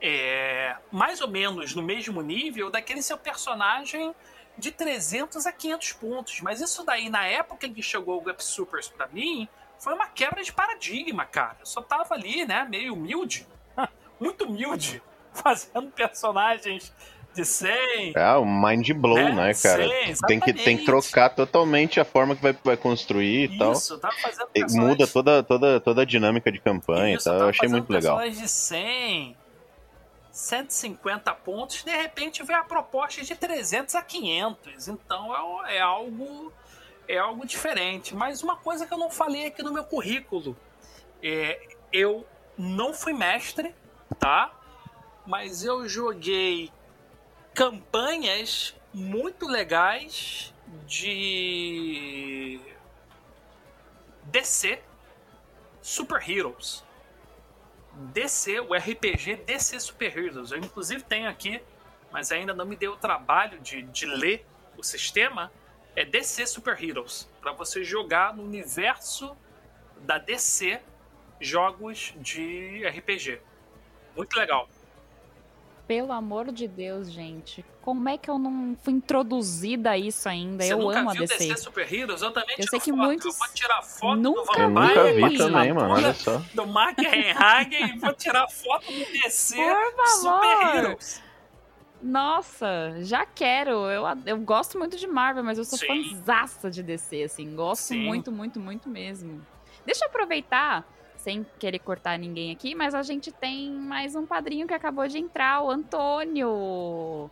é, 0.00 0.76
mais 0.92 1.20
ou 1.20 1.26
menos 1.26 1.74
no 1.74 1.82
mesmo 1.82 2.22
nível 2.22 2.70
daquele 2.70 3.02
seu 3.02 3.18
personagem 3.18 4.14
de 4.58 4.72
300 4.72 5.46
a 5.46 5.52
500 5.52 5.92
pontos. 5.92 6.40
Mas 6.40 6.60
isso 6.60 6.84
daí, 6.84 7.08
na 7.08 7.26
época 7.26 7.66
em 7.66 7.72
que 7.72 7.82
chegou 7.82 8.18
o 8.18 8.20
Gup 8.20 8.40
Supers 8.40 8.88
para 8.88 9.06
mim, 9.08 9.48
foi 9.78 9.94
uma 9.94 10.06
quebra 10.06 10.42
de 10.42 10.52
paradigma, 10.52 11.24
cara. 11.24 11.56
Eu 11.60 11.66
só 11.66 11.80
tava 11.80 12.14
ali, 12.14 12.44
né, 12.44 12.66
meio 12.68 12.94
humilde, 12.94 13.46
muito 14.20 14.44
humilde, 14.44 15.02
fazendo 15.32 15.90
personagens 15.90 16.92
de 17.34 17.44
100. 17.44 18.14
É, 18.16 18.32
o 18.32 18.44
mind 18.44 18.90
blow, 18.92 19.16
né, 19.16 19.32
né 19.32 19.54
cara? 19.54 19.88
100, 19.88 20.14
tem, 20.26 20.40
que, 20.40 20.52
tem 20.52 20.76
que 20.78 20.84
trocar 20.84 21.30
totalmente 21.30 22.00
a 22.00 22.04
forma 22.04 22.34
que 22.34 22.42
vai, 22.42 22.56
vai 22.64 22.76
construir 22.76 23.52
e 23.52 23.58
tal. 23.58 23.72
Isso, 23.72 23.96
tava 23.98 24.14
fazendo 24.16 24.48
personagens... 24.48 24.98
Muda 24.98 25.06
toda, 25.06 25.42
toda, 25.42 25.80
toda 25.80 26.02
a 26.02 26.04
dinâmica 26.04 26.50
de 26.50 26.58
campanha 26.58 27.14
Isso, 27.14 27.28
e 27.28 27.30
tal. 27.30 27.40
Eu 27.40 27.48
achei 27.48 27.68
muito 27.68 27.92
legal. 27.92 28.18
de 28.28 28.48
100, 28.48 29.36
150 30.38 31.34
pontos, 31.34 31.82
de 31.82 31.90
repente 31.90 32.44
vem 32.44 32.54
a 32.54 32.62
proposta 32.62 33.22
de 33.22 33.34
300 33.34 33.96
a 33.96 34.02
500. 34.02 34.86
Então 34.86 35.64
é, 35.66 35.78
é 35.78 35.80
algo 35.80 36.52
é 37.08 37.18
algo 37.18 37.44
diferente. 37.44 38.14
Mas 38.14 38.40
uma 38.40 38.54
coisa 38.54 38.86
que 38.86 38.94
eu 38.94 38.98
não 38.98 39.10
falei 39.10 39.46
aqui 39.46 39.64
no 39.64 39.72
meu 39.72 39.82
currículo, 39.82 40.56
é, 41.20 41.60
eu 41.92 42.24
não 42.56 42.94
fui 42.94 43.12
mestre, 43.12 43.74
tá? 44.20 44.54
Mas 45.26 45.64
eu 45.64 45.88
joguei 45.88 46.70
campanhas 47.52 48.76
muito 48.94 49.44
legais 49.44 50.54
de 50.86 52.60
DC 54.22 54.80
Super 55.82 56.30
Heroes. 56.30 56.86
DC, 57.98 58.60
o 58.60 58.74
RPG 58.74 59.36
DC 59.44 59.80
Super 59.80 60.16
Heroes. 60.16 60.50
Eu 60.50 60.58
inclusive 60.58 61.02
tenho 61.02 61.28
aqui, 61.28 61.60
mas 62.10 62.32
ainda 62.32 62.54
não 62.54 62.64
me 62.64 62.76
deu 62.76 62.92
o 62.92 62.96
trabalho 62.96 63.58
de, 63.60 63.82
de 63.82 64.06
ler 64.06 64.46
o 64.76 64.82
sistema. 64.82 65.52
É 65.96 66.04
DC 66.04 66.46
Super 66.46 66.82
Heroes. 66.82 67.28
Para 67.40 67.52
você 67.52 67.82
jogar 67.82 68.34
no 68.36 68.42
universo 68.42 69.36
da 70.00 70.18
DC 70.18 70.80
jogos 71.40 72.14
de 72.16 72.86
RPG. 72.86 73.40
Muito 74.16 74.36
legal. 74.36 74.68
Pelo 75.88 76.12
amor 76.12 76.52
de 76.52 76.68
Deus, 76.68 77.10
gente. 77.10 77.64
Como 77.80 78.10
é 78.10 78.18
que 78.18 78.28
eu 78.28 78.38
não 78.38 78.76
fui 78.82 78.92
introduzida 78.92 79.92
a 79.92 79.98
isso 79.98 80.28
ainda? 80.28 80.62
Você 80.62 80.74
eu 80.74 80.78
nunca 80.78 81.00
amo 81.00 81.10
viu 81.12 81.22
a 81.22 81.26
DC. 81.26 81.48
DC 81.48 81.56
Super 81.62 81.90
Heroes? 81.90 82.20
Eu 82.20 82.30
também 82.30 82.56
eu 82.58 82.68
sei 82.68 82.78
que 82.78 82.90
foto. 82.90 83.02
muitos 83.02 83.24
eu 83.24 83.32
vou 83.32 83.48
tirar 83.54 83.82
foto 83.82 84.16
nunca 84.20 84.66
do 84.66 84.68
nunca 84.68 85.12
vi 85.14 85.38
também, 85.38 85.72
mano. 85.72 85.94
Olha 85.94 86.12
só. 86.12 86.42
do 86.52 86.66
Mark 86.66 86.98
Reinhagen 86.98 87.94
e 87.94 87.98
vou 87.98 88.12
tirar 88.12 88.46
foto 88.48 88.84
do 88.92 88.98
DC 88.98 89.56
Por 89.56 90.06
Super 90.08 90.32
favor. 90.32 90.76
Heroes. 90.76 91.22
Nossa, 92.02 92.96
já 93.00 93.24
quero. 93.24 93.70
Eu, 93.88 94.04
eu 94.26 94.38
gosto 94.40 94.78
muito 94.78 94.98
de 94.98 95.06
Marvel, 95.06 95.42
mas 95.42 95.56
eu 95.56 95.64
sou 95.64 95.78
Sim. 95.78 95.86
fãzaça 95.86 96.70
de 96.70 96.82
DC, 96.82 97.22
assim. 97.22 97.56
Gosto 97.56 97.88
Sim. 97.88 98.04
muito, 98.04 98.30
muito, 98.30 98.60
muito 98.60 98.90
mesmo. 98.90 99.40
Deixa 99.86 100.04
eu 100.04 100.08
aproveitar, 100.08 100.86
sem 101.18 101.44
querer 101.58 101.80
cortar 101.80 102.18
ninguém 102.18 102.52
aqui, 102.52 102.74
mas 102.74 102.94
a 102.94 103.02
gente 103.02 103.30
tem 103.30 103.70
mais 103.70 104.14
um 104.14 104.24
padrinho 104.24 104.66
que 104.66 104.72
acabou 104.72 105.06
de 105.06 105.18
entrar, 105.18 105.62
o 105.62 105.70
Antônio. 105.70 107.30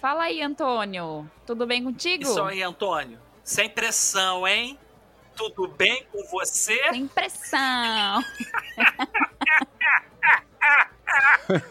Fala 0.00 0.24
aí, 0.24 0.42
Antônio. 0.42 1.30
Tudo 1.46 1.66
bem 1.66 1.84
contigo? 1.84 2.24
Isso 2.24 2.42
aí, 2.42 2.62
Antônio. 2.62 3.20
Sem 3.44 3.68
pressão, 3.68 4.48
hein? 4.48 4.76
Tudo 5.36 5.68
bem 5.68 6.04
com 6.10 6.24
você? 6.28 6.76
Sem 6.90 7.06
pressão. 7.06 8.24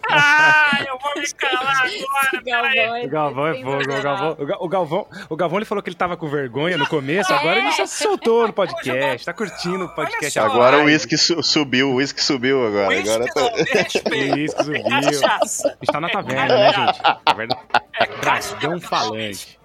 Ah, 0.09 0.79
eu 0.88 0.97
vou 0.97 1.11
me 1.21 1.27
calar 1.33 1.83
agora, 1.86 2.43
peraí. 2.43 3.05
O 3.05 3.09
Galvão 3.09 3.47
é 3.47 3.61
fogo. 3.61 3.83
O 3.83 4.01
Galvão, 4.01 4.36
o 4.39 4.45
Ga- 4.45 4.57
o 4.61 4.69
Galvão, 4.69 5.07
o 5.29 5.36
Galvão 5.36 5.57
ele 5.59 5.65
falou 5.65 5.81
que 5.83 5.89
ele 5.89 5.95
tava 5.97 6.15
com 6.15 6.27
vergonha 6.27 6.77
no 6.77 6.88
começo, 6.88 7.33
agora 7.33 7.59
ele 7.59 7.71
já 7.71 7.86
se 7.86 8.03
soltou 8.03 8.47
no 8.47 8.53
podcast, 8.53 9.25
tá 9.25 9.33
curtindo 9.33 9.86
o 9.86 9.89
podcast 9.89 10.39
Agora 10.39 10.79
o 10.79 10.86
uísque 10.86 11.17
su- 11.17 11.41
subiu, 11.43 11.91
o 11.91 11.95
uísque 11.95 12.23
subiu 12.23 12.65
agora. 12.65 12.88
Whisky 12.89 13.09
agora 13.09 13.33
tá... 13.33 13.51
respeita. 13.73 14.39
Isso, 14.39 14.55
subiu. 14.63 15.77
Está 15.81 15.99
na 16.01 16.09
taverna, 16.09 16.55
né, 16.55 16.73
gente? 16.73 17.01
Taverna 17.25 17.57
É 17.99 18.07
Dragão 18.21 18.79
Falante. 18.79 19.59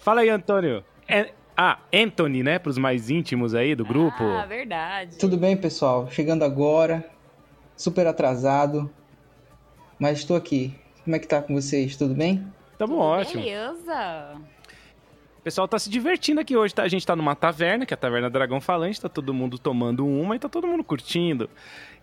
Fala 0.00 0.20
aí, 0.20 0.28
Antônio. 0.30 0.84
É- 1.08 1.30
ah, 1.56 1.78
Anthony, 1.92 2.42
né? 2.42 2.58
Pros 2.58 2.76
mais 2.78 3.08
íntimos 3.10 3.54
aí 3.54 3.74
do 3.74 3.84
grupo. 3.84 4.22
Ah, 4.22 4.44
verdade. 4.46 5.16
Tudo 5.18 5.36
bem, 5.38 5.56
pessoal? 5.56 6.06
Chegando 6.10 6.44
agora, 6.44 7.02
super 7.76 8.06
atrasado, 8.06 8.90
mas 9.98 10.18
estou 10.18 10.36
aqui. 10.36 10.74
Como 11.04 11.16
é 11.16 11.18
que 11.18 11.26
tá 11.26 11.40
com 11.40 11.54
vocês? 11.54 11.96
Tudo 11.96 12.14
bem? 12.14 12.46
Tamo 12.78 12.98
ótimo. 12.98 13.42
Beleza. 13.42 14.40
O 15.38 15.42
pessoal 15.42 15.68
tá 15.68 15.78
se 15.78 15.88
divertindo 15.88 16.40
aqui 16.40 16.56
hoje, 16.56 16.74
tá? 16.74 16.82
A 16.82 16.88
gente 16.88 17.06
tá 17.06 17.14
numa 17.14 17.36
taverna, 17.36 17.86
que 17.86 17.94
é 17.94 17.96
a 17.96 17.98
Taverna 17.98 18.28
Dragão 18.28 18.60
Falante, 18.60 19.00
tá 19.00 19.08
todo 19.08 19.32
mundo 19.32 19.58
tomando 19.58 20.04
uma 20.04 20.34
e 20.34 20.38
tá 20.38 20.48
todo 20.48 20.66
mundo 20.66 20.82
curtindo. 20.82 21.48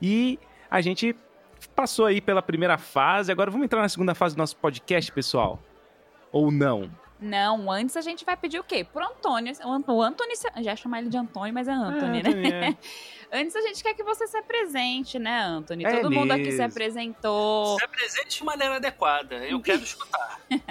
E 0.02 0.40
a 0.72 0.80
gente 0.80 1.16
passou 1.76 2.06
aí 2.06 2.22
pela 2.22 2.42
primeira 2.42 2.78
fase, 2.78 3.32
agora 3.32 3.52
vamos 3.52 3.66
entrar 3.66 3.82
na 3.82 3.90
segunda 3.90 4.16
fase 4.16 4.36
do 4.36 4.40
nosso 4.40 4.56
podcast, 4.56 5.12
pessoal? 5.12 5.62
Ou 6.32 6.52
não? 6.52 6.90
Não, 7.24 7.72
antes 7.72 7.96
a 7.98 8.02
gente 8.02 8.24
vai 8.26 8.36
pedir 8.38 8.60
o 8.60 8.64
quê? 8.64 8.84
Pro 8.84 9.04
Antônio. 9.06 9.54
O 9.66 9.72
Ant- 9.72 9.88
O 9.90 10.02
Antônio, 10.02 10.34
já 10.60 10.76
chamar 10.76 11.00
ele 11.00 11.10
de 11.10 11.18
Antônio, 11.18 11.54
mas 11.54 11.68
é 11.68 11.72
Antônio, 11.72 12.22
É, 12.26 12.34
né? 12.34 12.60
É. 12.70 12.76
Antes 13.36 13.56
a 13.56 13.62
gente 13.62 13.82
quer 13.82 13.96
que 13.96 14.04
você 14.04 14.28
se 14.28 14.38
apresente, 14.38 15.18
né, 15.18 15.42
Antônio? 15.42 15.88
É 15.88 16.02
Todo 16.02 16.12
mundo 16.12 16.32
aqui 16.32 16.46
se 16.46 16.50
mesmo. 16.52 16.66
apresentou. 16.66 17.80
Se 17.80 17.84
apresente 17.86 18.38
de 18.38 18.44
maneira 18.44 18.76
adequada. 18.76 19.36
Eu 19.48 19.60
quero 19.60 19.82
escutar. 19.82 20.40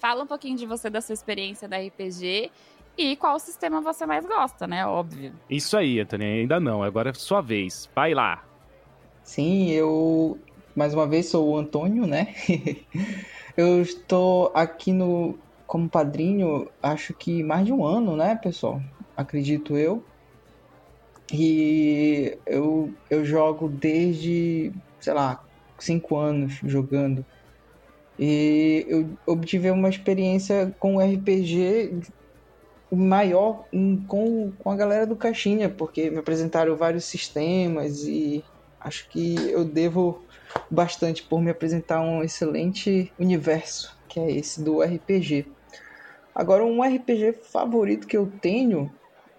Fala 0.00 0.24
um 0.24 0.26
pouquinho 0.26 0.56
de 0.56 0.66
você, 0.66 0.90
da 0.90 1.00
sua 1.00 1.12
experiência 1.12 1.68
da 1.68 1.76
RPG 1.78 2.50
e 2.96 3.14
qual 3.14 3.38
sistema 3.38 3.80
você 3.80 4.04
mais 4.04 4.26
gosta, 4.26 4.66
né? 4.66 4.84
Óbvio. 4.84 5.32
Isso 5.48 5.76
aí, 5.76 6.00
Antônio, 6.00 6.26
ainda 6.26 6.58
não. 6.58 6.82
Agora 6.82 7.10
é 7.10 7.14
sua 7.14 7.40
vez. 7.40 7.88
Vai 7.94 8.14
lá. 8.14 8.44
Sim, 9.22 9.70
eu 9.70 10.36
mais 10.74 10.94
uma 10.94 11.06
vez 11.06 11.28
sou 11.28 11.48
o 11.48 11.56
Antônio, 11.56 12.04
né? 12.06 12.34
eu 13.56 13.80
estou 13.82 14.50
aqui 14.54 14.92
no 14.92 15.38
como 15.68 15.88
padrinho, 15.88 16.66
acho 16.82 17.12
que 17.14 17.44
mais 17.44 17.66
de 17.66 17.72
um 17.72 17.84
ano, 17.84 18.16
né, 18.16 18.34
pessoal? 18.34 18.80
Acredito 19.14 19.76
eu. 19.76 20.02
E 21.30 22.38
eu, 22.46 22.90
eu 23.10 23.22
jogo 23.22 23.68
desde, 23.68 24.72
sei 24.98 25.12
lá, 25.12 25.38
cinco 25.78 26.16
anos 26.16 26.54
jogando. 26.64 27.24
E 28.18 28.86
eu 28.88 29.14
obtive 29.26 29.70
uma 29.70 29.90
experiência 29.90 30.74
com 30.80 30.98
RPG 30.98 32.00
maior 32.90 33.66
com, 34.08 34.50
com 34.58 34.70
a 34.70 34.76
galera 34.76 35.06
do 35.06 35.16
Caixinha, 35.16 35.68
porque 35.68 36.10
me 36.10 36.16
apresentaram 36.16 36.74
vários 36.78 37.04
sistemas 37.04 37.98
e 38.04 38.42
acho 38.80 39.06
que 39.10 39.34
eu 39.50 39.66
devo 39.66 40.26
bastante 40.70 41.22
por 41.28 41.42
me 41.42 41.50
apresentar 41.50 42.00
um 42.00 42.24
excelente 42.24 43.12
universo, 43.18 43.86
que 44.08 44.18
é 44.18 44.32
esse 44.32 44.64
do 44.64 44.82
RPG. 44.82 45.57
Agora, 46.34 46.64
um 46.64 46.82
RPG 46.84 47.40
favorito 47.52 48.06
que 48.06 48.16
eu 48.16 48.30
tenho, 48.40 48.94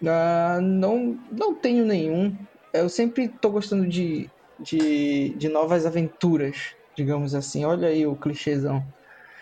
ah, 0.05 0.59
não, 0.61 1.17
não 1.31 1.59
tenho 1.59 1.85
nenhum. 1.85 2.37
Eu 2.73 2.89
sempre 2.89 3.29
tô 3.39 3.51
gostando 3.51 3.87
de 3.87 4.31
de, 4.61 5.37
de 5.37 5.47
novas 5.47 5.85
aventuras, 5.85 6.57
digamos 6.97 7.33
assim. 7.33 7.63
Olha 7.63 7.87
aí 7.87 8.05
o 8.05 8.17
clichêzão. 8.19 8.83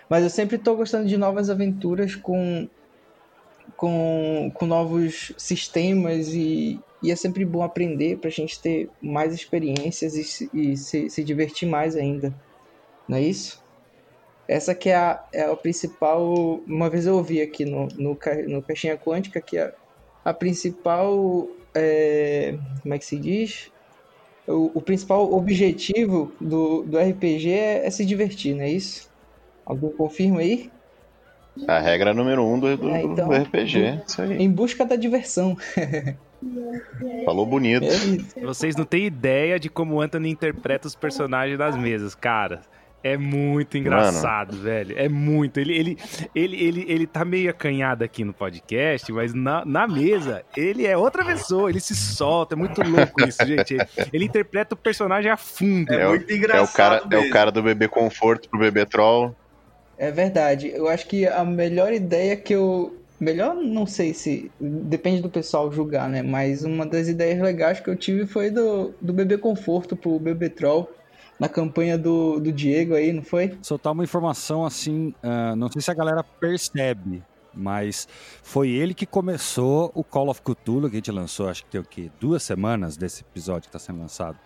Mas 0.09 0.23
eu 0.23 0.29
sempre 0.29 0.57
estou 0.57 0.77
gostando 0.77 1.07
de 1.07 1.17
novas 1.17 1.49
aventuras 1.49 2.15
com, 2.15 2.69
com, 3.75 4.51
com 4.53 4.65
novos 4.65 5.33
sistemas 5.37 6.27
e, 6.29 6.83
e 7.01 7.11
é 7.11 7.15
sempre 7.15 7.45
bom 7.45 7.61
aprender 7.63 8.17
para 8.19 8.29
a 8.29 8.31
gente 8.31 8.61
ter 8.61 8.91
mais 9.01 9.33
experiências 9.33 10.15
e, 10.15 10.49
e 10.53 10.77
se, 10.77 11.09
se 11.09 11.23
divertir 11.23 11.67
mais 11.67 11.95
ainda. 11.95 12.35
Não 13.07 13.17
é 13.17 13.23
isso? 13.23 13.63
Essa 14.47 14.73
que 14.73 14.89
é 14.89 14.95
a, 14.95 15.23
é 15.33 15.43
a 15.43 15.55
principal. 15.55 16.61
Uma 16.65 16.89
vez 16.89 17.05
eu 17.05 17.15
ouvi 17.15 17.41
aqui 17.41 17.65
no, 17.65 17.87
no, 17.97 18.17
no 18.47 18.61
Caixinha 18.61 18.97
Quântica 18.97 19.41
que 19.41 19.57
a, 19.57 19.73
a 20.23 20.33
principal. 20.33 21.47
É, 21.75 22.57
como 22.81 22.93
é 22.93 22.97
que 22.97 23.05
se 23.05 23.17
diz? 23.17 23.71
O, 24.47 24.71
o 24.75 24.81
principal 24.81 25.31
objetivo 25.33 26.31
do, 26.39 26.83
do 26.83 26.97
RPG 26.97 27.51
é, 27.51 27.85
é, 27.85 27.89
se 27.89 28.05
divertir, 28.05 28.55
não 28.55 28.63
é 28.63 28.69
isso? 28.69 29.11
Alguém 29.65 29.91
confirma 29.91 30.39
aí? 30.39 30.71
A 31.67 31.79
regra 31.79 32.13
número 32.13 32.45
um 32.45 32.57
do, 32.57 32.77
do, 32.77 32.89
é, 32.89 33.01
então, 33.03 33.27
do 33.27 33.35
RPG. 33.35 34.03
Isso 34.07 34.21
aí. 34.21 34.37
Em 34.37 34.49
busca 34.49 34.85
da 34.85 34.95
diversão. 34.95 35.57
Falou 37.25 37.45
bonito. 37.45 37.85
É 37.85 38.41
Vocês 38.41 38.75
não 38.75 38.85
têm 38.85 39.05
ideia 39.05 39.59
de 39.59 39.69
como 39.69 39.95
o 39.95 40.01
Anthony 40.01 40.29
interpreta 40.29 40.87
os 40.87 40.95
personagens 40.95 41.57
das 41.57 41.75
mesas, 41.75 42.15
cara. 42.15 42.61
É 43.03 43.15
muito 43.15 43.77
engraçado, 43.77 44.53
Mano. 44.53 44.63
velho. 44.63 44.95
É 44.97 45.07
muito. 45.07 45.59
Ele, 45.59 45.73
ele, 45.73 45.97
ele, 46.33 46.63
ele, 46.63 46.85
ele 46.87 47.07
tá 47.07 47.23
meio 47.23 47.49
acanhado 47.49 48.03
aqui 48.03 48.23
no 48.23 48.33
podcast, 48.33 49.11
mas 49.13 49.33
na, 49.33 49.63
na 49.63 49.87
mesa, 49.87 50.43
ele 50.55 50.85
é 50.85 50.97
outra 50.97 51.23
pessoa. 51.23 51.69
Ele 51.69 51.79
se 51.79 51.95
solta. 51.95 52.55
É 52.55 52.57
muito 52.57 52.81
louco 52.81 53.23
isso, 53.23 53.45
gente. 53.45 53.75
Ele, 53.75 53.85
ele 54.11 54.25
interpreta 54.25 54.73
o 54.73 54.77
personagem 54.77 55.29
a 55.29 55.37
fundo. 55.37 55.93
É, 55.93 56.01
é 56.01 56.07
muito 56.07 56.33
engraçado. 56.33 56.67
É 56.67 56.69
o, 56.69 56.73
cara, 56.73 57.05
mesmo. 57.05 57.25
é 57.25 57.27
o 57.27 57.31
cara 57.31 57.51
do 57.51 57.61
bebê 57.61 57.87
conforto 57.87 58.49
pro 58.49 58.59
bebê 58.59 58.85
troll. 58.85 59.35
É 59.97 60.11
verdade. 60.11 60.69
Eu 60.73 60.87
acho 60.87 61.07
que 61.07 61.25
a 61.27 61.45
melhor 61.45 61.93
ideia 61.93 62.35
que 62.35 62.53
eu. 62.53 62.95
Melhor, 63.19 63.55
não 63.55 63.85
sei 63.85 64.13
se. 64.13 64.51
Depende 64.59 65.21
do 65.21 65.29
pessoal 65.29 65.71
julgar, 65.71 66.09
né? 66.09 66.21
Mas 66.21 66.63
uma 66.63 66.85
das 66.85 67.07
ideias 67.07 67.39
legais 67.39 67.79
que 67.79 67.89
eu 67.89 67.95
tive 67.95 68.25
foi 68.25 68.49
do, 68.49 68.93
do 68.99 69.13
bebê 69.13 69.37
conforto 69.37 69.95
pro 69.95 70.19
bebê 70.19 70.49
troll 70.49 70.91
na 71.39 71.47
campanha 71.47 71.97
do, 71.97 72.39
do 72.39 72.51
Diego 72.51 72.95
aí, 72.95 73.13
não 73.13 73.23
foi? 73.23 73.57
Soltar 73.61 73.93
uma 73.93 74.03
informação 74.03 74.65
assim, 74.65 75.13
uh, 75.23 75.55
não 75.55 75.71
sei 75.71 75.81
se 75.81 75.91
a 75.91 75.93
galera 75.93 76.23
percebe, 76.23 77.23
mas 77.57 78.07
foi 78.43 78.69
ele 78.69 78.93
que 78.93 79.05
começou 79.05 79.91
o 79.95 80.03
Call 80.03 80.29
of 80.29 80.41
Cthulhu, 80.41 80.89
que 80.89 80.95
a 80.95 80.99
gente 80.99 81.11
lançou, 81.11 81.49
acho 81.49 81.63
que 81.65 81.71
tem 81.71 81.81
o 81.81 81.83
quê? 81.83 82.11
Duas 82.19 82.43
semanas 82.43 82.95
desse 82.95 83.21
episódio 83.21 83.63
que 83.63 83.67
está 83.69 83.79
sendo 83.79 83.99
lançado. 83.99 84.37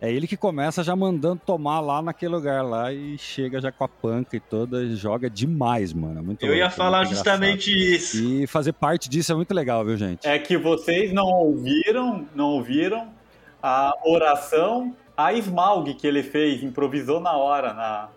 É 0.00 0.12
ele 0.12 0.26
que 0.26 0.36
começa 0.36 0.84
já 0.84 0.94
mandando 0.94 1.40
tomar 1.44 1.80
lá 1.80 2.02
naquele 2.02 2.34
lugar 2.34 2.62
lá 2.62 2.92
e 2.92 3.16
chega 3.18 3.60
já 3.60 3.72
com 3.72 3.84
a 3.84 3.88
panca 3.88 4.36
e 4.36 4.40
toda, 4.40 4.86
joga 4.94 5.30
demais, 5.30 5.92
mano. 5.92 6.18
É 6.18 6.22
muito 6.22 6.42
Eu 6.42 6.48
louco, 6.48 6.62
ia 6.62 6.70
falar 6.70 7.04
justamente 7.04 7.70
isso. 7.70 8.22
E 8.22 8.46
fazer 8.46 8.72
parte 8.72 9.08
disso 9.08 9.32
é 9.32 9.34
muito 9.34 9.52
legal, 9.54 9.84
viu, 9.84 9.96
gente? 9.96 10.26
É 10.26 10.38
que 10.38 10.56
vocês 10.56 11.12
não 11.12 11.26
ouviram, 11.26 12.26
não 12.34 12.50
ouviram 12.50 13.17
a 13.62 13.92
oração 14.04 14.94
a 15.18 15.32
Smaug 15.32 15.94
que 15.94 16.06
ele 16.06 16.22
fez, 16.22 16.62
improvisou 16.62 17.18
na 17.18 17.36
hora 17.36 17.74
na, 17.74 18.08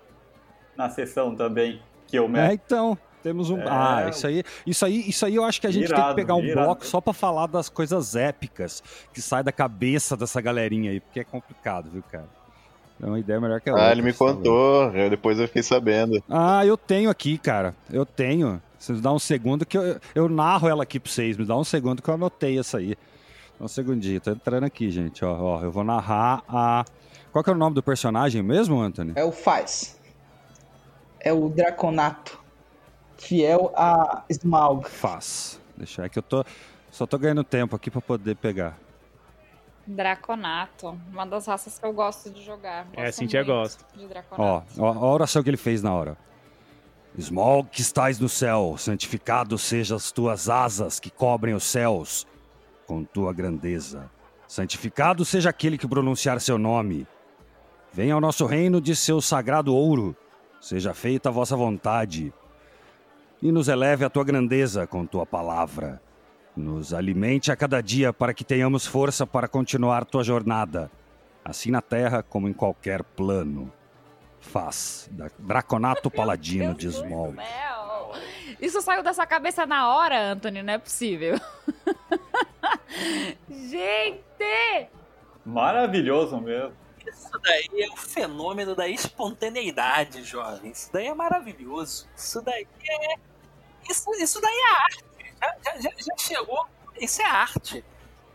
na 0.78 0.90
sessão 0.90 1.36
também. 1.36 1.82
Que 2.08 2.18
eu 2.18 2.30
É, 2.36 2.54
então. 2.54 2.98
Temos 3.24 3.52
um. 3.52 3.60
É... 3.60 3.66
Ah, 3.68 4.08
isso 4.10 4.26
aí, 4.26 4.44
isso 4.66 4.86
aí, 4.86 5.10
isso 5.10 5.26
aí 5.26 5.36
eu 5.36 5.44
acho 5.44 5.62
que 5.62 5.68
a 5.68 5.72
gente 5.72 5.86
irado, 5.86 6.02
tem 6.02 6.10
que 6.10 6.16
pegar 6.16 6.36
um 6.36 6.44
irado. 6.44 6.66
bloco 6.66 6.86
só 6.86 7.00
para 7.00 7.14
falar 7.14 7.48
das 7.48 7.70
coisas 7.70 8.16
épicas 8.16 8.84
que 9.14 9.22
sai 9.22 9.44
da 9.44 9.52
cabeça 9.52 10.18
dessa 10.18 10.42
galerinha 10.42 10.90
aí, 10.90 11.00
porque 11.00 11.20
é 11.20 11.24
complicado, 11.24 11.90
viu, 11.92 12.04
cara? 12.12 12.28
É 13.02 13.06
uma 13.06 13.20
ideia 13.20 13.40
melhor 13.40 13.62
que 13.62 13.70
a 13.70 13.74
ah, 13.74 13.76
outra. 13.76 13.90
Ah, 13.90 13.92
ele 13.92 14.02
me 14.02 14.14
contou, 14.14 14.92
eu, 14.96 15.10
depois 15.10 15.40
eu 15.40 15.48
fiquei 15.48 15.64
sabendo. 15.64 16.24
Ah, 16.30 16.66
eu 16.66 16.78
tenho 16.78 17.10
aqui, 17.10 17.38
cara. 17.38 17.76
Eu 17.92 18.06
tenho. 18.06 18.62
Vocês 18.78 19.00
dá 19.00 19.12
um 19.12 19.20
segundo 19.20 19.66
que 19.66 19.78
eu, 19.78 20.00
eu 20.16 20.28
narro 20.28 20.68
ela 20.68 20.84
aqui 20.84 21.00
pra 21.00 21.12
vocês. 21.12 21.38
Me 21.38 21.46
dá 21.46 21.56
um 21.56 21.64
segundo 21.64 22.02
que 22.02 22.10
eu 22.10 22.14
anotei 22.16 22.60
essa 22.60 22.80
aí. 22.80 22.96
Um 23.62 23.68
segundinho, 23.68 24.20
tô 24.20 24.32
entrando 24.32 24.64
aqui, 24.64 24.90
gente. 24.90 25.24
Ó, 25.24 25.40
ó, 25.40 25.62
eu 25.62 25.72
vou 25.72 25.84
narrar 25.84 26.44
a. 26.50 26.84
Qual 27.32 27.44
que 27.44 27.50
é 27.52 27.54
o 27.54 27.56
nome 27.56 27.76
do 27.76 27.84
personagem 27.84 28.42
mesmo, 28.42 28.82
Anthony? 28.82 29.14
É 29.16 29.24
o 29.24 29.32
Faz. 29.32 30.02
É 31.20 31.32
o 31.32 31.48
Draconato. 31.48 32.42
Fiel 33.20 33.72
a 33.76 34.24
Smaug. 34.32 34.90
Faz. 34.90 35.62
Deixa 35.78 36.04
é 36.04 36.10
que 36.10 36.18
eu 36.18 36.24
tô. 36.24 36.44
Só 36.90 37.06
tô 37.06 37.20
ganhando 37.20 37.44
tempo 37.44 37.76
aqui 37.76 37.92
para 37.92 38.02
poder 38.02 38.36
pegar. 38.36 38.80
Draconato. 39.86 41.00
Uma 41.12 41.28
das 41.28 41.46
raças 41.46 41.78
que 41.78 41.86
eu 41.86 41.94
gosto 41.94 42.32
de 42.32 42.44
jogar. 42.44 42.88
É, 42.94 42.96
gosto 42.96 43.00
é, 43.00 43.12
Cintia 43.12 43.44
gosta. 43.44 43.86
De 43.96 44.08
Draconato. 44.08 44.74
Ó, 44.80 44.84
ó, 44.84 44.92
a 44.92 45.14
oração 45.14 45.44
que 45.44 45.50
ele 45.52 45.58
fez 45.58 45.84
na 45.84 45.94
hora. 45.94 46.18
Smaug 47.16 47.70
que 47.70 47.82
estás 47.82 48.18
no 48.18 48.28
céu, 48.28 48.74
santificado 48.80 49.56
sejam 49.60 49.98
as 49.98 50.12
tuas 50.12 50.50
asas 50.50 51.00
que 51.00 51.12
cobrem 51.12 51.54
os 51.54 51.66
céus 51.66 52.26
com 52.92 53.06
tua 53.06 53.32
grandeza. 53.32 54.12
Santificado 54.46 55.24
seja 55.24 55.50
aquele 55.50 55.78
que 55.78 55.88
pronunciar 55.88 56.42
seu 56.42 56.58
nome. 56.58 57.08
Venha 57.94 58.14
ao 58.14 58.20
nosso 58.20 58.46
reino 58.46 58.82
de 58.82 58.98
seu 58.98 59.22
sagrado 59.22 59.74
ouro. 59.74 60.14
Seja 60.60 60.94
feita 60.94 61.30
a 61.30 61.32
vossa 61.32 61.56
vontade. 61.56 62.34
E 63.42 63.50
nos 63.50 63.70
eleve 63.70 64.04
a 64.04 64.10
tua 64.10 64.26
grandeza 64.26 64.86
com 64.86 65.06
tua 65.06 65.26
palavra. 65.26 66.02
Nos 66.54 66.94
alimente 66.94 67.50
a 67.50 67.56
cada 67.56 67.80
dia 67.80 68.12
para 68.12 68.34
que 68.34 68.44
tenhamos 68.44 68.86
força 68.86 69.26
para 69.26 69.48
continuar 69.48 70.04
tua 70.04 70.22
jornada, 70.22 70.92
assim 71.46 71.72
na 71.72 71.82
terra 71.82 72.22
como 72.22 72.50
em 72.50 72.54
qualquer 72.54 73.04
plano. 73.04 73.72
Faz, 74.42 75.10
da 75.14 75.32
Draconato 75.40 76.12
Paladino 76.12 76.74
de 76.74 76.92
Small. 76.92 77.36
Isso 78.60 78.82
saiu 78.82 79.02
dessa 79.02 79.26
cabeça 79.26 79.66
na 79.66 79.96
hora, 79.96 80.34
Anthony, 80.34 80.62
não 80.62 80.74
é 80.74 80.78
possível. 80.78 81.40
Gente! 83.50 84.90
Maravilhoso 85.46 86.40
mesmo. 86.40 86.76
Isso 87.06 87.40
daí 87.40 87.68
é 87.82 87.90
o 87.90 87.96
fenômeno 87.96 88.76
da 88.76 88.88
espontaneidade, 88.88 90.24
jovem. 90.24 90.72
Isso 90.72 90.90
daí 90.94 91.08
é 91.08 91.14
maravilhoso. 91.14 92.08
Isso 92.16 92.42
daí 92.42 92.68
é. 92.88 93.16
Isso, 93.90 94.10
isso 94.20 94.40
daí 94.40 94.54
é 94.54 94.76
arte. 94.76 95.04
Já, 95.64 95.80
já, 95.80 95.90
já 95.90 96.18
chegou. 96.18 96.68
Isso 97.00 97.22
é 97.22 97.26
arte. 97.26 97.84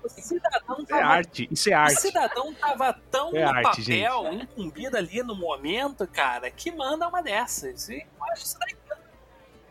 O 0.03 0.09
cidadão 0.09 0.85
tava, 0.85 1.01
é 1.01 1.05
arte, 1.05 1.49
isso 1.51 1.69
é 1.69 1.73
arte. 1.73 1.97
O 1.97 2.01
cidadão 2.01 2.55
tava 2.55 2.93
tão 3.11 3.37
é 3.37 3.45
no 3.45 3.49
arte, 3.49 3.83
papel, 3.83 4.25
gente. 4.25 4.45
incumbido 4.45 4.97
ali 4.97 5.23
no 5.23 5.35
momento, 5.35 6.07
cara, 6.07 6.51
que 6.51 6.71
manda 6.71 7.09
uma 7.09 7.23
dessas. 7.23 7.89
E 7.89 8.07
eu 8.19 8.25
acho 8.33 8.45
isso 8.45 8.59
daí. 8.59 8.77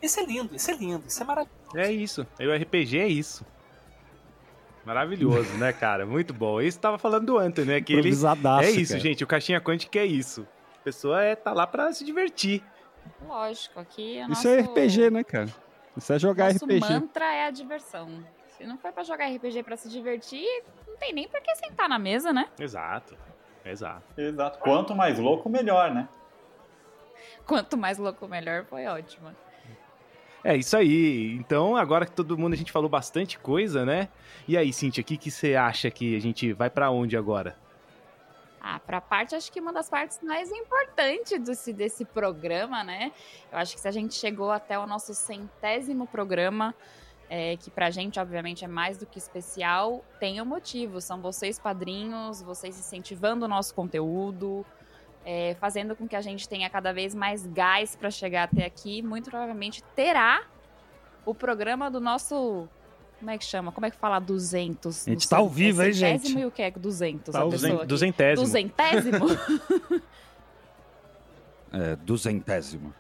Isso 0.02 0.20
é 0.20 0.26
lindo, 0.26 0.56
isso 0.56 0.70
é 0.70 0.74
lindo, 0.76 1.08
isso 1.08 1.24
é 1.24 1.26
maravilhoso. 1.26 1.78
É 1.78 1.92
isso. 1.92 2.28
O 2.40 2.64
RPG 2.64 3.00
é 3.00 3.08
isso. 3.08 3.46
Maravilhoso, 4.86 5.52
né, 5.58 5.74
cara? 5.74 6.06
Muito 6.06 6.34
bom. 6.34 6.62
Isso 6.62 6.80
tava 6.80 6.98
falando 6.98 7.26
do 7.26 7.38
Anthony, 7.38 7.68
né? 7.68 7.82
Que 7.82 7.94
ele... 7.94 8.10
É 8.10 8.70
isso, 8.72 8.94
cara. 8.94 9.00
gente. 9.00 9.24
O 9.24 9.28
Caixinha 9.28 9.60
Quântica 9.60 10.00
é 10.00 10.06
isso. 10.06 10.48
A 10.80 10.84
pessoa 10.84 11.24
é, 11.24 11.36
tá 11.36 11.52
lá 11.52 11.66
pra 11.66 11.92
se 11.92 12.06
divertir. 12.06 12.64
Lógico, 13.28 13.80
aqui 13.80 14.18
é 14.18 14.28
Isso 14.30 14.48
é 14.48 14.58
nosso... 14.58 14.78
é 14.80 14.84
RPG, 14.84 15.10
né, 15.12 15.24
cara? 15.24 15.50
Isso 15.98 16.14
é 16.14 16.20
jogar 16.20 16.54
nosso 16.54 16.66
RPG. 16.66 16.86
O 16.86 16.90
mantra 16.90 17.26
é 17.26 17.46
a 17.46 17.52
diversão. 17.52 18.24
Se 18.50 18.66
não 18.66 18.78
for 18.78 18.92
pra 18.92 19.04
jogar 19.04 19.28
RPG 19.28 19.64
pra 19.64 19.76
se 19.76 19.90
divertir, 19.90 20.46
não 20.88 20.96
tem 20.98 21.14
nem 21.14 21.28
por 21.28 21.42
que 21.42 21.56
sentar 21.56 21.90
na 21.90 22.00
mesa, 22.00 22.32
né? 22.32 22.48
Exato. 22.60 23.18
Exato. 23.66 24.04
Exato. 24.20 24.60
Quanto 24.60 24.96
mais 24.96 25.18
louco, 25.20 25.50
melhor, 25.50 25.94
né? 25.94 26.08
Quanto 27.46 27.78
mais 27.78 27.98
louco, 27.98 28.28
melhor 28.28 28.66
foi 28.66 28.86
ótimo. 28.86 29.36
É 30.48 30.56
isso 30.56 30.78
aí. 30.78 31.32
Então, 31.40 31.76
agora 31.76 32.06
que 32.06 32.12
todo 32.12 32.38
mundo 32.38 32.54
a 32.54 32.56
gente 32.56 32.72
falou 32.72 32.88
bastante 32.88 33.40
coisa, 33.40 33.84
né? 33.84 34.10
E 34.48 34.56
aí, 34.56 34.72
Cintia, 34.72 35.02
o 35.02 35.04
que, 35.04 35.18
que 35.18 35.32
você 35.32 35.56
acha 35.56 35.90
que 35.90 36.16
a 36.16 36.22
gente 36.22 36.54
vai 36.54 36.70
para 36.70 36.92
onde 36.92 37.18
agora? 37.18 37.58
Ah, 38.62 38.80
para 38.80 38.98
a 38.98 39.02
parte, 39.02 39.34
acho 39.34 39.52
que 39.52 39.60
uma 39.60 39.74
das 39.74 39.90
partes 39.90 40.20
mais 40.22 40.52
importantes 40.52 41.40
desse, 41.40 41.74
desse 41.74 42.06
programa, 42.06 42.84
né? 42.84 43.12
Eu 43.52 43.58
acho 43.58 43.74
que 43.74 43.82
se 43.82 43.88
a 43.88 43.92
gente 43.92 44.14
chegou 44.14 44.52
até 44.52 44.78
o 44.78 44.86
nosso 44.86 45.16
centésimo 45.16 46.06
programa, 46.06 46.76
é, 47.28 47.58
que 47.58 47.72
pra 47.72 47.90
gente, 47.90 48.20
obviamente, 48.20 48.64
é 48.64 48.68
mais 48.68 49.00
do 49.00 49.08
que 49.08 49.18
especial, 49.18 50.06
tem 50.20 50.40
um 50.40 50.46
motivo. 50.46 51.02
São 51.02 51.22
vocês 51.24 51.58
padrinhos, 51.58 52.44
vocês 52.44 52.78
incentivando 52.78 53.46
o 53.46 53.48
nosso 53.48 53.74
conteúdo, 53.74 54.64
é, 55.26 55.56
fazendo 55.60 55.96
com 55.96 56.08
que 56.08 56.16
a 56.16 56.22
gente 56.22 56.48
tenha 56.48 56.70
cada 56.70 56.94
vez 56.94 57.16
mais 57.16 57.46
gás 57.48 57.96
para 57.96 58.12
chegar 58.12 58.44
até 58.44 58.66
aqui. 58.66 59.02
Muito 59.02 59.30
provavelmente 59.30 59.84
terá 59.96 60.44
o 61.26 61.34
programa 61.34 61.90
do 61.90 62.00
nosso. 62.00 62.68
Como 63.18 63.32
é 63.32 63.38
que 63.38 63.46
chama? 63.46 63.72
Como 63.72 63.86
é 63.88 63.92
que 63.92 63.98
fala 63.98 64.20
200? 64.20 65.08
A 65.08 65.12
gente 65.12 65.28
tá 65.28 65.38
ao 65.38 65.50
vivo, 65.50 65.82
hein, 65.82 65.94
gente? 65.94 66.38
e 66.38 66.46
o 66.46 66.52
que 66.52 66.62
é 66.62 66.70
200? 66.70 67.34
Tá 67.34 67.42
a 67.42 67.46
duzentésimo. 67.46 68.46
Duzentésimo? 68.46 69.26
é, 71.74 71.96
duzentésimo. 71.96 72.94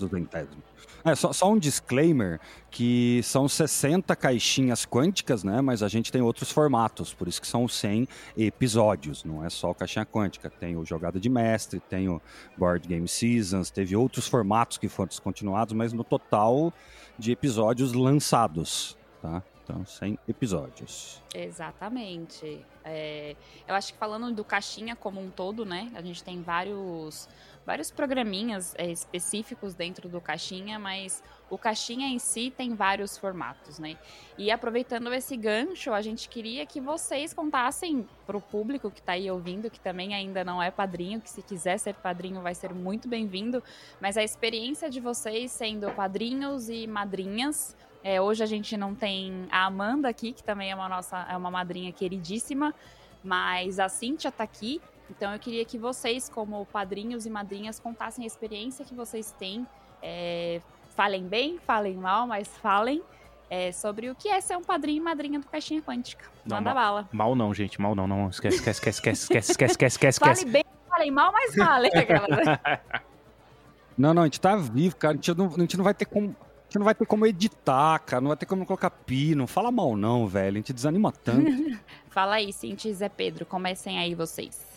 Duzentésimo. 0.00 0.62
É, 1.04 1.14
só, 1.14 1.32
só, 1.32 1.50
um 1.50 1.58
disclaimer 1.58 2.38
que 2.70 3.20
são 3.22 3.48
60 3.48 4.14
caixinhas 4.16 4.84
quânticas, 4.84 5.42
né? 5.42 5.60
Mas 5.60 5.82
a 5.82 5.88
gente 5.88 6.12
tem 6.12 6.20
outros 6.20 6.50
formatos, 6.50 7.14
por 7.14 7.26
isso 7.26 7.40
que 7.40 7.46
são 7.46 7.66
100 7.66 8.06
episódios, 8.36 9.24
não 9.24 9.44
é 9.44 9.48
só 9.48 9.72
caixinha 9.72 10.04
quântica. 10.04 10.50
Tem 10.50 10.76
o 10.76 10.84
Jogada 10.84 11.18
de 11.18 11.28
Mestre, 11.28 11.80
tem 11.80 12.08
o 12.08 12.20
Board 12.56 12.86
Game 12.86 13.08
Seasons, 13.08 13.70
teve 13.70 13.96
outros 13.96 14.26
formatos 14.28 14.76
que 14.76 14.88
foram 14.88 15.08
descontinuados, 15.08 15.72
mas 15.72 15.92
no 15.92 16.04
total 16.04 16.72
de 17.18 17.32
episódios 17.32 17.92
lançados, 17.92 18.96
tá? 19.22 19.42
Então, 19.70 19.86
100 19.86 20.18
episódios. 20.26 21.22
Exatamente. 21.32 22.64
É, 22.84 23.36
eu 23.68 23.74
acho 23.74 23.92
que 23.92 23.98
falando 23.98 24.34
do 24.34 24.44
caixinha 24.44 24.96
como 24.96 25.20
um 25.20 25.30
todo, 25.30 25.64
né? 25.64 25.92
A 25.94 26.02
gente 26.02 26.24
tem 26.24 26.42
vários 26.42 27.28
vários 27.64 27.90
programinhas 27.90 28.74
é, 28.76 28.90
específicos 28.90 29.74
dentro 29.74 30.08
do 30.08 30.20
Caixinha, 30.20 30.78
mas 30.78 31.22
o 31.48 31.58
Caixinha 31.58 32.08
em 32.08 32.18
si 32.18 32.52
tem 32.56 32.74
vários 32.74 33.18
formatos, 33.18 33.78
né? 33.78 33.96
E 34.38 34.50
aproveitando 34.50 35.12
esse 35.12 35.36
gancho, 35.36 35.92
a 35.92 36.00
gente 36.00 36.28
queria 36.28 36.64
que 36.64 36.80
vocês 36.80 37.34
contassem 37.34 38.08
para 38.26 38.36
o 38.36 38.40
público 38.40 38.90
que 38.90 39.00
está 39.00 39.12
aí 39.12 39.30
ouvindo, 39.30 39.70
que 39.70 39.80
também 39.80 40.14
ainda 40.14 40.44
não 40.44 40.62
é 40.62 40.70
padrinho, 40.70 41.20
que 41.20 41.28
se 41.28 41.42
quiser 41.42 41.78
ser 41.78 41.94
padrinho 41.94 42.40
vai 42.40 42.54
ser 42.54 42.72
muito 42.72 43.08
bem-vindo, 43.08 43.62
mas 44.00 44.16
a 44.16 44.22
experiência 44.22 44.88
de 44.88 45.00
vocês 45.00 45.50
sendo 45.50 45.90
padrinhos 45.90 46.68
e 46.68 46.86
madrinhas. 46.86 47.76
É, 48.02 48.18
hoje 48.18 48.42
a 48.42 48.46
gente 48.46 48.76
não 48.78 48.94
tem 48.94 49.46
a 49.50 49.66
Amanda 49.66 50.08
aqui, 50.08 50.32
que 50.32 50.42
também 50.42 50.70
é 50.70 50.74
uma 50.74 50.88
nossa, 50.88 51.26
é 51.28 51.36
uma 51.36 51.50
madrinha 51.50 51.92
queridíssima, 51.92 52.74
mas 53.22 53.78
a 53.78 53.90
Cíntia 53.90 54.28
está 54.28 54.42
aqui 54.42 54.80
então 55.10 55.32
eu 55.32 55.38
queria 55.38 55.64
que 55.64 55.76
vocês, 55.76 56.28
como 56.28 56.64
padrinhos 56.66 57.26
e 57.26 57.30
madrinhas, 57.30 57.80
contassem 57.80 58.24
a 58.24 58.26
experiência 58.26 58.84
que 58.84 58.94
vocês 58.94 59.34
têm. 59.38 59.66
É, 60.02 60.60
falem 60.94 61.26
bem, 61.26 61.58
falem 61.58 61.96
mal, 61.96 62.26
mas 62.26 62.48
falem 62.58 63.02
é, 63.50 63.72
sobre 63.72 64.08
o 64.08 64.14
que 64.14 64.28
é 64.28 64.40
ser 64.40 64.56
um 64.56 64.62
padrinho 64.62 64.98
e 64.98 65.00
madrinha 65.00 65.40
do 65.40 65.46
Caixinha 65.46 65.82
Quântica. 65.82 66.24
Manda 66.44 66.70
não, 66.70 66.74
bala. 66.74 67.08
Mal 67.12 67.34
não, 67.34 67.52
gente, 67.52 67.80
mal 67.80 67.94
não, 67.94 68.06
não. 68.06 68.28
Esquece, 68.28 68.56
esquece, 68.56 68.78
esquece, 68.78 68.98
esquece, 68.98 69.22
esquece, 69.22 69.50
esquece, 69.50 69.72
esquece, 69.72 70.16
esquece. 70.16 70.40
Fale 70.40 70.52
bem, 70.52 70.64
falem 70.88 71.10
mal, 71.10 71.32
mas 71.32 71.54
falem. 71.54 71.90
não, 73.98 74.14
não, 74.14 74.22
a 74.22 74.24
gente 74.26 74.40
tá 74.40 74.56
vivo, 74.56 74.96
cara. 74.96 75.14
A 75.14 75.16
gente 75.16 75.34
não, 75.34 75.46
a 75.46 75.60
gente 75.60 75.76
não 75.76 75.84
vai 75.84 75.94
ter 75.94 76.04
como. 76.04 76.28
A 76.28 76.70
gente 76.70 76.78
não 76.78 76.84
vai 76.84 76.94
ter 76.94 77.04
como 77.04 77.26
editar, 77.26 77.98
cara. 77.98 78.20
Não 78.20 78.28
vai 78.28 78.36
ter 78.36 78.46
como 78.46 78.64
colocar 78.64 78.90
pi. 78.90 79.34
Não 79.34 79.48
fala 79.48 79.72
mal, 79.72 79.96
não, 79.96 80.28
velho. 80.28 80.54
A 80.54 80.58
gente 80.58 80.72
desanima 80.72 81.10
tanto. 81.10 81.50
Fala 82.10 82.36
aí, 82.36 82.52
Cintia 82.52 82.90
e 82.90 82.94
Zé 82.94 83.08
Pedro. 83.08 83.44
Comecem 83.44 83.98
aí 83.98 84.14
vocês. 84.14 84.69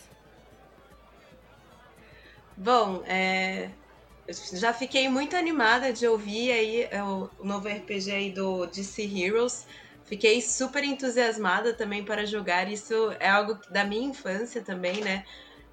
Bom, 2.56 3.02
é, 3.06 3.70
já 4.52 4.72
fiquei 4.72 5.08
muito 5.08 5.36
animada 5.36 5.92
de 5.92 6.06
ouvir 6.06 6.52
aí 6.52 6.82
é, 6.90 7.02
o, 7.02 7.28
novo 7.42 7.68
RPG 7.68 8.10
aí 8.12 8.30
do 8.30 8.66
DC 8.66 9.02
Heroes. 9.02 9.66
Fiquei 10.04 10.40
super 10.40 10.84
entusiasmada 10.84 11.74
também 11.74 12.04
para 12.04 12.24
jogar. 12.24 12.70
Isso 12.70 13.12
é 13.18 13.28
algo 13.28 13.58
da 13.70 13.84
minha 13.84 14.08
infância 14.08 14.62
também, 14.62 15.00
né? 15.00 15.24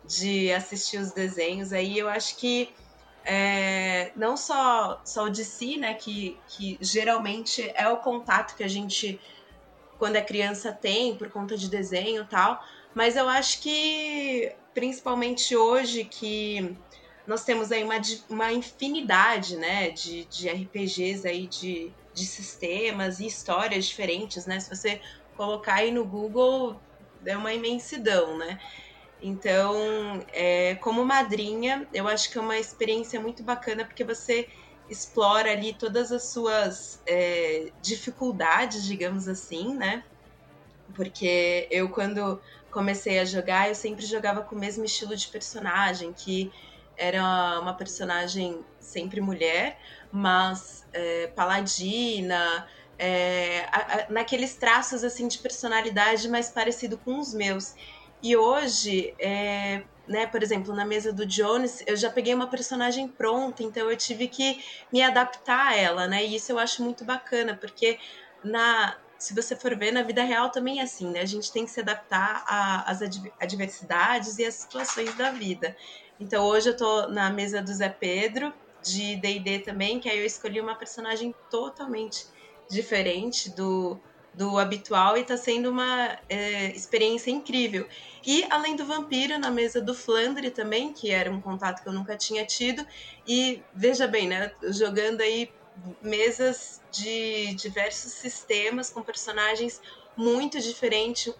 De 0.05 0.51
assistir 0.51 0.97
os 0.97 1.11
desenhos. 1.11 1.71
Aí 1.71 1.99
eu 1.99 2.09
acho 2.09 2.36
que 2.38 2.73
é, 3.23 4.11
não 4.15 4.36
só, 4.36 5.01
só 5.05 5.25
o 5.25 5.29
DC, 5.29 5.77
né? 5.77 5.93
Que, 5.93 6.38
que 6.47 6.79
geralmente 6.82 7.71
é 7.75 7.88
o 7.89 7.97
contato 7.97 8.55
que 8.55 8.63
a 8.63 8.67
gente, 8.67 9.19
quando 9.99 10.15
é 10.15 10.21
criança, 10.21 10.71
tem 10.71 11.15
por 11.15 11.29
conta 11.29 11.55
de 11.55 11.69
desenho 11.69 12.23
e 12.23 12.27
tal. 12.27 12.59
Mas 12.94 13.16
eu 13.16 13.28
acho 13.28 13.62
que 13.62 14.54
principalmente 14.74 15.56
hoje 15.56 16.06
que 16.06 16.76
nós 17.26 17.44
temos 17.44 17.72
aí 17.72 17.84
uma, 17.84 18.02
uma 18.30 18.52
infinidade 18.52 19.56
né, 19.56 19.89
de, 19.92 20.26
de 20.26 20.50
RPGs 20.50 21.28
aí 21.28 21.48
de, 21.48 21.94
de 22.14 22.26
sistemas 22.26 23.20
e 23.20 23.26
histórias 23.26 23.86
diferentes, 23.86 24.46
né? 24.46 24.60
Se 24.60 24.70
você 24.70 25.02
colocar 25.38 25.76
aí 25.76 25.92
no 25.92 26.06
Google, 26.06 26.82
é 27.26 27.38
uma 27.38 27.54
imensidão, 27.54 28.38
né? 28.38 28.60
Então, 29.22 29.76
é, 30.34 30.76
como 30.76 31.06
madrinha, 31.06 31.88
eu 31.94 32.08
acho 32.08 32.32
que 32.32 32.38
é 32.38 32.42
uma 32.42 32.58
experiência 32.58 33.20
muito 33.20 33.44
bacana 33.44 33.86
porque 33.86 34.04
você 34.04 34.48
explora 34.89 35.52
ali 35.52 35.74
todas 35.74 36.12
as 36.12 36.32
suas 36.32 37.02
é, 37.06 37.72
dificuldades, 37.82 38.84
digamos 38.84 39.28
assim, 39.28 39.76
né? 39.76 40.04
Porque 40.92 41.68
eu, 41.72 41.89
quando 41.89 42.42
comecei 42.72 43.20
a 43.20 43.26
jogar, 43.26 43.68
eu 43.68 43.76
sempre 43.76 44.06
jogava 44.06 44.42
com 44.42 44.56
o 44.56 44.60
mesmo 44.60 44.86
estilo 44.86 45.16
de 45.16 45.28
personagem, 45.28 46.14
que 46.14 46.52
era 46.98 47.60
uma 47.60 47.74
personagem 47.74 48.64
sempre 48.80 49.22
mulher, 49.22 49.78
mas 50.12 50.86
é, 50.94 51.28
paladina, 51.28 52.68
é, 52.98 53.66
a, 53.72 53.80
a, 53.80 54.12
naqueles 54.12 54.56
traços 54.56 55.04
assim 55.04 55.28
de 55.28 55.39
personalidade 55.39 56.30
mais 56.30 56.50
parecido 56.50 56.98
com 56.98 57.20
os 57.20 57.34
meus. 57.34 57.74
E 58.22 58.38
hoje, 58.38 59.16
é, 59.20 59.84
né, 60.08 60.28
por 60.28 60.44
exemplo, 60.44 60.76
na 60.76 60.86
mesa 60.86 61.12
do 61.12 61.26
Jones, 61.26 61.84
eu 61.88 61.96
já 61.98 62.12
peguei 62.12 62.34
uma 62.34 62.48
personagem 62.48 63.08
pronta, 63.08 63.64
então 63.64 63.89
eu 63.89 63.98
tive 63.98 64.28
que 64.28 64.64
me 64.94 65.02
adaptar 65.02 65.70
a 65.70 65.76
ela, 65.76 66.08
né? 66.08 66.24
E 66.24 66.36
isso 66.36 66.52
eu 66.52 66.60
acho 66.60 66.84
muito 66.84 67.04
bacana, 67.04 67.58
porque 67.60 67.98
na 68.44 68.96
se 69.22 69.36
você 69.36 69.55
for 69.55 69.78
ver, 69.78 69.91
na 69.91 70.01
vida 70.01 70.24
real 70.24 70.49
também 70.49 70.80
é 70.80 70.82
assim, 70.82 71.11
né? 71.11 71.22
A 71.22 71.28
gente 71.28 71.51
tem 71.51 71.63
que 71.63 71.69
se 71.69 71.80
adaptar 71.80 72.43
às 72.88 73.01
adversidades 73.39 74.39
e 74.39 74.43
às 74.43 74.55
situações 74.55 75.15
da 75.15 75.30
vida. 75.30 75.76
Então 76.19 76.43
hoje 76.43 76.69
eu 76.69 76.76
tô 76.76 77.07
na 77.07 77.30
mesa 77.30 77.61
do 77.61 77.72
Zé 77.72 77.88
Pedro, 77.88 78.51
de 78.82 79.22
D&D 79.22 79.59
também, 79.59 79.99
que 79.99 80.09
aí 80.09 80.17
eu 80.17 80.26
escolhi 80.26 80.59
uma 80.59 80.76
personagem 80.76 81.36
totalmente 81.51 82.17
diferente 82.67 83.55
do, 83.55 84.01
do 84.34 84.57
habitual 84.57 85.15
e 85.15 85.24
tá 85.24 85.38
sendo 85.38 85.69
uma 85.69 86.17
é, 86.28 86.76
experiência 86.76 87.30
incrível. 87.30 87.88
E 88.26 88.43
além 88.49 88.76
do 88.76 88.88
vampiro, 88.88 89.38
na 89.38 89.51
mesa 89.51 89.80
do 89.80 89.93
Flandre 89.93 90.49
também, 90.49 90.93
que 90.93 91.11
era 91.11 91.32
um 91.32 91.39
contato 91.39 91.84
que 91.84 91.88
eu 91.89 91.93
nunca 91.93 92.17
tinha 92.17 92.43
tido. 92.43 92.84
E 93.24 93.63
veja 93.72 94.07
bem, 94.07 94.28
né? 94.28 94.51
Jogando 94.72 95.22
aí 95.22 95.53
mesas 96.01 96.82
de 96.91 97.53
diversos 97.55 98.13
sistemas 98.13 98.89
com 98.89 99.01
personagens 99.01 99.82
muito 100.15 100.59
diferentes 100.59 101.34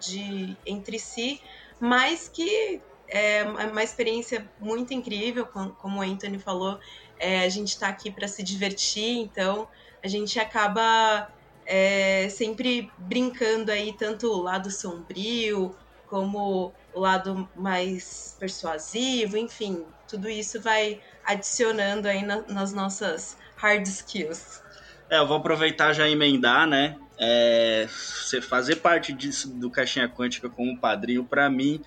de 0.00 0.56
entre 0.64 0.98
si, 0.98 1.40
mas 1.78 2.28
que 2.28 2.80
é 3.08 3.44
uma 3.44 3.82
experiência 3.82 4.50
muito 4.58 4.92
incrível, 4.92 5.46
como 5.46 6.00
o 6.00 6.02
Anthony 6.02 6.38
falou. 6.38 6.78
É, 7.18 7.40
a 7.40 7.48
gente 7.48 7.68
está 7.68 7.88
aqui 7.88 8.10
para 8.10 8.26
se 8.26 8.42
divertir, 8.42 9.18
então 9.18 9.68
a 10.02 10.08
gente 10.08 10.38
acaba 10.38 11.30
é, 11.64 12.28
sempre 12.28 12.90
brincando 12.98 13.70
aí 13.70 13.92
tanto 13.92 14.30
o 14.30 14.42
lado 14.42 14.70
sombrio 14.70 15.74
como 16.08 16.72
o 16.94 17.00
lado 17.00 17.48
mais 17.54 18.36
persuasivo, 18.38 19.36
enfim, 19.36 19.84
tudo 20.08 20.28
isso 20.28 20.60
vai 20.60 21.00
adicionando 21.24 22.06
aí 22.06 22.22
na, 22.22 22.42
nas 22.42 22.72
nossas 22.72 23.36
hard 23.56 23.86
skills. 23.86 24.62
É, 25.10 25.18
eu 25.18 25.26
vou 25.26 25.36
aproveitar 25.36 25.92
já 25.92 26.08
emendar, 26.08 26.66
né? 26.66 26.96
É, 27.18 27.86
você 27.88 28.40
fazer 28.40 28.76
parte 28.76 29.12
disso 29.12 29.48
do 29.48 29.70
Caixinha 29.70 30.08
Quântica 30.08 30.48
como 30.50 30.78
padrinho, 30.78 31.24
para 31.24 31.48
mim, 31.48 31.80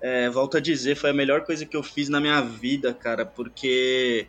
é, 0.00 0.28
volto 0.30 0.56
a 0.56 0.60
dizer, 0.60 0.96
foi 0.96 1.10
a 1.10 1.14
melhor 1.14 1.42
coisa 1.44 1.66
que 1.66 1.76
eu 1.76 1.82
fiz 1.82 2.08
na 2.08 2.20
minha 2.20 2.40
vida, 2.40 2.94
cara, 2.94 3.26
porque 3.26 4.26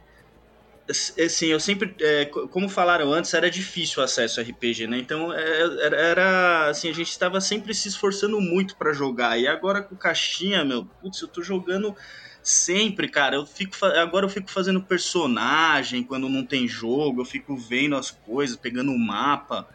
assim, 0.89 1.47
eu 1.47 1.59
sempre, 1.59 1.95
é, 2.01 2.25
como 2.25 2.67
falaram 2.67 3.13
antes, 3.13 3.33
era 3.33 3.49
difícil 3.49 4.01
o 4.01 4.05
acesso 4.05 4.39
ao 4.39 4.45
RPG, 4.45 4.87
né? 4.87 4.97
Então 4.97 5.33
é, 5.33 6.09
era 6.09 6.67
assim, 6.69 6.89
a 6.89 6.93
gente 6.93 7.09
estava 7.09 7.39
sempre 7.39 7.73
se 7.73 7.87
esforçando 7.87 8.39
muito 8.41 8.75
para 8.75 8.91
jogar. 8.91 9.39
E 9.39 9.47
agora 9.47 9.81
com 9.81 9.95
caixinha, 9.95 10.65
meu, 10.65 10.85
putz, 10.85 11.21
eu 11.21 11.27
tô 11.27 11.41
jogando 11.41 11.95
sempre, 12.43 13.07
cara, 13.07 13.37
eu 13.37 13.45
fico 13.45 13.73
agora 13.85 14.25
eu 14.25 14.29
fico 14.29 14.51
fazendo 14.51 14.81
personagem 14.81 16.03
quando 16.03 16.27
não 16.27 16.45
tem 16.45 16.67
jogo, 16.67 17.21
eu 17.21 17.25
fico 17.25 17.55
vendo 17.55 17.95
as 17.95 18.11
coisas, 18.11 18.57
pegando 18.57 18.91
o 18.91 18.99
mapa. 18.99 19.67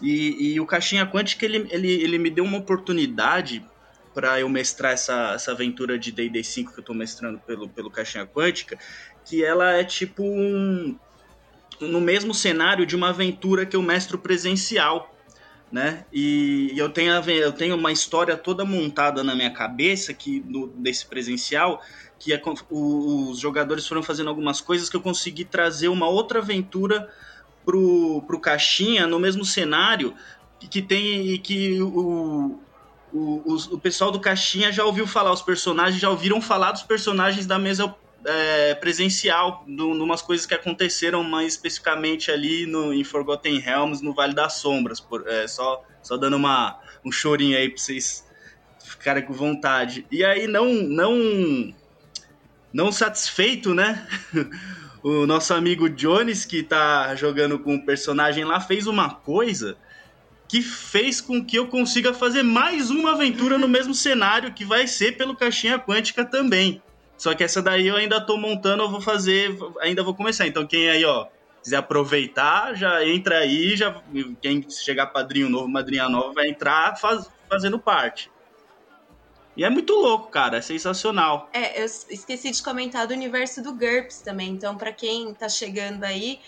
E, 0.00 0.52
e 0.54 0.60
o 0.60 0.66
Caixinha 0.66 1.04
Quântica 1.04 1.44
ele, 1.44 1.66
ele, 1.70 1.90
ele 1.90 2.18
me 2.18 2.30
deu 2.30 2.44
uma 2.44 2.58
oportunidade 2.58 3.64
para 4.14 4.38
eu 4.40 4.48
mestrar 4.48 4.92
essa, 4.92 5.32
essa 5.34 5.50
aventura 5.52 5.98
de 5.98 6.12
D&D 6.12 6.42
5 6.42 6.72
que 6.72 6.80
eu 6.80 6.84
tô 6.84 6.94
mestrando 6.94 7.38
pelo, 7.40 7.68
pelo 7.68 7.90
Caixinha 7.90 8.26
Quântica, 8.26 8.78
que 9.24 9.44
ela 9.44 9.72
é 9.72 9.84
tipo 9.84 10.22
um 10.22 10.96
no 11.80 12.00
mesmo 12.00 12.34
cenário 12.34 12.84
de 12.84 12.96
uma 12.96 13.10
aventura 13.10 13.64
que 13.64 13.76
eu 13.76 13.82
mestro 13.82 14.18
presencial 14.18 15.14
né? 15.70 16.04
E, 16.12 16.72
eu 16.76 16.88
tenho, 16.88 17.12
eu 17.12 17.52
tenho 17.52 17.76
uma 17.76 17.92
história 17.92 18.36
toda 18.36 18.64
montada 18.64 19.22
na 19.22 19.34
minha 19.34 19.50
cabeça 19.50 20.14
que 20.14 20.40
no, 20.46 20.68
desse 20.68 21.06
presencial 21.06 21.82
que 22.18 22.32
é, 22.32 22.42
o, 22.68 23.30
os 23.30 23.38
jogadores 23.38 23.86
foram 23.86 24.02
fazendo 24.02 24.28
algumas 24.28 24.60
coisas 24.60 24.88
que 24.88 24.96
eu 24.96 25.00
consegui 25.00 25.44
trazer 25.44 25.88
uma 25.88 26.08
outra 26.08 26.40
aventura 26.40 27.08
pro, 27.64 28.22
pro 28.26 28.40
caixinha 28.40 29.06
no 29.06 29.20
mesmo 29.20 29.44
cenário 29.44 30.14
que 30.58 30.82
tem 30.82 31.28
e 31.28 31.38
que 31.38 31.80
o, 31.80 32.60
o, 33.12 33.42
o, 33.44 33.54
o 33.72 33.78
pessoal 33.78 34.10
do 34.10 34.18
caixinha 34.18 34.72
já 34.72 34.84
ouviu 34.84 35.06
falar 35.06 35.32
os 35.32 35.42
personagens 35.42 36.00
já 36.00 36.10
ouviram 36.10 36.40
falar 36.40 36.72
dos 36.72 36.82
personagens 36.82 37.46
da 37.46 37.58
mesa 37.58 37.94
é, 38.24 38.74
presencial, 38.74 39.64
de 39.66 39.82
umas 39.82 40.22
coisas 40.22 40.46
que 40.46 40.54
aconteceram 40.54 41.22
mais 41.22 41.54
especificamente 41.54 42.30
ali 42.30 42.66
no, 42.66 42.92
em 42.92 43.04
Forgotten 43.04 43.58
Realms, 43.58 44.02
no 44.02 44.14
Vale 44.14 44.34
das 44.34 44.54
Sombras. 44.54 45.00
Por, 45.00 45.26
é, 45.28 45.46
só, 45.46 45.84
só 46.02 46.16
dando 46.16 46.36
uma, 46.36 46.78
um 47.04 47.12
chorinho 47.12 47.56
aí 47.56 47.68
pra 47.68 47.78
vocês 47.78 48.26
ficarem 48.82 49.24
com 49.24 49.32
vontade. 49.32 50.06
E 50.10 50.24
aí, 50.24 50.46
não, 50.46 50.72
não, 50.72 51.74
não 52.72 52.92
satisfeito, 52.92 53.74
né? 53.74 54.06
o 55.02 55.26
nosso 55.26 55.54
amigo 55.54 55.88
Jones, 55.88 56.44
que 56.44 56.62
tá 56.62 57.14
jogando 57.14 57.58
com 57.58 57.76
o 57.76 57.84
personagem 57.84 58.44
lá, 58.44 58.60
fez 58.60 58.86
uma 58.86 59.10
coisa 59.10 59.76
que 60.48 60.62
fez 60.62 61.20
com 61.20 61.44
que 61.44 61.58
eu 61.58 61.68
consiga 61.68 62.14
fazer 62.14 62.42
mais 62.42 62.90
uma 62.90 63.12
aventura 63.12 63.58
no 63.58 63.68
mesmo 63.68 63.94
cenário, 63.94 64.52
que 64.54 64.64
vai 64.64 64.86
ser 64.86 65.16
pelo 65.16 65.36
Caixinha 65.36 65.78
Quântica 65.78 66.24
também. 66.24 66.82
Só 67.18 67.34
que 67.34 67.42
essa 67.42 67.60
daí 67.60 67.88
eu 67.88 67.96
ainda 67.96 68.20
tô 68.20 68.36
montando, 68.36 68.84
eu 68.84 68.90
vou 68.90 69.00
fazer, 69.00 69.58
ainda 69.80 70.02
vou 70.02 70.14
começar. 70.14 70.46
Então 70.46 70.66
quem 70.66 70.88
aí, 70.88 71.04
ó, 71.04 71.26
quiser 71.62 71.76
aproveitar, 71.76 72.74
já 72.74 73.04
entra 73.04 73.38
aí, 73.38 73.76
já 73.76 74.00
quem 74.40 74.64
chegar 74.70 75.08
padrinho 75.08 75.50
novo, 75.50 75.68
madrinha 75.68 76.08
nova, 76.08 76.32
vai 76.32 76.48
entrar 76.48 76.96
faz, 76.96 77.28
fazendo 77.50 77.78
parte. 77.78 78.30
E 79.56 79.64
é 79.64 79.68
muito 79.68 79.92
louco, 79.92 80.28
cara, 80.30 80.58
é 80.58 80.60
sensacional. 80.60 81.50
É, 81.52 81.82
eu 81.82 81.84
esqueci 81.84 82.52
de 82.52 82.62
comentar 82.62 83.08
do 83.08 83.12
universo 83.12 83.60
do 83.60 83.72
GURPS 83.72 84.20
também. 84.20 84.50
Então, 84.50 84.76
para 84.76 84.92
quem 84.92 85.34
tá 85.34 85.48
chegando 85.48 86.04
aí, 86.04 86.38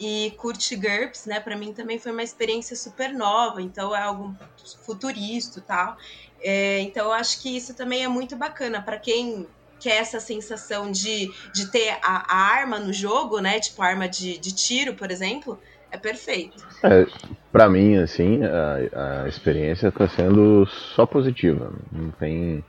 e 0.00 0.32
curte 0.38 0.74
GURPS, 0.76 1.26
né? 1.26 1.38
Para 1.40 1.56
mim 1.56 1.74
também 1.74 1.98
foi 1.98 2.10
uma 2.10 2.22
experiência 2.22 2.74
super 2.74 3.12
nova, 3.12 3.60
então 3.60 3.94
é 3.94 4.00
algo 4.00 4.34
futurista 4.82 5.58
e 5.58 5.62
tal. 5.62 5.96
É, 6.40 6.80
então 6.80 7.06
eu 7.06 7.12
acho 7.12 7.42
que 7.42 7.54
isso 7.54 7.74
também 7.74 8.02
é 8.02 8.08
muito 8.08 8.34
bacana 8.34 8.80
para 8.80 8.98
quem 8.98 9.46
quer 9.80 10.00
essa 10.00 10.20
sensação 10.20 10.90
de, 10.90 11.30
de 11.52 11.70
ter 11.70 11.96
a, 12.02 12.24
a, 12.28 12.36
arma 12.36 12.78
no 12.78 12.92
jogo, 12.92 13.40
né? 13.40 13.58
Tipo 13.58 13.82
arma 13.82 14.08
de, 14.08 14.38
de 14.38 14.54
tiro, 14.54 14.94
por 14.94 15.10
exemplo, 15.10 15.58
é 15.90 15.96
perfeito. 15.96 16.62
É, 16.84 17.06
para 17.50 17.68
mim, 17.68 17.96
assim, 17.96 18.40
a, 18.44 19.22
a 19.24 19.28
experiência 19.28 19.88
está 19.88 20.06
sendo 20.06 20.66
só 20.66 21.06
positiva. 21.06 21.72
Não 21.90 22.10
tem 22.12 22.64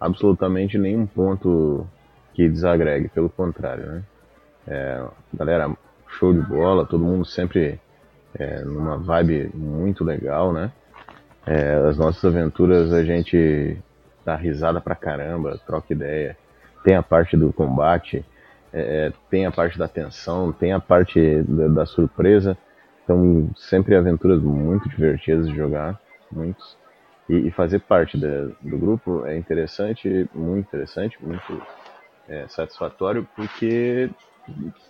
absolutamente 0.00 0.76
nenhum 0.76 1.06
ponto 1.06 1.86
que 2.34 2.48
desagregue, 2.48 3.08
pelo 3.08 3.30
contrário, 3.30 3.86
né? 3.86 4.02
É, 4.68 5.02
galera 5.32 5.70
show 6.18 6.32
de 6.32 6.40
bola, 6.40 6.84
todo 6.84 7.04
mundo 7.04 7.24
sempre 7.24 7.80
é, 8.34 8.60
numa 8.62 8.98
vibe 8.98 9.50
muito 9.54 10.04
legal, 10.04 10.52
né? 10.52 10.70
É, 11.46 11.74
as 11.88 11.96
nossas 11.96 12.24
aventuras 12.24 12.92
a 12.92 13.04
gente 13.04 13.78
dá 14.24 14.34
risada 14.34 14.80
pra 14.80 14.96
caramba, 14.96 15.60
troca 15.64 15.92
ideia. 15.92 16.36
Tem 16.86 16.94
a 16.94 17.02
parte 17.02 17.36
do 17.36 17.52
combate, 17.52 18.24
é, 18.72 19.12
tem 19.28 19.44
a 19.44 19.50
parte 19.50 19.76
da 19.76 19.88
tensão, 19.88 20.52
tem 20.52 20.72
a 20.72 20.78
parte 20.78 21.42
da, 21.42 21.66
da 21.66 21.84
surpresa. 21.84 22.56
Então, 23.02 23.50
sempre 23.56 23.96
aventuras 23.96 24.40
muito 24.40 24.88
divertidas 24.88 25.48
de 25.48 25.56
jogar, 25.56 26.00
muitos. 26.30 26.76
E, 27.28 27.48
e 27.48 27.50
fazer 27.50 27.80
parte 27.80 28.16
da, 28.16 28.44
do 28.60 28.78
grupo 28.78 29.26
é 29.26 29.36
interessante, 29.36 30.30
muito 30.32 30.68
interessante, 30.68 31.18
muito 31.20 31.60
é, 32.28 32.46
satisfatório, 32.46 33.28
porque 33.34 34.08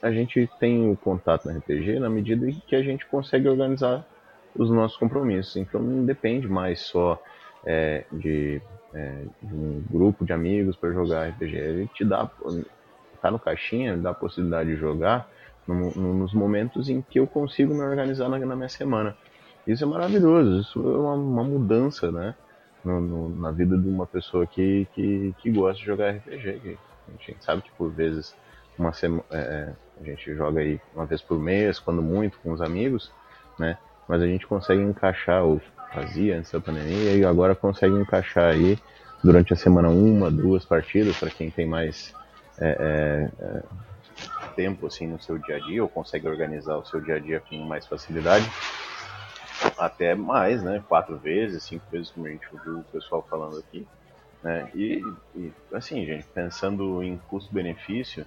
a 0.03 0.11
gente 0.11 0.51
tem 0.61 0.90
o 0.90 0.97
contato 0.97 1.49
no 1.49 1.57
RPG 1.57 1.99
na 1.99 2.11
medida 2.11 2.47
em 2.47 2.61
que 2.66 2.76
a 2.76 2.82
gente 2.82 3.07
consegue 3.07 3.49
organizar 3.49 4.05
os 4.55 4.68
nossos 4.68 4.99
compromissos. 4.99 5.57
Então 5.57 5.80
não 5.80 6.05
depende 6.05 6.47
mais 6.47 6.80
só 6.80 7.18
é, 7.64 8.05
de, 8.12 8.61
é, 8.97 9.24
um 9.44 9.82
grupo 9.90 10.24
de 10.24 10.32
amigos 10.32 10.74
para 10.74 10.90
jogar 10.90 11.28
RPG. 11.28 11.61
A 11.61 11.72
gente 11.74 12.05
dá, 12.05 12.30
tá 13.20 13.30
no 13.30 13.38
caixinha, 13.38 13.97
dá 13.97 14.11
a 14.11 14.14
possibilidade 14.14 14.70
de 14.70 14.76
jogar 14.76 15.28
no, 15.66 15.90
no, 15.90 16.14
nos 16.14 16.32
momentos 16.32 16.88
em 16.88 17.03
que 17.03 17.20
eu 17.20 17.26
consigo 17.26 17.74
me 17.74 17.82
organizar 17.82 18.28
na, 18.28 18.38
na 18.38 18.57
minha 18.57 18.68
semana. 18.68 19.14
Isso 19.66 19.84
é 19.84 19.86
maravilhoso, 19.86 20.61
isso 20.61 20.78
é 20.80 20.99
uma, 20.99 21.14
uma 21.14 21.44
mudança, 21.44 22.11
né? 22.11 22.34
No, 22.84 23.28
na 23.28 23.51
vida 23.51 23.76
de 23.76 23.88
uma 23.88 24.07
pessoa 24.07 24.47
que, 24.47 24.86
que, 24.94 25.34
que 25.38 25.51
gosta 25.51 25.80
de 25.80 25.86
jogar 25.86 26.14
RPG. 26.14 26.78
A 27.09 27.11
gente 27.11 27.44
sabe 27.44 27.62
que 27.62 27.70
por 27.72 27.90
vezes 27.90 28.34
uma 28.78 28.90
é, 28.90 29.36
é, 29.36 29.72
a 30.01 30.05
gente 30.05 30.34
joga 30.34 30.61
aí 30.61 30.80
uma 30.94 31.05
vez 31.05 31.20
por 31.20 31.38
mês, 31.38 31.80
quando 31.80 32.01
muito, 32.01 32.38
com 32.38 32.53
os 32.53 32.61
amigos, 32.61 33.11
né? 33.59 33.76
Mas 34.09 34.22
a 34.22 34.26
gente 34.26 34.47
consegue 34.47 34.80
encaixar, 34.80 35.44
ou 35.44 35.61
fazia 35.93 36.39
antes 36.39 36.51
da 36.51 36.61
pandemia, 36.61 37.16
e 37.16 37.24
agora 37.24 37.55
consegue 37.55 37.95
encaixar 37.95 38.53
aí 38.53 38.78
durante 39.22 39.53
a 39.53 39.57
semana 39.57 39.89
uma, 39.89 40.30
duas 40.30 40.64
partidas, 40.64 41.16
para 41.16 41.30
quem 41.30 41.51
tem 41.51 41.66
mais 41.66 42.14
é, 42.59 43.30
é, 43.41 43.45
é, 43.45 43.62
tempo 44.55 44.87
assim 44.87 45.07
no 45.07 45.20
seu 45.20 45.39
dia 45.39 45.57
a 45.57 45.61
dia, 45.61 45.82
ou 45.82 45.89
consegue 45.89 46.28
organizar 46.28 46.76
o 46.76 46.84
seu 46.84 47.01
dia 47.01 47.16
a 47.16 47.18
dia 47.18 47.41
com 47.41 47.57
mais 47.64 47.87
facilidade. 47.87 48.51
Até 49.78 50.14
mais, 50.14 50.62
né? 50.62 50.82
Quatro 50.87 51.16
vezes, 51.16 51.62
cinco 51.64 51.84
vezes, 51.91 52.11
como 52.11 52.26
a 52.26 52.30
gente 52.30 52.47
ouviu 52.53 52.78
o 52.78 52.84
pessoal 52.84 53.26
falando 53.28 53.59
aqui. 53.59 53.87
Né? 54.43 54.70
E, 54.74 55.03
e 55.34 55.53
assim, 55.72 56.05
gente, 56.05 56.24
pensando 56.34 57.03
em 57.03 57.16
custo-benefício, 57.28 58.24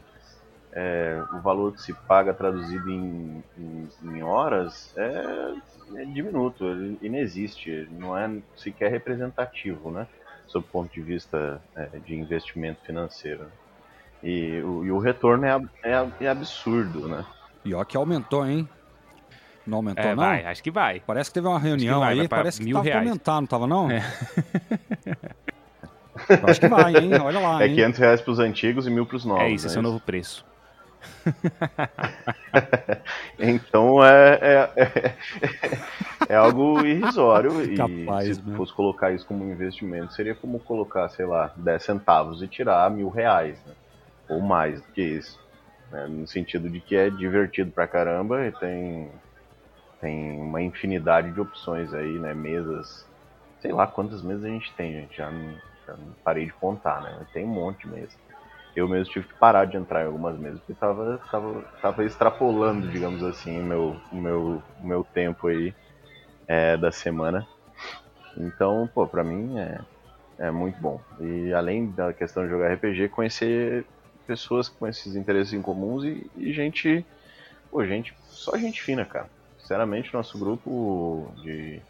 é, 0.72 1.22
o 1.34 1.40
valor 1.40 1.74
que 1.74 1.82
se 1.82 1.94
paga 1.94 2.34
traduzido 2.34 2.90
em, 2.90 3.44
em, 3.58 3.90
em 4.04 4.24
horas 4.24 4.94
é, 4.96 5.54
é, 5.96 6.06
diminuto, 6.06 6.66
ele 6.66 6.98
inexiste, 7.02 7.88
não 7.92 8.18
é 8.18 8.30
sequer 8.56 8.92
representativo, 8.92 9.92
né? 9.92 10.08
Sob 10.48 10.66
o 10.66 10.72
ponto 10.72 10.94
de 10.94 11.02
vista 11.02 11.62
é, 11.76 11.88
de 12.06 12.16
investimento 12.16 12.82
financeiro. 12.86 13.46
E 14.24 14.62
o, 14.62 14.86
e 14.86 14.92
o 14.92 15.00
retorno 15.00 15.46
é, 15.46 15.62
é, 15.84 16.08
é, 16.22 16.28
absurdo, 16.28 17.08
né? 17.08 17.26
E 17.64 17.74
ó 17.74 17.84
que 17.84 17.98
aumentou, 17.98 18.46
hein? 18.46 18.68
Não 19.66 19.78
aumentou, 19.78 20.04
é, 20.04 20.16
não? 20.16 20.24
Vai, 20.24 20.46
acho 20.46 20.64
que 20.64 20.72
vai. 20.72 21.02
Parece 21.06 21.30
que 21.30 21.36
teve 21.36 21.48
uma 21.48 21.60
reunião 21.60 22.00
vai, 22.00 22.14
aí, 22.14 22.20
vai 22.20 22.28
parece 22.28 22.62
que 22.62 22.72
tava 22.72 22.84
reais. 22.84 23.08
aumentar, 23.08 23.42
não 23.42 23.48
tava 23.48 23.68
não? 23.68 23.90
É. 23.90 24.04
acho 26.44 26.60
que 26.60 26.68
vai, 26.68 26.96
hein? 26.96 27.12
Olha 27.22 27.40
lá. 27.40 27.64
É 27.64 27.68
hein? 27.68 27.76
500 27.76 28.00
reais 28.00 28.22
pros 28.22 28.40
antigos 28.40 28.88
e 28.88 28.90
mil 28.90 29.06
pros 29.06 29.26
novos. 29.26 29.44
É 29.44 29.50
isso, 29.50 29.68
esse 29.68 29.78
é 29.78 29.80
o 29.80 29.84
novo 29.84 30.00
preço. 30.00 30.46
então 33.40 34.04
é, 34.04 34.40
é, 34.42 34.72
é, 34.76 35.16
é, 36.30 36.36
algo 36.36 36.86
irrisório. 36.86 37.52
Capaz, 37.76 38.28
e 38.28 38.36
se 38.36 38.42
né? 38.42 38.56
fosse 38.56 38.74
colocar 38.74 39.12
isso 39.12 39.26
como 39.26 39.44
investimento, 39.44 40.14
seria 40.14 40.36
como 40.36 40.60
colocar, 40.60 41.10
sei 41.10 41.26
lá, 41.26 41.52
10 41.56 41.84
centavos 41.84 42.42
e 42.42 42.48
tirar 42.48 42.90
mil 42.92 43.10
reais, 43.10 43.58
né? 43.66 43.74
ou 44.28 44.42
mais 44.42 44.82
do 44.82 44.88
que 44.92 45.02
isso. 45.02 45.40
Né? 45.92 46.08
No 46.08 46.28
sentido 46.28 46.70
de 46.70 46.80
que 46.80 46.96
é 46.96 47.10
divertido 47.10 47.72
pra 47.72 47.88
caramba 47.88 48.46
e 48.46 48.52
tem, 48.54 49.10
tem 50.02 50.40
uma 50.40 50.62
infinidade 50.62 51.32
de 51.32 51.42
opções 51.42 51.94
aí, 51.94 52.20
né? 52.20 52.34
Mesas. 52.34 53.08
Sei 53.62 53.72
lá 53.72 53.88
quantas 53.88 54.22
mesas 54.22 54.46
a 54.46 54.50
gente 54.50 54.74
tem, 54.76 54.94
gente. 54.94 55.18
Já 55.18 55.32
já 55.88 55.96
parei 56.24 56.46
de 56.46 56.54
contar, 56.54 57.02
né? 57.02 57.26
Tem 57.34 57.46
um 57.46 57.50
monte 57.50 57.82
de 57.82 57.88
mesas 57.88 58.16
eu 58.80 58.88
mesmo 58.88 59.12
tive 59.14 59.28
que 59.28 59.40
parar 59.40 59.66
de 59.66 59.78
entrar 59.78 60.04
em 60.04 60.08
algumas 60.08 60.38
mesas, 60.40 60.60
porque 60.60 60.74
tava, 60.74 61.20
tava, 61.32 61.62
tava 61.82 62.04
extrapolando, 62.06 62.88
digamos 62.88 63.24
assim, 63.24 63.60
o 63.60 63.64
meu, 63.64 64.02
meu, 64.12 64.64
meu 64.82 65.04
tempo 65.04 65.48
aí 65.48 65.74
é, 66.48 66.78
da 66.78 66.92
semana. 66.92 67.48
Então, 68.38 68.90
pô, 68.94 69.06
pra 69.06 69.24
mim 69.24 69.58
é, 69.58 69.80
é 70.40 70.52
muito 70.52 70.80
bom. 70.80 71.02
E 71.20 71.54
além 71.54 71.92
da 71.92 72.14
questão 72.14 72.44
de 72.44 72.50
jogar 72.50 72.74
RPG, 72.74 73.10
conhecer 73.10 73.86
pessoas 74.26 74.70
com 74.70 74.88
esses 74.88 75.16
interesses 75.16 75.54
em 75.54 75.62
comuns 75.62 76.04
e, 76.04 76.30
e 76.36 76.54
gente, 76.54 77.06
pô, 77.70 77.86
gente, 77.86 78.14
só 78.30 78.58
gente 78.58 78.82
fina, 78.82 79.06
cara. 79.06 79.30
Sinceramente, 79.58 80.14
nosso 80.14 80.38
grupo 80.40 81.32
de, 81.44 81.82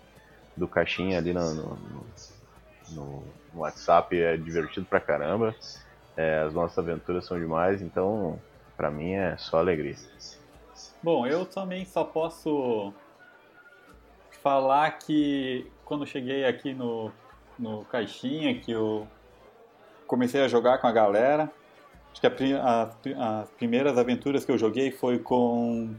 do 0.58 0.68
Caixinha 0.68 1.18
ali 1.18 1.34
no, 1.34 1.54
no, 1.54 1.78
no, 2.90 3.24
no 3.54 3.60
WhatsApp 3.60 4.20
é 4.20 4.36
divertido 4.36 4.86
pra 4.86 5.00
caramba. 5.00 5.56
É, 6.20 6.40
as 6.40 6.54
nossas 6.54 6.78
aventuras 6.78 7.26
são 7.26 7.40
demais, 7.40 7.82
então 7.82 8.38
para 8.76 8.92
mim 8.92 9.14
é 9.14 9.38
só 9.38 9.58
alegria. 9.58 9.96
Bom, 11.02 11.26
eu 11.26 11.46
também 11.46 11.86
só 11.86 12.04
posso 12.04 12.94
falar 14.44 14.92
que 15.00 15.66
quando 15.86 16.06
cheguei 16.06 16.44
aqui 16.44 16.74
no, 16.74 17.10
no 17.58 17.86
Caixinha, 17.86 18.60
que 18.60 18.70
eu 18.70 19.08
comecei 20.06 20.42
a 20.42 20.50
jogar 20.50 20.80
com 20.80 20.88
a 20.88 20.92
galera, 20.92 21.50
acho 22.12 22.20
que 22.20 22.28
as 23.18 23.50
primeiras 23.52 23.98
aventuras 23.98 24.44
que 24.44 24.52
eu 24.52 24.58
joguei 24.58 24.92
foi 24.92 25.20
com 25.20 25.96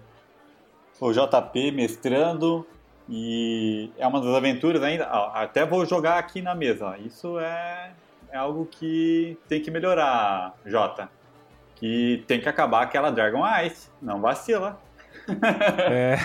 o 1.01 1.13
JP 1.13 1.73
mestrando 1.73 2.67
e 3.09 3.91
é 3.97 4.07
uma 4.07 4.21
das 4.21 4.35
aventuras 4.35 4.83
ainda, 4.83 5.07
até 5.07 5.65
vou 5.65 5.87
jogar 5.87 6.19
aqui 6.19 6.43
na 6.43 6.55
mesa, 6.55 6.99
isso 6.99 7.39
é 7.39 7.95
é 8.33 8.37
algo 8.37 8.67
que 8.67 9.39
tem 9.49 9.61
que 9.61 9.71
melhorar, 9.71 10.55
Jota. 10.65 11.09
Que 11.77 12.25
tem 12.27 12.41
que 12.41 12.49
acabar 12.49 12.83
aquela 12.83 13.11
Dragon 13.11 13.43
Ice. 13.65 13.91
Não 14.01 14.21
vacila. 14.21 14.81
É... 15.91 16.17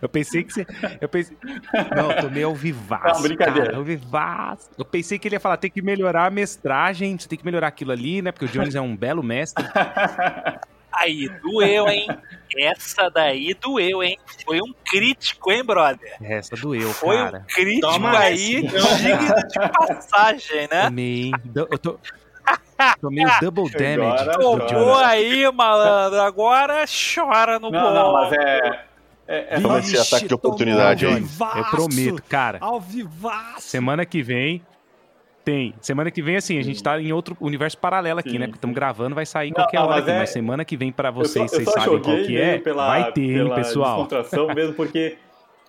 eu 0.00 0.08
pensei 0.08 0.44
que 0.44 0.52
você. 0.52 0.66
Eu 1.00 1.08
pensei... 1.08 1.36
Não, 1.96 2.14
tomei 2.20 2.42
ao 2.42 2.54
vivaço. 2.54 3.14
Não, 3.14 3.22
brincadeira. 3.22 3.66
Cara, 3.66 3.78
ao 3.78 3.84
vivaço. 3.84 4.70
Eu 4.76 4.84
pensei 4.84 5.18
que 5.18 5.28
ele 5.28 5.36
ia 5.36 5.40
falar: 5.40 5.56
tem 5.56 5.70
que 5.70 5.82
melhorar 5.82 6.26
a 6.26 6.30
mestragem, 6.30 7.18
você 7.18 7.28
tem 7.28 7.38
que 7.38 7.44
melhorar 7.44 7.68
aquilo 7.68 7.92
ali, 7.92 8.22
né? 8.22 8.32
Porque 8.32 8.44
o 8.44 8.48
Jones 8.48 8.74
é 8.74 8.80
um 8.80 8.96
belo 8.96 9.22
mestre. 9.22 9.64
Aí, 11.02 11.28
doeu, 11.42 11.88
hein? 11.88 12.06
Essa 12.58 13.08
daí 13.10 13.54
doeu, 13.54 14.02
hein? 14.02 14.18
Foi 14.44 14.60
um 14.60 14.72
crítico, 14.84 15.50
hein, 15.50 15.64
brother? 15.64 16.16
Essa 16.22 16.54
doeu, 16.56 16.92
Foi 16.92 17.16
cara. 17.16 17.38
um 17.38 17.54
crítico 17.54 17.92
Toma 17.92 18.18
aí, 18.18 18.36
digno 18.62 18.68
de 19.48 19.68
passagem, 19.70 20.68
né? 20.70 20.84
Tomei. 20.84 21.30
Du- 21.44 21.68
Eu 21.70 21.78
tô... 21.78 21.98
Tomei 23.00 23.24
o 23.24 23.28
double 23.40 23.70
damage. 23.70 24.32
Tomou 24.38 24.94
aí, 24.96 25.50
malandro. 25.52 26.20
Agora 26.20 26.84
chora 26.86 27.58
no 27.58 27.70
Não, 27.70 27.80
gol. 27.80 27.92
não, 27.94 28.12
mas 28.12 28.32
é. 28.32 28.84
É, 29.28 29.56
é 29.56 29.60
Toma 29.60 29.78
esse 29.78 29.96
ataque 29.96 30.26
de 30.28 30.34
oportunidade 30.34 31.06
aí. 31.06 31.22
Eu 31.56 31.64
prometo, 31.70 32.22
cara. 32.28 32.58
Ao 32.60 32.80
vivaço. 32.80 33.60
Semana 33.68 34.04
que 34.04 34.22
vem. 34.22 34.62
Tem. 35.44 35.74
Semana 35.80 36.10
que 36.10 36.22
vem, 36.22 36.36
assim, 36.36 36.58
a 36.58 36.62
gente 36.62 36.80
tá 36.82 37.00
em 37.00 37.12
outro 37.12 37.36
universo 37.40 37.76
paralelo 37.76 38.20
aqui, 38.20 38.30
Sim. 38.30 38.38
né? 38.38 38.46
Porque 38.46 38.58
estamos 38.58 38.76
gravando, 38.76 39.14
vai 39.14 39.26
sair 39.26 39.48
Não, 39.50 39.56
qualquer 39.56 39.78
hora 39.80 39.88
mas 39.90 40.02
aqui. 40.02 40.10
é- 40.12 40.18
Mas 40.18 40.30
semana 40.30 40.64
que 40.64 40.76
vem 40.76 40.92
pra 40.92 41.08
eu 41.08 41.14
só- 41.14 41.20
vocês, 41.24 41.50
vocês 41.50 41.68
sabem 41.72 42.00
qual 42.00 42.16
que 42.18 42.36
é. 42.40 42.58
pela- 42.58 42.86
vai 42.86 43.12
ter, 43.12 43.20
hein, 43.22 43.34
pela 43.44 43.54
pessoal. 43.56 44.08
mesmo, 44.54 44.74
porque 44.74 45.16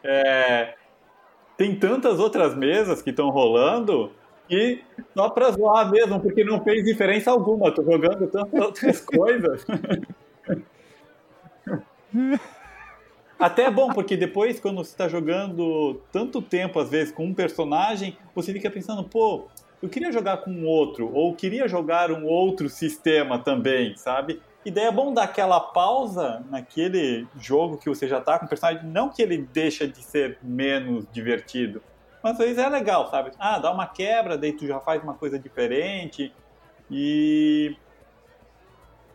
é, 0.03 0.75
tem 1.57 1.75
tantas 1.75 2.19
outras 2.19 2.55
mesas 2.55 3.01
que 3.01 3.09
estão 3.09 3.29
rolando 3.29 4.11
e 4.49 4.79
só 5.15 5.29
pra 5.29 5.49
zoar 5.51 5.89
mesmo, 5.89 6.19
porque 6.19 6.43
não 6.43 6.61
fez 6.63 6.83
diferença 6.83 7.31
alguma. 7.31 7.71
Tô 7.71 7.83
jogando 7.83 8.27
tantas 8.27 8.61
outras 8.61 9.01
coisas. 9.05 9.65
Até 13.39 13.63
é 13.63 13.71
bom, 13.71 13.91
porque 13.91 14.15
depois, 14.15 14.59
quando 14.59 14.77
você 14.77 14.91
está 14.91 15.07
jogando 15.09 15.99
tanto 16.11 16.41
tempo, 16.41 16.79
às 16.79 16.89
vezes, 16.89 17.11
com 17.11 17.25
um 17.25 17.33
personagem, 17.33 18.15
você 18.33 18.53
fica 18.53 18.69
pensando, 18.69 19.03
pô, 19.03 19.47
eu 19.83 19.89
queria 19.89 20.13
jogar 20.13 20.37
com 20.37 20.63
outro, 20.63 21.13
ou 21.13 21.35
queria 21.35 21.67
jogar 21.67 22.09
um 22.09 22.25
outro 22.25 22.69
sistema 22.69 23.37
também, 23.37 23.97
sabe? 23.97 24.41
E 24.63 24.71
daí 24.71 24.85
é 24.85 24.91
bom 24.91 25.13
dar 25.13 25.23
aquela 25.23 25.59
pausa 25.59 26.41
naquele 26.49 27.27
jogo 27.37 27.77
que 27.77 27.89
você 27.89 28.07
já 28.07 28.21
tá 28.21 28.39
com 28.39 28.45
o 28.45 28.47
personagem, 28.47 28.85
não 28.85 29.09
que 29.09 29.21
ele 29.21 29.39
deixa 29.39 29.85
de 29.85 30.01
ser 30.01 30.37
menos 30.41 31.05
divertido, 31.11 31.83
mas 32.23 32.39
às 32.39 32.45
vezes 32.45 32.57
é 32.59 32.69
legal, 32.69 33.11
sabe? 33.11 33.31
Ah, 33.37 33.59
dá 33.59 33.73
uma 33.73 33.85
quebra, 33.85 34.37
daí 34.37 34.53
tu 34.53 34.65
já 34.65 34.79
faz 34.79 35.03
uma 35.03 35.15
coisa 35.15 35.37
diferente, 35.37 36.33
e... 36.89 37.75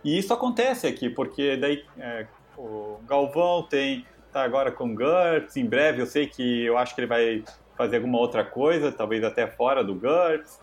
E 0.05 0.19
isso 0.19 0.35
acontece 0.35 0.87
aqui, 0.87 1.09
porque 1.09 1.57
daí 1.57 1.83
é, 1.99 2.27
o 2.59 2.99
Galvão 3.09 3.63
tem 3.63 4.05
tá 4.31 4.43
agora 4.43 4.71
com 4.71 4.85
o 4.85 4.95
GURPS, 4.95 5.57
em 5.57 5.65
breve 5.65 6.03
eu 6.03 6.07
sei 6.07 6.27
que 6.27 6.65
eu 6.65 6.77
acho 6.77 6.95
que 6.95 7.01
ele 7.01 7.09
vai 7.09 7.43
fazer 7.79 7.97
alguma 7.97 8.19
outra 8.19 8.45
coisa, 8.45 8.91
talvez 8.91 9.23
até 9.23 9.47
fora 9.47 9.85
do 9.85 9.95
GURPS. 9.95 10.61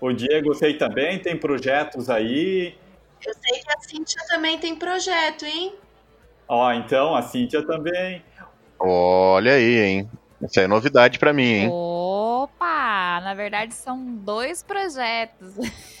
O 0.00 0.12
Diego 0.12 0.50
eu 0.50 0.54
sei 0.54 0.78
também, 0.78 1.18
tem 1.18 1.36
projetos 1.36 2.08
aí. 2.08 2.78
Eu 3.26 3.34
sei 3.34 3.60
que 3.60 3.70
a 3.70 3.80
Cintia 3.80 4.22
também 4.28 4.56
tem 4.56 4.74
projeto, 4.76 5.44
hein? 5.44 5.74
Ó, 6.48 6.72
então 6.72 7.14
a 7.14 7.20
Cíntia 7.20 7.66
também. 7.66 8.24
Olha 8.78 9.52
aí, 9.52 9.78
hein? 9.78 10.10
Isso 10.40 10.58
é 10.58 10.66
novidade 10.66 11.18
pra 11.18 11.32
mim, 11.32 11.42
hein? 11.42 11.68
Opa! 11.70 13.20
Na 13.22 13.34
verdade, 13.34 13.74
são 13.74 14.02
dois 14.16 14.62
projetos. 14.62 15.56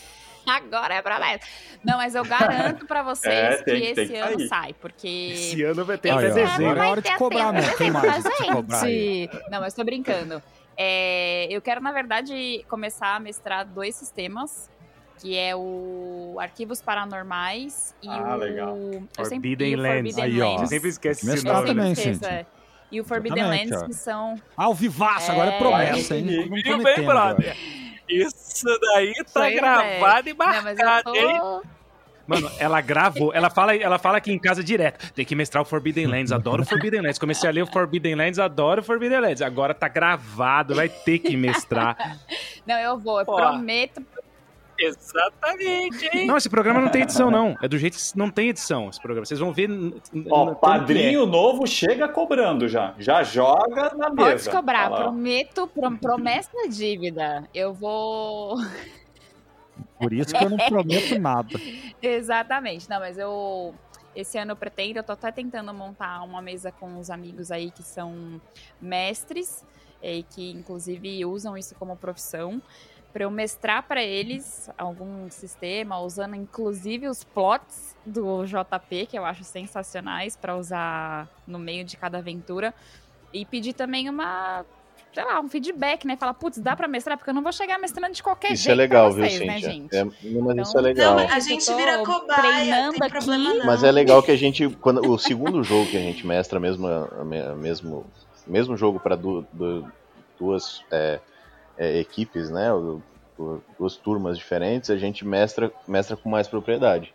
Agora 0.56 0.94
é 0.94 1.02
promessa. 1.02 1.46
Não, 1.84 1.96
mas 1.98 2.14
eu 2.14 2.24
garanto 2.24 2.86
pra 2.86 3.02
vocês 3.02 3.32
É, 3.34 3.62
tem- 3.62 3.74
que 3.80 3.94
tem 3.94 4.04
esse 4.04 4.12
que 4.12 4.18
ano 4.18 4.38
sair. 4.38 4.48
sai, 4.48 4.74
porque. 4.80 5.30
Esse 5.32 5.62
ano 5.62 5.84
vai 5.84 5.98
ter 5.98 6.10
até 6.10 6.28
dezembro. 6.30 6.70
agora 6.70 6.84
é 6.86 6.90
hora 6.90 7.02
de 7.02 7.16
cobrar. 7.16 7.52
Quem 7.76 7.92
dezembro, 7.92 8.64
mais 8.68 8.82
gente, 8.82 9.40
Não, 9.50 9.60
mas 9.60 9.74
tô 9.74 9.84
brincando. 9.84 10.42
É, 10.76 11.46
eu 11.50 11.60
quero, 11.60 11.80
na 11.80 11.92
verdade, 11.92 12.64
começar 12.68 13.16
a 13.16 13.20
mestrar 13.20 13.64
dois 13.66 13.94
sistemas. 13.94 14.68
Que 15.22 15.36
é 15.36 15.54
o 15.54 16.38
Arquivos 16.40 16.80
Paranormais 16.80 17.94
e 18.02 18.08
Ah, 18.08 18.34
o. 18.36 18.38
legal. 18.38 18.74
eu 18.74 19.02
sempre- 19.26 19.50
Forbidden 19.50 19.74
o 19.74 19.78
Lands. 19.82 20.16
Aí, 20.18 20.40
ó. 20.40 20.56
Você 20.56 20.66
sempre 20.68 20.88
esquece 20.88 21.20
Tem 21.20 21.28
que 21.30 21.36
esse 21.36 21.44
mestrar 21.44 21.56
nome. 21.62 21.66
Também, 21.74 21.92
esqueço, 21.92 22.14
Cíntia. 22.20 22.28
é. 22.32 22.46
E 22.90 23.00
o 23.00 23.04
Forbidden 23.04 23.38
Exatamente, 23.42 23.70
Lands, 23.70 23.86
que 23.86 23.92
são. 24.02 24.40
Ao 24.56 24.72
vivaço, 24.72 25.30
agora 25.30 25.50
é 25.50 25.54
É. 25.56 25.58
promessa, 25.58 26.16
hein? 26.16 26.24
Viu 26.64 26.82
bem, 26.82 27.04
brother? 27.04 27.54
Isso 28.10 28.66
daí 28.94 29.14
tá 29.32 29.50
é. 29.50 29.54
gravado 29.54 30.28
e 30.28 30.34
marcado, 30.34 31.16
hein? 31.16 31.38
tô. 31.38 31.62
Mano, 32.30 32.48
ela 32.60 32.80
gravou, 32.80 33.34
ela 33.34 33.50
fala, 33.50 33.74
ela 33.74 33.98
fala 33.98 34.18
aqui 34.18 34.30
em 34.30 34.38
casa 34.38 34.62
direto. 34.62 35.12
Tem 35.12 35.24
que 35.24 35.34
mestrar 35.34 35.64
o 35.64 35.66
Forbidden 35.66 36.06
Lands, 36.06 36.30
adoro 36.30 36.62
o 36.62 36.64
Forbidden 36.64 37.00
Lands. 37.00 37.18
Comecei 37.18 37.50
a 37.50 37.52
ler 37.52 37.62
o 37.62 37.66
Forbidden 37.66 38.14
Lands, 38.14 38.38
adoro 38.38 38.82
o 38.82 38.84
Forbidden 38.84 39.18
Lands. 39.18 39.42
Agora 39.42 39.74
tá 39.74 39.88
gravado, 39.88 40.76
vai 40.76 40.88
ter 40.88 41.18
que 41.18 41.36
mestrar. 41.36 42.20
Não, 42.64 42.78
eu 42.78 42.96
vou, 42.96 43.18
eu 43.18 43.26
Ó. 43.26 43.34
prometo. 43.34 44.00
Exatamente, 44.80 46.08
hein? 46.16 46.26
Não, 46.26 46.36
esse 46.36 46.48
programa 46.48 46.80
não 46.80 46.88
tem 46.88 47.02
edição, 47.02 47.30
não. 47.30 47.56
É 47.62 47.68
do 47.68 47.76
jeito 47.78 47.96
que 47.96 48.18
não 48.18 48.30
tem 48.30 48.48
edição 48.48 48.88
esse 48.88 49.00
programa. 49.00 49.26
Vocês 49.26 49.38
vão 49.40 49.52
ver. 49.52 49.68
Ó, 50.30 50.54
padrinho 50.54 51.26
novo 51.26 51.66
chega 51.66 52.08
cobrando 52.08 52.68
já. 52.68 52.94
Já 52.98 53.22
joga 53.22 53.94
na 53.94 54.10
Pode 54.10 54.32
mesa. 54.32 54.50
cobrar, 54.50 54.88
Fala, 54.88 55.02
prometo, 55.02 55.66
pro- 55.66 55.98
promessa 55.98 56.50
da 56.54 56.68
dívida. 56.68 57.48
Eu 57.54 57.74
vou. 57.74 58.56
Por 59.98 60.12
isso 60.12 60.34
que 60.34 60.42
eu 60.44 60.50
não 60.50 60.56
prometo 60.56 61.18
nada. 61.18 61.58
Exatamente. 62.02 62.88
Não, 62.88 62.98
mas 63.00 63.18
eu. 63.18 63.74
Esse 64.16 64.36
ano 64.38 64.52
eu 64.52 64.56
pretendo, 64.56 64.98
eu 64.98 65.04
tô 65.04 65.12
até 65.12 65.30
tentando 65.30 65.72
montar 65.72 66.22
uma 66.24 66.42
mesa 66.42 66.72
com 66.72 66.98
os 66.98 67.10
amigos 67.10 67.52
aí 67.52 67.70
que 67.70 67.82
são 67.82 68.40
mestres 68.80 69.64
e 70.02 70.24
que 70.24 70.50
inclusive 70.50 71.24
usam 71.24 71.56
isso 71.56 71.76
como 71.76 71.94
profissão. 71.96 72.60
Para 73.12 73.24
eu 73.24 73.30
mestrar 73.30 73.82
para 73.82 74.02
eles 74.02 74.70
algum 74.78 75.28
sistema, 75.30 75.98
usando 76.00 76.36
inclusive 76.36 77.08
os 77.08 77.24
plots 77.24 77.96
do 78.06 78.44
JP, 78.44 79.06
que 79.06 79.18
eu 79.18 79.24
acho 79.24 79.42
sensacionais, 79.44 80.36
para 80.36 80.56
usar 80.56 81.28
no 81.46 81.58
meio 81.58 81.84
de 81.84 81.96
cada 81.96 82.18
aventura. 82.18 82.72
E 83.32 83.44
pedir 83.44 83.72
também 83.72 84.08
uma, 84.08 84.64
sei 85.12 85.24
lá, 85.24 85.40
um 85.40 85.48
feedback, 85.48 86.06
né? 86.06 86.16
Falar, 86.16 86.34
putz, 86.34 86.58
dá 86.58 86.76
para 86.76 86.86
mestrar? 86.86 87.16
Porque 87.18 87.30
eu 87.30 87.34
não 87.34 87.42
vou 87.42 87.52
chegar 87.52 87.78
mestrando 87.78 88.14
de 88.14 88.22
qualquer 88.22 88.52
Isso 88.52 88.62
jeito 88.64 88.74
é 88.74 88.76
legal, 88.76 89.12
pra 89.12 89.22
vocês, 89.24 89.38
viu, 89.38 89.46
né, 89.46 89.58
gente? 89.58 89.96
É, 89.96 90.04
não, 90.04 90.12
mas 90.42 90.68
isso 90.68 90.78
é 90.78 90.80
Então- 90.80 90.82
legal. 90.82 91.14
Não, 91.16 91.28
a 91.34 91.38
gente 91.40 91.74
vira 91.74 91.98
cobaia, 92.04 92.40
treinando 92.42 92.98
tem 92.98 93.10
problema 93.10 93.48
aqui. 93.50 93.58
não. 93.58 93.66
Mas 93.66 93.82
é 93.84 93.90
legal 93.90 94.22
que 94.22 94.30
a 94.30 94.36
gente, 94.36 94.68
quando 94.80 95.08
o 95.10 95.18
segundo 95.18 95.62
jogo 95.64 95.90
que 95.90 95.96
a 95.96 96.00
gente 96.00 96.24
mestra, 96.26 96.58
mesmo, 96.60 96.86
mesmo, 97.56 98.06
mesmo 98.46 98.76
jogo 98.76 98.98
para 99.00 99.16
duas 100.38 100.82
é, 100.90 101.20
é, 101.80 101.98
equipes, 101.98 102.50
né, 102.50 102.68
duas 103.78 103.96
turmas 103.96 104.36
diferentes, 104.38 104.90
a 104.90 104.96
gente 104.96 105.24
mestra, 105.24 105.72
mestra 105.88 106.16
com 106.16 106.28
mais 106.28 106.46
propriedade. 106.46 107.12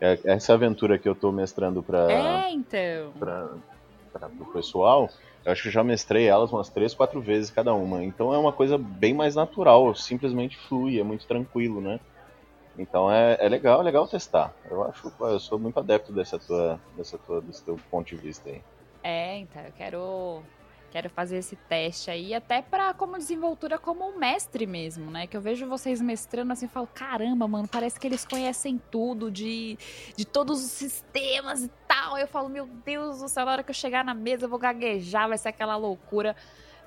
É- 0.00 0.18
Essa 0.24 0.54
aventura 0.54 0.98
que 0.98 1.08
eu 1.08 1.14
tô 1.14 1.30
mestrando 1.30 1.82
para 1.82 2.00
É, 2.10 2.50
então. 2.52 3.14
o 4.40 4.52
pessoal, 4.52 5.08
eu 5.44 5.52
acho 5.52 5.62
que 5.62 5.70
já 5.70 5.84
mestrei 5.84 6.26
elas 6.26 6.52
umas 6.52 6.68
três, 6.68 6.94
quatro 6.94 7.22
vezes 7.22 7.50
cada 7.50 7.72
uma. 7.72 8.02
Então 8.04 8.34
é 8.34 8.38
uma 8.38 8.52
coisa 8.52 8.76
bem 8.76 9.14
mais 9.14 9.34
natural, 9.36 9.94
simplesmente 9.94 10.56
flui, 10.68 10.98
é 10.98 11.04
muito 11.04 11.26
tranquilo, 11.26 11.80
né? 11.80 12.00
Então 12.78 13.10
é, 13.10 13.36
é 13.38 13.48
legal, 13.48 13.80
é 13.80 13.84
legal 13.84 14.08
testar. 14.08 14.54
Eu 14.70 14.82
acho, 14.84 15.12
eu 15.20 15.38
sou 15.40 15.58
muito 15.58 15.78
adepto 15.78 16.12
dessa 16.12 16.38
tua, 16.38 16.80
dessa 16.96 17.18
tua, 17.18 17.40
desse 17.42 17.64
teu 17.64 17.78
ponto 17.90 18.08
de 18.08 18.16
vista 18.16 18.48
aí. 18.48 18.60
É, 19.02 19.36
então, 19.38 19.62
eu 19.62 19.72
quero 19.72 20.44
quero 20.92 21.08
fazer 21.08 21.38
esse 21.38 21.56
teste 21.56 22.10
aí, 22.10 22.34
até 22.34 22.60
pra 22.60 22.92
como 22.92 23.16
desenvoltura 23.16 23.78
como 23.78 24.18
mestre 24.18 24.66
mesmo, 24.66 25.10
né? 25.10 25.26
Que 25.26 25.34
eu 25.34 25.40
vejo 25.40 25.66
vocês 25.66 26.02
mestrando 26.02 26.52
assim, 26.52 26.66
e 26.66 26.68
falo, 26.68 26.86
caramba, 26.86 27.48
mano, 27.48 27.66
parece 27.66 27.98
que 27.98 28.06
eles 28.06 28.26
conhecem 28.26 28.78
tudo 28.90 29.30
de, 29.30 29.78
de 30.14 30.26
todos 30.26 30.62
os 30.62 30.70
sistemas 30.70 31.64
e 31.64 31.70
tal. 31.88 32.18
Eu 32.18 32.28
falo, 32.28 32.50
meu 32.50 32.66
Deus 32.66 33.20
do 33.20 33.28
céu, 33.28 33.46
na 33.46 33.52
hora 33.52 33.62
que 33.62 33.70
eu 33.70 33.74
chegar 33.74 34.04
na 34.04 34.12
mesa 34.12 34.44
eu 34.44 34.50
vou 34.50 34.58
gaguejar, 34.58 35.28
vai 35.28 35.38
ser 35.38 35.48
aquela 35.48 35.76
loucura. 35.76 36.36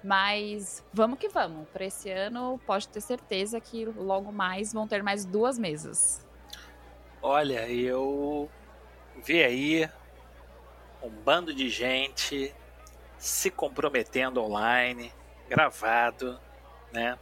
Mas 0.04 0.84
vamos 0.94 1.18
que 1.18 1.28
vamos. 1.28 1.68
Para 1.70 1.86
esse 1.86 2.12
ano, 2.12 2.62
pode 2.64 2.88
ter 2.88 3.02
certeza 3.02 3.60
que 3.60 3.86
logo 3.86 4.32
mais 4.32 4.72
vão 4.72 4.88
ter 4.88 5.02
mais 5.02 5.26
duas 5.26 5.58
mesas. 5.58 6.24
Olha, 7.24 7.68
eu 7.72 8.48
vi 9.24 9.44
aí 9.44 9.90
um 11.02 11.10
bando 11.10 11.52
de 11.52 11.70
gente 11.70 12.54
se 13.18 13.50
comprometendo 13.52 14.42
online, 14.44 15.12
gravado, 15.50 16.40
né? 16.92 17.18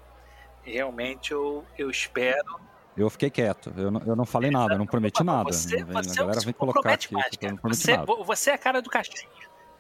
Realmente 0.64 1.32
eu, 1.32 1.66
eu 1.78 1.90
espero. 1.90 2.60
Eu 2.96 3.10
fiquei 3.10 3.30
quieto. 3.30 3.74
Eu 3.76 3.90
não, 3.92 4.02
eu 4.06 4.16
não 4.16 4.26
falei 4.26 4.52
nada, 4.52 4.76
eu 4.76 4.78
não 4.78 4.86
prometi 4.86 5.24
nada. 5.24 5.52
Você, 5.52 5.78
a 5.78 5.84
galera 6.16 6.40
vem 6.42 6.54
colocar 6.54 6.94
aqui 6.94 7.14
mais, 7.14 7.36
cara. 7.36 7.58
Você, 7.64 7.98
nada. 7.98 8.14
você 8.24 8.52
é 8.52 8.54
a 8.54 8.58
cara 8.58 8.82
do 8.82 8.90
caixinha. 8.90 9.28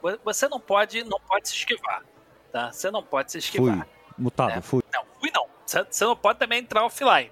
Vo- 0.02 0.20
Você 0.26 0.48
não 0.50 0.60
pode, 0.60 1.04
não 1.04 1.20
pode 1.20 1.48
se 1.48 1.56
esquivar, 1.56 2.04
tá? 2.52 2.72
Você 2.72 2.92
não 2.92 3.04
pode 3.04 3.32
se 3.32 3.38
esquivar. 3.38 3.78
Fui. 3.78 3.86
Mutado, 4.18 4.52
É. 4.58 4.62
fui. 4.62 4.84
Não, 4.94 5.04
fui 5.20 5.32
não. 5.34 5.48
Você, 5.66 5.84
você 5.90 6.06
não 6.06 6.16
pode 6.16 6.40
também 6.40 6.60
entrar 6.60 6.84
offline. 6.86 7.32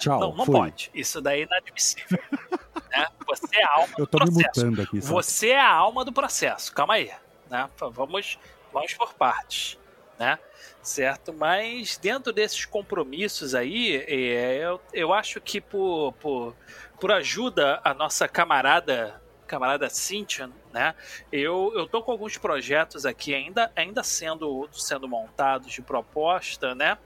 Tchau, 0.00 0.18
não, 0.18 0.34
não 0.34 0.46
fui. 0.46 0.54
pode. 0.54 0.90
Isso 0.94 1.20
daí 1.20 1.40
é 1.40 1.44
inadmissível. 1.44 2.18
Né? 2.94 3.06
Você 3.26 3.56
é 3.56 3.64
a 3.64 3.70
alma 3.72 3.94
do 3.96 4.06
processo. 4.06 4.82
aqui. 4.82 5.00
Você 5.00 5.48
é 5.48 5.60
a 5.60 5.72
alma 5.72 6.04
do 6.04 6.12
processo. 6.12 6.70
Calma 6.74 6.92
aí. 6.94 7.10
Né? 7.52 7.68
Vamos, 7.78 8.38
vamos 8.72 8.94
por 8.94 9.12
partes. 9.12 9.78
Né? 10.18 10.38
Certo? 10.80 11.32
Mas 11.34 11.98
dentro 11.98 12.32
desses 12.32 12.64
compromissos 12.64 13.54
aí, 13.54 13.96
é, 14.08 14.56
eu, 14.64 14.80
eu 14.94 15.12
acho 15.12 15.38
que 15.40 15.60
por, 15.60 16.12
por, 16.14 16.56
por 16.98 17.12
ajuda 17.12 17.78
a 17.84 17.92
nossa 17.92 18.26
camarada 18.26 19.20
camarada 19.46 19.90
Cynthia, 19.90 20.48
né? 20.72 20.94
Eu, 21.30 21.70
eu 21.74 21.86
tô 21.86 22.02
com 22.02 22.10
alguns 22.10 22.38
projetos 22.38 23.04
aqui 23.04 23.34
ainda, 23.34 23.70
ainda 23.76 24.02
sendo, 24.02 24.66
sendo 24.72 25.06
montados 25.06 25.70
de 25.70 25.82
proposta, 25.82 26.74
né? 26.74 26.96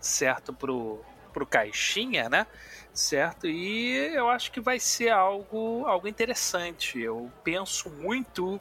Certo 0.00 0.54
pro, 0.54 1.04
pro 1.30 1.44
Caixinha, 1.44 2.30
né? 2.30 2.46
Certo? 2.94 3.46
E 3.46 3.96
eu 4.14 4.30
acho 4.30 4.50
que 4.50 4.60
vai 4.60 4.80
ser 4.80 5.10
algo, 5.10 5.84
algo 5.86 6.08
interessante. 6.08 6.98
Eu 6.98 7.30
penso 7.42 7.90
muito 7.90 8.58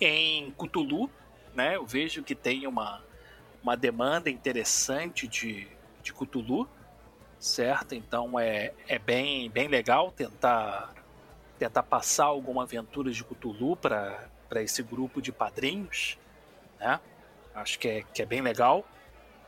em 0.00 0.50
Cthulhu, 0.52 1.10
né? 1.54 1.76
Eu 1.76 1.86
vejo 1.86 2.22
que 2.22 2.34
tem 2.34 2.66
uma, 2.66 3.02
uma 3.62 3.76
demanda 3.76 4.30
interessante 4.30 5.28
de, 5.28 5.68
de 6.02 6.12
Cthulhu, 6.12 6.68
certo? 7.38 7.94
Então 7.94 8.38
é, 8.38 8.72
é 8.86 8.98
bem, 8.98 9.50
bem 9.50 9.68
legal 9.68 10.10
tentar 10.12 10.94
tentar 11.58 11.82
passar 11.82 12.24
alguma 12.24 12.62
aventura 12.62 13.10
de 13.10 13.22
Cthulhu 13.22 13.76
para 13.76 14.30
esse 14.56 14.82
grupo 14.82 15.20
de 15.20 15.30
padrinhos, 15.30 16.18
né? 16.78 16.98
Acho 17.54 17.78
que 17.78 17.86
é, 17.86 18.02
que 18.14 18.22
é 18.22 18.24
bem 18.24 18.40
legal, 18.40 18.82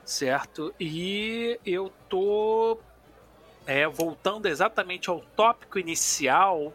certo? 0.04 0.74
E 0.78 1.58
eu 1.64 1.90
tô 2.10 2.78
é, 3.66 3.86
voltando 3.86 4.46
exatamente 4.46 5.08
ao 5.08 5.20
tópico 5.20 5.78
inicial. 5.78 6.74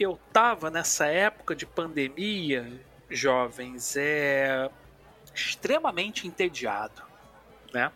Eu 0.00 0.18
tava 0.32 0.70
nessa 0.70 1.06
época 1.06 1.54
de 1.54 1.64
pandemia, 1.64 2.80
jovens, 3.10 3.96
é 3.96 4.70
extremamente 5.34 6.26
entediado, 6.26 7.02
né? 7.72 7.90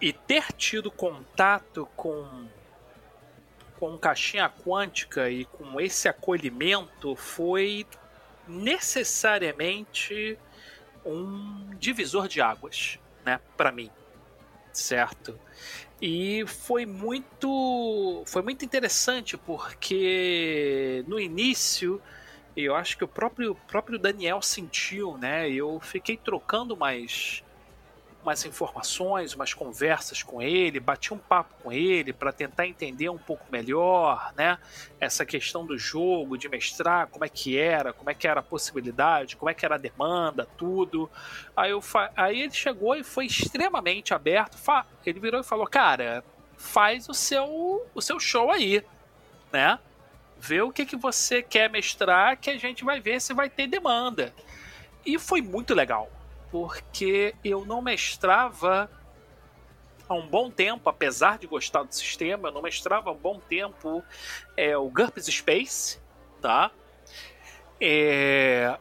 E 0.00 0.12
ter 0.12 0.52
tido 0.52 0.90
contato 0.90 1.88
com 1.96 2.48
com 3.78 3.98
caixinha 3.98 4.48
quântica 4.48 5.28
e 5.28 5.44
com 5.44 5.78
esse 5.78 6.08
acolhimento 6.08 7.14
foi 7.14 7.86
necessariamente 8.48 10.38
um 11.04 11.74
divisor 11.78 12.26
de 12.26 12.40
águas, 12.40 12.98
né, 13.24 13.38
para 13.56 13.70
mim, 13.70 13.90
certo? 14.72 15.38
E 16.00 16.44
foi 16.46 16.84
muito, 16.84 18.22
foi 18.26 18.42
muito 18.42 18.64
interessante 18.64 19.36
porque 19.36 21.04
no 21.06 21.18
início 21.18 22.00
eu 22.64 22.74
acho 22.74 22.96
que 22.96 23.04
o 23.04 23.08
próprio, 23.08 23.54
próprio 23.66 23.98
Daniel 23.98 24.40
sentiu, 24.40 25.18
né? 25.18 25.50
Eu 25.50 25.78
fiquei 25.80 26.16
trocando 26.16 26.76
mais 26.76 27.42
umas 28.26 28.44
informações, 28.44 29.34
umas 29.34 29.54
conversas 29.54 30.20
com 30.20 30.42
ele, 30.42 30.80
bati 30.80 31.14
um 31.14 31.18
papo 31.18 31.54
com 31.62 31.72
ele 31.72 32.12
para 32.12 32.32
tentar 32.32 32.66
entender 32.66 33.08
um 33.08 33.16
pouco 33.16 33.46
melhor, 33.52 34.32
né? 34.36 34.58
Essa 34.98 35.24
questão 35.24 35.64
do 35.64 35.78
jogo, 35.78 36.36
de 36.36 36.48
mestrar, 36.48 37.06
como 37.06 37.24
é 37.24 37.28
que 37.28 37.56
era, 37.56 37.92
como 37.92 38.10
é 38.10 38.14
que 38.14 38.26
era 38.26 38.40
a 38.40 38.42
possibilidade, 38.42 39.36
como 39.36 39.48
é 39.48 39.54
que 39.54 39.64
era 39.64 39.76
a 39.76 39.78
demanda, 39.78 40.44
tudo. 40.58 41.08
Aí, 41.56 41.70
eu 41.70 41.80
fa... 41.80 42.10
Aí 42.16 42.42
ele 42.42 42.52
chegou 42.52 42.96
e 42.96 43.04
foi 43.04 43.26
extremamente 43.26 44.12
aberto. 44.12 44.58
Fa... 44.58 44.84
Ele 45.04 45.20
virou 45.20 45.40
e 45.40 45.44
falou: 45.44 45.66
Cara, 45.66 46.24
faz 46.56 47.08
o 47.08 47.14
seu, 47.14 47.86
o 47.94 48.02
seu 48.02 48.18
show 48.18 48.50
aí, 48.50 48.82
né? 49.52 49.78
Vê 50.38 50.60
o 50.62 50.70
que, 50.72 50.86
que 50.86 50.96
você 50.96 51.42
quer 51.42 51.70
mestrar, 51.70 52.36
que 52.38 52.50
a 52.50 52.58
gente 52.58 52.84
vai 52.84 53.00
ver 53.00 53.20
se 53.20 53.34
vai 53.34 53.48
ter 53.48 53.66
demanda. 53.66 54.34
E 55.04 55.18
foi 55.18 55.40
muito 55.40 55.74
legal 55.74 56.10
porque 56.50 57.34
eu 57.44 57.64
não 57.64 57.82
mestrava 57.82 58.90
há 60.08 60.14
um 60.14 60.26
bom 60.26 60.50
tempo, 60.50 60.88
apesar 60.88 61.38
de 61.38 61.46
gostar 61.46 61.82
do 61.82 61.94
sistema, 61.94 62.48
eu 62.48 62.52
não 62.52 62.62
mestrava 62.62 63.10
há 63.10 63.12
um 63.12 63.16
bom 63.16 63.38
tempo 63.38 64.02
é, 64.56 64.76
o 64.76 64.88
GURPS 64.88 65.26
Space, 65.26 66.00
tá? 66.40 66.70
É 67.80 68.78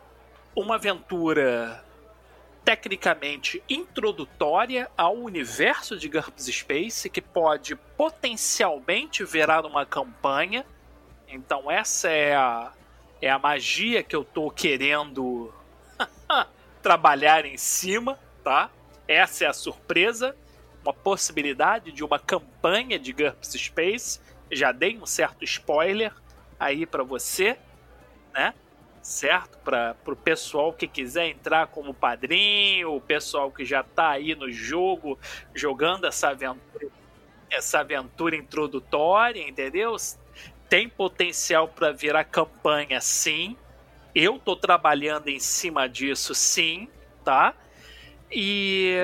uma 0.55 0.75
aventura 0.75 1.83
tecnicamente 2.63 3.61
introdutória 3.69 4.89
ao 4.97 5.15
universo 5.15 5.97
de 5.97 6.07
GURPS 6.07 6.45
Space 6.45 7.09
que 7.09 7.21
pode 7.21 7.75
potencialmente 7.75 9.23
virar 9.23 9.65
uma 9.65 9.85
campanha. 9.85 10.65
Então 11.35 11.69
essa 11.69 12.09
é 12.09 12.33
a, 12.33 12.71
é 13.21 13.29
a 13.29 13.37
magia 13.37 14.01
que 14.01 14.15
eu 14.15 14.23
tô 14.23 14.49
querendo 14.49 15.53
trabalhar 16.81 17.45
em 17.45 17.57
cima, 17.57 18.17
tá? 18.43 18.71
Essa 19.07 19.45
é 19.45 19.47
a 19.47 19.53
surpresa, 19.53 20.35
uma 20.81 20.93
possibilidade 20.93 21.91
de 21.91 22.03
uma 22.03 22.17
campanha 22.17 22.97
de 22.97 23.11
GURPS 23.11 23.53
Space. 23.53 24.21
Já 24.51 24.71
dei 24.71 24.97
um 24.97 25.05
certo 25.05 25.43
spoiler 25.43 26.13
aí 26.59 26.85
para 26.85 27.03
você, 27.03 27.57
né? 28.33 28.53
Certo? 29.01 29.57
Para 29.59 29.95
o 30.07 30.15
pessoal 30.15 30.73
que 30.73 30.87
quiser 30.87 31.27
entrar 31.27 31.67
como 31.67 31.93
padrinho, 31.93 32.95
o 32.95 33.01
pessoal 33.01 33.51
que 33.51 33.65
já 33.65 33.83
tá 33.83 34.09
aí 34.09 34.33
no 34.33 34.51
jogo, 34.51 35.19
jogando 35.53 36.07
essa 36.07 36.29
aventura, 36.29 36.87
essa 37.51 37.79
aventura 37.81 38.35
introdutória, 38.35 39.47
entendeu? 39.47 39.95
Tem 40.69 40.89
potencial 40.89 41.67
para 41.67 41.91
virar 41.91 42.23
campanha, 42.23 42.99
sim. 42.99 43.55
Eu 44.13 44.39
tô 44.39 44.55
trabalhando 44.55 45.27
em 45.27 45.39
cima 45.39 45.87
disso, 45.87 46.33
sim, 46.33 46.87
tá? 47.23 47.53
E. 48.31 48.95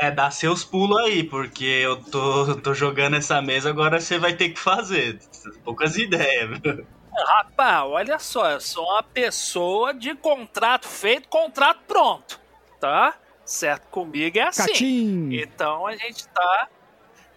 É, 0.00 0.10
dá 0.10 0.30
seus 0.30 0.64
pulos 0.64 0.98
aí, 0.98 1.24
porque 1.24 1.64
eu 1.64 2.02
tô, 2.02 2.56
tô 2.56 2.74
jogando 2.74 3.16
essa 3.16 3.40
mesa, 3.42 3.68
agora 3.70 4.00
você 4.00 4.18
vai 4.18 4.34
ter 4.34 4.50
que 4.50 4.58
fazer. 4.58 5.18
Poucas 5.64 5.96
ideias, 5.96 6.58
viu? 6.60 6.86
Rapaz, 7.16 7.84
olha 7.86 8.18
só, 8.18 8.50
eu 8.50 8.60
sou 8.60 8.84
uma 8.84 9.02
pessoa 9.02 9.94
de 9.94 10.14
contrato 10.14 10.86
feito, 10.86 11.28
contrato 11.28 11.80
pronto, 11.88 12.38
tá? 12.78 13.14
Certo? 13.44 13.86
Comigo 13.88 14.38
é 14.38 14.42
assim. 14.42 14.66
Catim. 14.66 15.28
Então 15.32 15.86
a 15.86 15.96
gente 15.96 16.28
tá. 16.28 16.68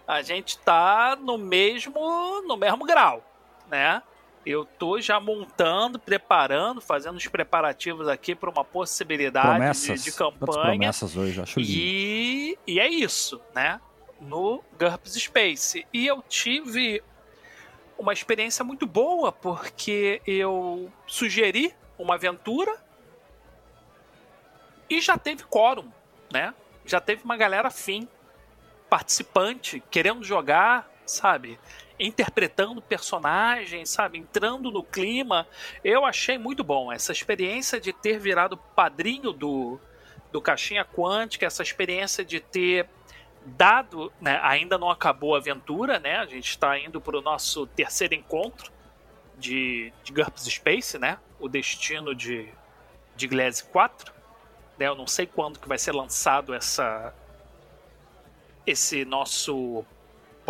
A 0.06 0.22
gente 0.22 0.58
tá 0.58 1.16
no 1.18 1.38
mesmo, 1.38 2.42
no 2.42 2.56
mesmo 2.56 2.84
grau, 2.84 3.24
né? 3.70 4.02
Eu 4.44 4.64
tô 4.64 5.00
já 5.00 5.20
montando, 5.20 5.98
preparando, 5.98 6.80
fazendo 6.80 7.16
os 7.16 7.26
preparativos 7.26 8.08
aqui 8.08 8.34
para 8.34 8.50
uma 8.50 8.64
possibilidade 8.64 9.86
de, 9.86 10.04
de 10.04 10.12
campanha. 10.12 10.62
promessas 10.62 11.16
hoje, 11.16 11.40
acho 11.40 11.60
lindo. 11.60 11.72
E, 11.72 12.58
e 12.66 12.80
é 12.80 12.88
isso, 12.88 13.40
né? 13.54 13.80
No 14.20 14.64
GURPS 14.78 15.14
Space. 15.14 15.86
E 15.92 16.06
eu 16.06 16.22
tive 16.26 17.02
uma 17.98 18.14
experiência 18.14 18.64
muito 18.64 18.86
boa, 18.86 19.30
porque 19.30 20.22
eu 20.26 20.90
sugeri 21.06 21.74
uma 21.98 22.14
aventura 22.14 22.74
e 24.88 25.00
já 25.00 25.18
teve 25.18 25.44
quórum, 25.44 25.88
né? 26.32 26.54
Já 26.86 26.98
teve 26.98 27.22
uma 27.24 27.36
galera 27.36 27.68
afim, 27.68 28.08
participante, 28.88 29.82
querendo 29.90 30.24
jogar, 30.24 30.90
sabe? 31.04 31.60
Interpretando 32.02 32.80
personagens, 32.80 33.90
sabe? 33.90 34.18
Entrando 34.18 34.70
no 34.70 34.82
clima. 34.82 35.46
Eu 35.84 36.04
achei 36.04 36.38
muito 36.38 36.64
bom 36.64 36.90
essa 36.90 37.12
experiência 37.12 37.78
de 37.78 37.92
ter 37.92 38.18
virado 38.18 38.56
padrinho 38.56 39.32
do, 39.32 39.78
do 40.32 40.40
Caixinha 40.40 40.84
Quântica, 40.84 41.46
essa 41.46 41.62
experiência 41.62 42.24
de 42.24 42.40
ter 42.40 42.88
dado, 43.44 44.12
né, 44.20 44.38
ainda 44.42 44.76
não 44.76 44.90
acabou 44.90 45.34
a 45.34 45.38
aventura, 45.38 45.98
né? 45.98 46.16
A 46.16 46.26
gente 46.26 46.50
está 46.50 46.78
indo 46.78 47.00
para 47.00 47.18
o 47.18 47.22
nosso 47.22 47.66
terceiro 47.66 48.14
encontro 48.14 48.70
de, 49.38 49.92
de 50.04 50.12
GURPS 50.12 50.44
Space, 50.44 50.98
né? 50.98 51.18
O 51.38 51.48
destino 51.48 52.14
de, 52.14 52.48
de 53.16 53.26
Glaze 53.26 53.64
4. 53.64 54.12
Né? 54.78 54.86
Eu 54.86 54.94
não 54.94 55.06
sei 55.06 55.26
quando 55.26 55.58
que 55.58 55.68
vai 55.68 55.78
ser 55.78 55.92
lançado 55.92 56.54
essa 56.54 57.14
esse 58.66 59.04
nosso 59.06 59.84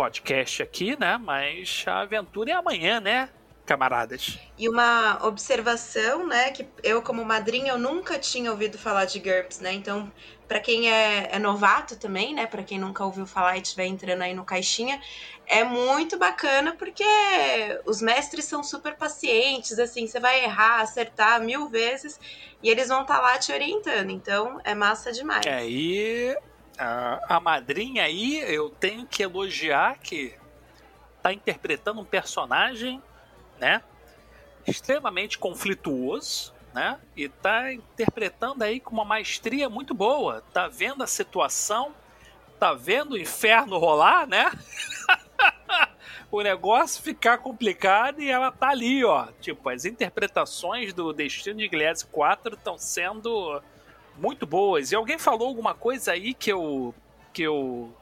podcast 0.01 0.63
aqui, 0.63 0.99
né? 0.99 1.15
Mas 1.15 1.83
a 1.87 1.99
aventura 1.99 2.49
é 2.49 2.53
amanhã, 2.55 2.99
né, 2.99 3.29
camaradas? 3.67 4.39
E 4.57 4.67
uma 4.67 5.23
observação, 5.27 6.25
né, 6.25 6.49
que 6.49 6.67
eu 6.81 7.03
como 7.03 7.23
madrinha 7.23 7.73
eu 7.73 7.77
nunca 7.77 8.17
tinha 8.17 8.49
ouvido 8.49 8.79
falar 8.79 9.05
de 9.05 9.19
GURPS, 9.19 9.59
né? 9.59 9.71
Então, 9.73 10.11
para 10.47 10.59
quem 10.59 10.91
é, 10.91 11.29
é, 11.31 11.37
novato 11.37 11.95
também, 11.97 12.33
né, 12.33 12.47
para 12.47 12.63
quem 12.63 12.79
nunca 12.79 13.05
ouviu 13.05 13.27
falar 13.27 13.57
e 13.57 13.61
estiver 13.61 13.85
entrando 13.85 14.23
aí 14.23 14.33
no 14.33 14.43
caixinha, 14.43 14.99
é 15.45 15.63
muito 15.63 16.17
bacana 16.17 16.75
porque 16.75 17.05
os 17.85 18.01
mestres 18.01 18.45
são 18.45 18.63
super 18.63 18.95
pacientes, 18.95 19.77
assim, 19.77 20.07
você 20.07 20.19
vai 20.19 20.43
errar, 20.43 20.81
acertar 20.81 21.39
mil 21.41 21.69
vezes 21.69 22.19
e 22.63 22.71
eles 22.71 22.87
vão 22.87 23.03
estar 23.03 23.17
tá 23.17 23.21
lá 23.21 23.37
te 23.37 23.51
orientando. 23.51 24.09
Então, 24.09 24.59
é 24.63 24.73
massa 24.73 25.11
demais. 25.11 25.45
É, 25.45 25.63
e 25.69 26.35
a, 26.77 27.39
madrinha 27.39 28.03
aí, 28.03 28.39
eu 28.39 28.69
tenho 28.69 29.05
que 29.05 29.23
elogiar 29.23 29.97
que 29.99 30.33
tá 31.21 31.31
interpretando 31.31 32.01
um 32.01 32.05
personagem, 32.05 33.01
né? 33.59 33.81
Extremamente 34.65 35.37
conflituoso, 35.37 36.53
né? 36.73 36.99
E 37.15 37.29
tá 37.29 37.71
interpretando 37.73 38.63
aí 38.63 38.79
com 38.79 38.91
uma 38.91 39.05
maestria 39.05 39.69
muito 39.69 39.93
boa. 39.93 40.43
Tá 40.53 40.67
vendo 40.67 41.03
a 41.03 41.07
situação, 41.07 41.93
tá 42.59 42.73
vendo 42.73 43.13
o 43.13 43.17
inferno 43.17 43.77
rolar, 43.77 44.27
né? 44.27 44.51
o 46.31 46.41
negócio 46.41 47.03
ficar 47.03 47.39
complicado 47.39 48.21
e 48.21 48.29
ela 48.29 48.51
tá 48.51 48.69
ali, 48.69 49.03
ó. 49.03 49.27
Tipo, 49.39 49.69
as 49.69 49.85
interpretações 49.85 50.93
do 50.93 51.11
Destino 51.13 51.59
de 51.59 51.67
Glass 51.67 52.03
4 52.03 52.55
estão 52.55 52.77
sendo 52.77 53.61
muito 54.21 54.45
boas. 54.45 54.91
E 54.91 54.95
alguém 54.95 55.17
falou 55.17 55.47
alguma 55.47 55.73
coisa 55.73 56.11
aí 56.13 56.33
que 56.33 56.51
eu 56.51 56.93
que 57.33 57.41
eu 57.41 57.93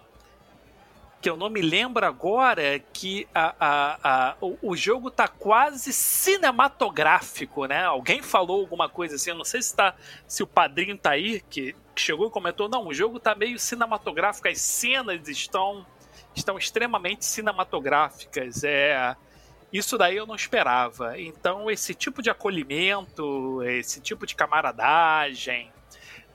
que 1.21 1.29
eu 1.29 1.35
não 1.35 1.49
me 1.49 1.61
lembro 1.61 2.05
agora 2.05 2.79
que 2.93 3.27
a, 3.35 3.53
a, 3.59 3.99
a, 4.03 4.35
o, 4.39 4.57
o 4.61 4.75
jogo 4.75 5.11
tá 5.11 5.27
quase 5.27 5.91
cinematográfico, 5.91 7.65
né? 7.65 7.83
Alguém 7.83 8.21
falou 8.21 8.61
alguma 8.61 8.87
coisa 8.87 9.15
assim, 9.15 9.31
eu 9.31 9.35
não 9.35 9.43
sei 9.43 9.61
se 9.61 9.75
tá 9.75 9.95
se 10.25 10.41
o 10.41 10.47
padrinho 10.47 10.97
tá 10.97 11.11
aí 11.11 11.41
que, 11.41 11.75
que 11.93 12.01
chegou 12.01 12.27
e 12.27 12.31
comentou, 12.31 12.69
não, 12.69 12.87
o 12.87 12.93
jogo 12.93 13.19
tá 13.19 13.35
meio 13.35 13.59
cinematográfico, 13.59 14.47
as 14.47 14.61
cenas 14.61 15.27
estão 15.27 15.85
estão 16.35 16.57
extremamente 16.57 17.25
cinematográficas. 17.25 18.63
É, 18.63 19.15
isso 19.73 19.97
daí 19.97 20.15
eu 20.15 20.25
não 20.25 20.35
esperava. 20.35 21.19
Então, 21.19 21.69
esse 21.69 21.93
tipo 21.93 22.21
de 22.21 22.29
acolhimento, 22.29 23.61
esse 23.63 23.99
tipo 23.99 24.25
de 24.25 24.35
camaradagem, 24.35 25.71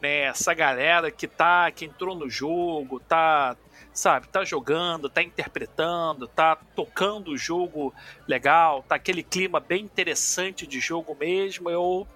né, 0.04 0.20
essa 0.24 0.52
galera 0.52 1.10
que 1.10 1.26
tá 1.26 1.70
que 1.70 1.86
entrou 1.86 2.14
no 2.14 2.28
jogo, 2.28 3.00
tá, 3.00 3.56
sabe, 3.92 4.28
tá 4.28 4.44
jogando, 4.44 5.08
tá 5.08 5.22
interpretando, 5.22 6.28
tá 6.28 6.56
tocando 6.76 7.30
o 7.32 7.38
jogo 7.38 7.92
legal, 8.28 8.84
tá 8.86 8.96
aquele 8.96 9.22
clima 9.22 9.60
bem 9.60 9.82
interessante 9.82 10.66
de 10.66 10.78
jogo 10.78 11.16
mesmo. 11.18 11.70
Eu 11.70 12.06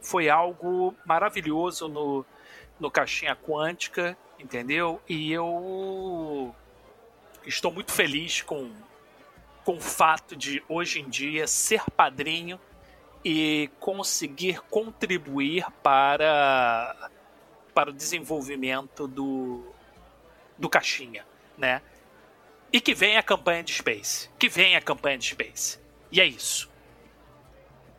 foi 0.00 0.28
algo 0.28 0.94
maravilhoso 1.04 1.88
no 1.88 2.24
no 2.80 2.90
caixinha 2.90 3.36
quântica, 3.36 4.16
entendeu? 4.40 5.00
E 5.08 5.32
eu 5.32 6.52
estou 7.46 7.72
muito 7.72 7.92
feliz 7.92 8.42
com, 8.42 8.72
com 9.64 9.74
o 9.74 9.80
fato 9.80 10.34
de, 10.34 10.62
hoje 10.68 11.00
em 11.00 11.08
dia, 11.08 11.46
ser 11.46 11.82
padrinho 11.96 12.58
e 13.24 13.70
conseguir 13.78 14.60
contribuir 14.62 15.64
para, 15.82 17.10
para 17.74 17.90
o 17.90 17.92
desenvolvimento 17.92 19.06
do, 19.06 19.64
do 20.58 20.68
Caixinha, 20.68 21.24
né? 21.56 21.82
E 22.72 22.80
que 22.80 22.94
venha 22.94 23.20
a 23.20 23.22
campanha 23.22 23.62
de 23.62 23.72
Space. 23.72 24.30
Que 24.38 24.48
venha 24.48 24.78
a 24.78 24.80
campanha 24.80 25.18
de 25.18 25.26
Space. 25.26 25.78
E 26.10 26.20
é 26.20 26.26
isso. 26.26 26.70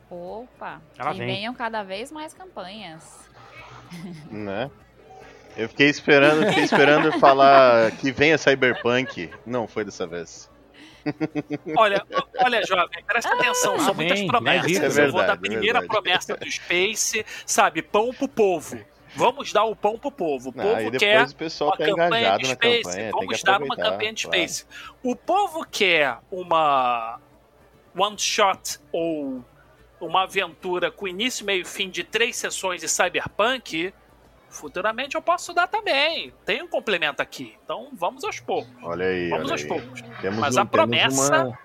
Opa, 0.09 0.81
Ela 0.97 1.11
que 1.11 1.17
vem. 1.19 1.27
venham 1.27 1.53
cada 1.53 1.83
vez 1.83 2.11
mais 2.11 2.33
campanhas. 2.33 3.31
Né? 4.31 4.71
Eu 5.55 5.69
fiquei 5.69 5.87
esperando, 5.87 6.47
fiquei 6.47 6.63
esperando 6.63 7.11
falar 7.19 7.91
que 7.91 8.11
venha 8.11 8.39
Cyberpunk. 8.39 9.29
Não 9.45 9.67
foi 9.67 9.85
dessa 9.85 10.07
vez. 10.07 10.49
Olha, 11.77 12.01
olha, 12.39 12.65
jovem, 12.65 13.03
presta 13.03 13.29
ah, 13.29 13.35
atenção, 13.35 13.77
são 13.77 13.93
muitas 13.93 14.19
vem, 14.19 14.27
promessas. 14.27 14.71
É 14.71 14.79
verdade, 14.79 15.01
eu 15.01 15.11
vou 15.11 15.21
dar 15.21 15.33
a 15.33 15.37
primeira 15.37 15.79
é 15.79 15.85
promessa 15.85 16.37
do 16.37 16.49
Space, 16.49 17.25
sabe, 17.45 17.81
pão 17.81 18.13
pro 18.13 18.25
povo. 18.25 18.79
Vamos 19.15 19.53
dar 19.53 19.63
o 19.65 19.75
pão 19.75 19.97
pro 19.97 20.11
povo. 20.11 20.49
O 20.49 20.53
povo 20.53 20.87
ah, 20.87 20.97
quer 20.97 21.27
o 21.27 21.35
pessoal 21.35 21.69
uma 21.71 21.77
tá 21.77 21.85
campanha 21.85 22.37
de 22.37 22.45
Space. 22.47 22.83
Campanha, 22.83 23.11
Vamos 23.11 23.43
dar 23.43 23.61
uma 23.61 23.75
campanha 23.75 24.13
de 24.13 24.23
claro. 24.23 24.47
Space. 24.47 24.65
O 25.03 25.15
povo 25.15 25.65
quer 25.69 26.17
uma 26.31 27.19
one 27.95 28.17
shot 28.17 28.79
ou 28.91 29.43
uma 30.01 30.23
aventura 30.23 30.91
com 30.91 31.07
início, 31.07 31.45
meio 31.45 31.61
e 31.61 31.65
fim 31.65 31.89
de 31.89 32.03
três 32.03 32.35
sessões 32.35 32.81
de 32.81 32.89
Cyberpunk 32.89 33.93
futuramente 34.53 35.15
eu 35.15 35.21
posso 35.21 35.53
dar 35.53 35.67
também. 35.67 36.31
Tem 36.45 36.61
um 36.61 36.67
complemento 36.67 37.21
aqui. 37.21 37.57
Então 37.63 37.89
vamos 37.93 38.23
aos 38.23 38.39
poucos. 38.39 38.71
Olha 38.83 39.05
aí. 39.05 39.29
Vamos 39.29 39.45
olha 39.45 39.53
aos 39.53 39.61
aí. 39.61 39.67
poucos. 39.67 40.01
Temos 40.21 40.39
Mas 40.39 40.55
um, 40.55 40.61
a 40.61 40.65
promessa. 40.65 41.31
Temos 41.31 41.47
uma, 41.47 41.59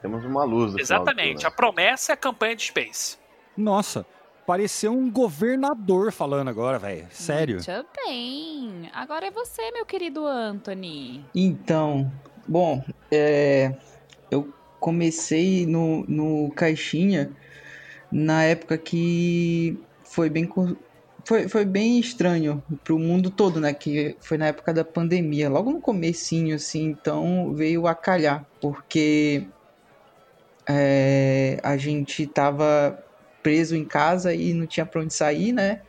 temos 0.00 0.24
uma 0.24 0.44
luz. 0.44 0.74
Exatamente. 0.76 1.46
A 1.46 1.50
promessa 1.50 2.12
é 2.12 2.14
a 2.14 2.16
campanha 2.16 2.56
de 2.56 2.64
Space. 2.64 3.18
Nossa. 3.56 4.06
Pareceu 4.48 4.92
um 4.92 5.10
governador 5.10 6.10
falando 6.10 6.48
agora, 6.48 6.78
velho. 6.78 7.06
Sério. 7.10 7.56
Muito 7.56 7.86
bem. 8.02 8.88
Agora 8.94 9.26
é 9.26 9.30
você, 9.30 9.70
meu 9.72 9.84
querido 9.84 10.26
Anthony. 10.26 11.22
Então, 11.34 12.10
bom, 12.46 12.82
é, 13.12 13.74
eu 14.30 14.50
comecei 14.80 15.66
no, 15.66 16.02
no 16.08 16.50
Caixinha 16.52 17.30
na 18.10 18.42
época 18.42 18.78
que 18.78 19.78
foi 20.02 20.30
bem 20.30 20.48
foi, 21.26 21.46
foi 21.46 21.66
bem 21.66 22.00
estranho 22.00 22.62
pro 22.82 22.98
mundo 22.98 23.28
todo, 23.28 23.60
né? 23.60 23.74
Que 23.74 24.16
foi 24.18 24.38
na 24.38 24.46
época 24.46 24.72
da 24.72 24.82
pandemia, 24.82 25.50
logo 25.50 25.70
no 25.70 25.80
comecinho, 25.82 26.56
assim, 26.56 26.86
então 26.86 27.52
veio 27.52 27.86
a 27.86 27.94
calhar, 27.94 28.46
porque 28.62 29.46
é, 30.66 31.60
a 31.62 31.76
gente 31.76 32.26
tava 32.26 33.04
preso 33.48 33.74
em 33.74 33.84
casa 33.86 34.34
e 34.34 34.52
não 34.52 34.66
tinha 34.66 34.84
pra 34.84 35.00
onde 35.00 35.14
sair, 35.14 35.52
né? 35.52 35.80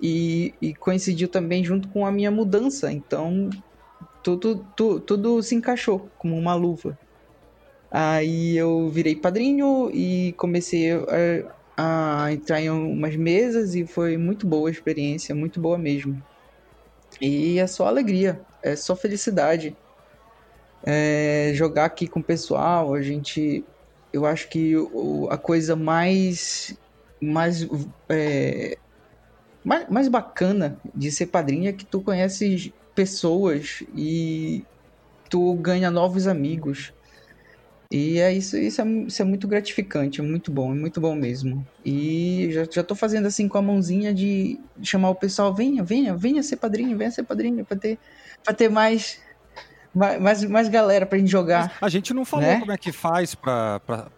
E, 0.00 0.52
e 0.60 0.74
coincidiu 0.74 1.28
também 1.28 1.62
junto 1.62 1.88
com 1.90 2.04
a 2.04 2.10
minha 2.10 2.32
mudança, 2.32 2.92
então 2.92 3.48
tudo, 4.24 4.66
tudo, 4.74 5.00
tudo 5.00 5.40
se 5.40 5.54
encaixou 5.54 6.10
como 6.18 6.36
uma 6.36 6.56
luva. 6.56 6.98
Aí 7.92 8.56
eu 8.56 8.90
virei 8.90 9.14
padrinho 9.14 9.88
e 9.94 10.34
comecei 10.36 10.90
a, 11.76 12.24
a 12.24 12.32
entrar 12.32 12.60
em 12.60 12.70
umas 12.70 13.14
mesas 13.14 13.76
e 13.76 13.86
foi 13.86 14.16
muito 14.16 14.48
boa 14.48 14.68
a 14.68 14.72
experiência, 14.72 15.32
muito 15.32 15.60
boa 15.60 15.78
mesmo. 15.78 16.20
E 17.20 17.60
é 17.60 17.66
só 17.68 17.86
alegria, 17.86 18.40
é 18.64 18.74
só 18.74 18.96
felicidade. 18.96 19.76
É, 20.84 21.52
jogar 21.54 21.84
aqui 21.84 22.08
com 22.08 22.18
o 22.18 22.24
pessoal, 22.24 22.94
a 22.94 23.00
gente. 23.00 23.64
Eu 24.12 24.24
acho 24.24 24.48
que 24.48 24.74
a 25.30 25.36
coisa 25.36 25.76
mais. 25.76 26.76
Mais, 27.20 27.66
é, 28.08 28.76
mais. 29.64 29.88
mais 29.88 30.08
bacana 30.08 30.78
de 30.94 31.10
ser 31.10 31.26
padrinho 31.26 31.68
é 31.68 31.72
que 31.72 31.84
tu 31.84 32.00
conheces 32.00 32.72
pessoas 32.94 33.82
e 33.94 34.64
tu 35.28 35.54
ganha 35.54 35.90
novos 35.90 36.26
amigos. 36.26 36.92
E 37.90 38.18
é 38.18 38.32
isso, 38.32 38.56
isso 38.56 38.80
é, 38.80 38.84
isso 38.84 39.22
é 39.22 39.24
muito 39.24 39.46
gratificante, 39.46 40.20
é 40.20 40.24
muito 40.24 40.50
bom, 40.50 40.72
é 40.72 40.74
muito 40.74 41.00
bom 41.00 41.14
mesmo. 41.14 41.64
E 41.84 42.48
já, 42.50 42.64
já 42.68 42.82
tô 42.82 42.96
fazendo 42.96 43.26
assim 43.26 43.46
com 43.46 43.58
a 43.58 43.62
mãozinha 43.62 44.12
de 44.12 44.58
chamar 44.82 45.10
o 45.10 45.14
pessoal, 45.14 45.54
venha, 45.54 45.84
venha, 45.84 46.16
venha 46.16 46.42
ser 46.42 46.56
padrinho, 46.56 46.98
venha 46.98 47.10
ser 47.12 47.22
padrinho, 47.22 47.64
pra 47.64 47.76
ter, 47.76 47.96
pra 48.42 48.52
ter 48.52 48.68
mais, 48.68 49.20
mais, 49.94 50.44
mais 50.44 50.68
galera 50.68 51.06
pra 51.06 51.16
gente 51.16 51.30
jogar. 51.30 51.76
A 51.80 51.88
gente 51.88 52.12
não 52.12 52.24
falou 52.24 52.46
né? 52.46 52.58
como 52.58 52.72
é 52.72 52.76
que 52.76 52.90
faz 52.90 53.36
pra, 53.36 53.78
pra, 53.80 54.08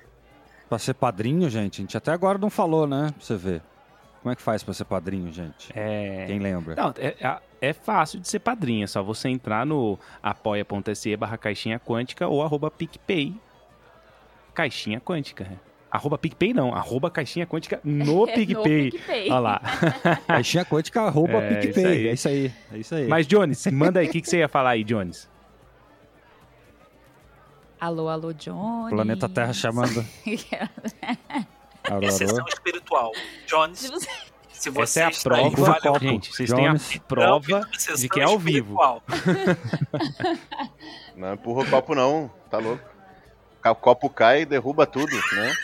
pra 0.69 0.79
ser 0.79 0.95
padrinho, 0.95 1.49
gente. 1.49 1.81
A 1.81 1.83
gente 1.83 1.97
até 1.97 2.13
agora 2.13 2.39
não 2.39 2.51
falou, 2.51 2.87
né? 2.87 3.13
Pra 3.17 3.25
você 3.25 3.37
ver. 3.37 3.63
Como 4.23 4.33
é 4.33 4.37
que 4.37 4.43
faz 4.43 4.63
pra 4.63 4.75
ser 4.75 4.85
padrinho, 4.85 5.33
gente? 5.33 5.71
É... 5.75 6.27
Quem 6.27 6.39
lembra? 6.39 6.75
Não, 6.75 6.93
é, 6.99 7.39
é, 7.61 7.73
fácil 7.73 8.19
de 8.21 8.29
ser 8.29 8.41
padrinho. 8.41 8.85
É 8.85 8.87
só 8.87 9.03
você 9.03 9.29
entrar 9.29 9.65
no 9.65 9.99
apoia.se 10.23 11.17
barra 11.17 11.39
caixinha 11.39 11.79
quântica 11.79 12.27
ou 12.27 12.43
arroba 12.43 12.71
PicPay 12.71 13.35
Caixinha 14.59 15.01
Quântica. 15.01 15.49
Arroba 15.89 16.19
PicPay 16.19 16.53
não, 16.53 16.75
arroba 16.75 17.09
Caixinha 17.13 17.47
Quântica 17.47 17.79
no 17.85 18.27
PicPay. 18.27 18.91
PicPay. 18.91 19.31
Olha 19.31 19.39
lá. 19.39 19.63
Caixinha 20.27 20.65
Quântica, 20.65 21.03
arroba 21.03 21.35
é, 21.39 21.61
PicPay. 21.61 22.11
Isso 22.11 22.11
é 22.11 22.13
isso 22.13 22.29
aí. 22.29 22.53
É 22.73 22.79
isso 22.79 22.95
aí. 22.97 23.07
Mas, 23.07 23.25
Jones, 23.29 23.65
manda 23.69 24.01
aí, 24.01 24.09
o 24.09 24.11
que, 24.11 24.21
que 24.21 24.29
você 24.29 24.39
ia 24.39 24.49
falar 24.49 24.71
aí, 24.71 24.83
Jones? 24.83 25.29
Alô, 27.81 28.09
alô, 28.09 28.33
Jones. 28.33 28.91
Planeta 28.91 29.29
Terra 29.29 29.53
chamando. 29.53 30.05
alô, 31.89 32.03
Exceção 32.03 32.47
espiritual. 32.49 33.13
Jones. 33.47 33.91
Se 34.51 34.71
você 34.71 35.01
Essa 35.01 35.01
é 35.01 35.05
a 35.05 35.23
prova, 35.23 35.73
aí, 35.73 35.81
copo, 35.81 36.01
gente. 36.01 36.35
Vocês 36.35 36.49
Jones. 36.49 36.89
têm 36.89 36.99
a 36.99 37.01
prova 37.01 37.69
de 37.97 38.09
que 38.09 38.21
é 38.21 38.25
ao 38.25 38.39
vivo. 38.39 38.77
não 41.17 41.35
empurra 41.35 41.63
o 41.63 41.71
copo 41.71 41.95
não, 41.95 42.31
tá 42.51 42.59
louco 42.59 42.99
o 43.71 43.75
copo 43.75 44.09
cai 44.09 44.43
e 44.43 44.47
derruba 44.47 44.87
tudo, 44.87 45.15
né? 45.33 45.55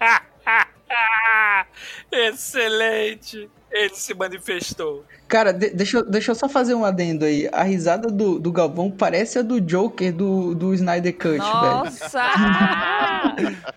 Excelente! 2.10 3.50
Ele 3.70 3.94
se 3.94 4.12
manifestou. 4.14 5.04
Cara, 5.28 5.52
de, 5.52 5.70
deixa, 5.70 5.98
eu, 5.98 6.04
deixa 6.04 6.32
eu 6.32 6.34
só 6.34 6.48
fazer 6.48 6.74
um 6.74 6.84
adendo 6.84 7.24
aí. 7.24 7.48
A 7.52 7.62
risada 7.62 8.10
do, 8.10 8.38
do 8.38 8.50
Galvão 8.50 8.90
parece 8.90 9.38
a 9.38 9.42
do 9.42 9.60
Joker 9.60 10.12
do, 10.12 10.54
do 10.54 10.74
Snyder 10.74 11.16
Cut, 11.16 11.38
Nossa! 11.38 12.20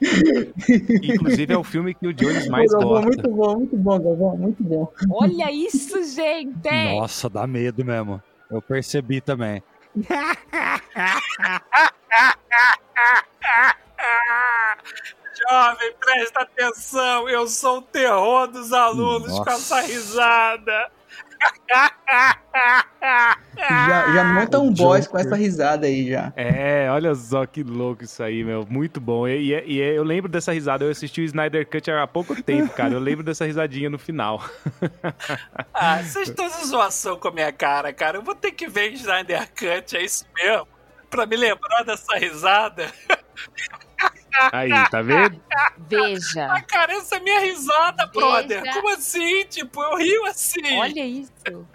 Inclusive 1.04 1.54
é 1.54 1.58
o 1.58 1.64
filme 1.64 1.94
que 1.94 2.08
o 2.08 2.14
Jones 2.14 2.48
mais 2.48 2.72
Galvão, 2.72 2.90
gosta. 2.90 3.08
Muito 3.08 3.30
bom, 3.30 3.56
muito 3.56 3.78
bom, 3.78 4.00
Galvão, 4.00 4.38
muito 4.38 4.64
bom. 4.64 4.92
Olha 5.12 5.52
isso, 5.52 6.04
gente! 6.04 6.96
Nossa, 6.96 7.30
dá 7.30 7.46
medo 7.46 7.86
mesmo. 7.86 8.22
Eu 8.50 8.62
percebi 8.62 9.22
também. 9.22 9.62
Jovem, 15.50 15.94
presta 16.00 16.42
atenção, 16.42 17.28
eu 17.30 17.48
sou 17.48 17.80
o 17.80 17.82
terror 17.82 18.48
dos 18.48 18.72
alunos 18.72 19.28
Nossa. 19.30 19.44
com 19.44 19.50
essa 19.52 19.82
risada. 19.82 20.92
Já, 23.58 24.14
já 24.14 24.24
monta 24.24 24.60
um 24.60 24.68
o 24.68 24.72
boss 24.72 25.08
com 25.08 25.18
essa 25.18 25.36
risada 25.36 25.86
aí 25.88 26.10
já. 26.10 26.32
É, 26.36 26.88
olha 26.90 27.14
só 27.16 27.46
que 27.46 27.62
louco 27.64 28.04
isso 28.06 28.24
aí, 28.24 28.44
meu. 28.44 28.66
Muito 28.70 29.02
bom. 29.02 29.28
E, 29.28 29.54
e- 29.54 29.74
e 29.74 29.80
eu 29.80 30.04
lembro 30.04 30.32
dessa 30.32 30.54
risada. 30.54 30.86
Eu 30.86 30.92
assisti 30.92 31.20
o 31.22 31.26
Snyder 31.26 31.68
Cut 31.68 31.92
há 31.92 32.08
pouco 32.08 32.42
tempo, 32.42 32.74
cara. 32.74 32.94
Eu 32.94 33.00
lembro 33.00 33.24
dessa 33.24 33.46
risadinha 33.46 33.90
no 33.90 34.00
final. 34.00 34.42
Ah, 35.74 36.02
vocês 36.02 36.30
estão 36.30 36.48
de 36.48 36.66
zoação 36.68 37.18
com 37.20 37.28
a 37.28 37.32
minha 37.32 37.52
cara, 37.52 37.92
cara. 37.92 38.18
Eu 38.18 38.22
vou 38.22 38.36
ter 38.36 38.52
que 38.52 38.68
ver 38.68 38.94
Snyder 38.94 39.50
Cut, 39.50 39.98
é 39.98 40.04
isso 40.04 40.26
mesmo? 40.36 40.68
Pra 41.10 41.26
me 41.26 41.36
lembrar 41.36 41.84
dessa 41.84 42.16
risada. 42.18 42.90
Aí, 44.52 44.72
tá 44.90 45.02
vendo? 45.02 45.40
Veja. 45.88 46.62
Cara, 46.68 46.94
essa 46.94 47.18
é 47.18 47.20
minha 47.20 47.40
risada, 47.40 48.08
brother. 48.08 48.62
Veja. 48.62 48.74
Como 48.74 48.90
assim? 48.90 49.46
Tipo, 49.46 49.84
eu 49.84 49.98
rio 49.98 50.26
assim. 50.26 50.78
Olha 50.80 51.06
isso. 51.06 51.34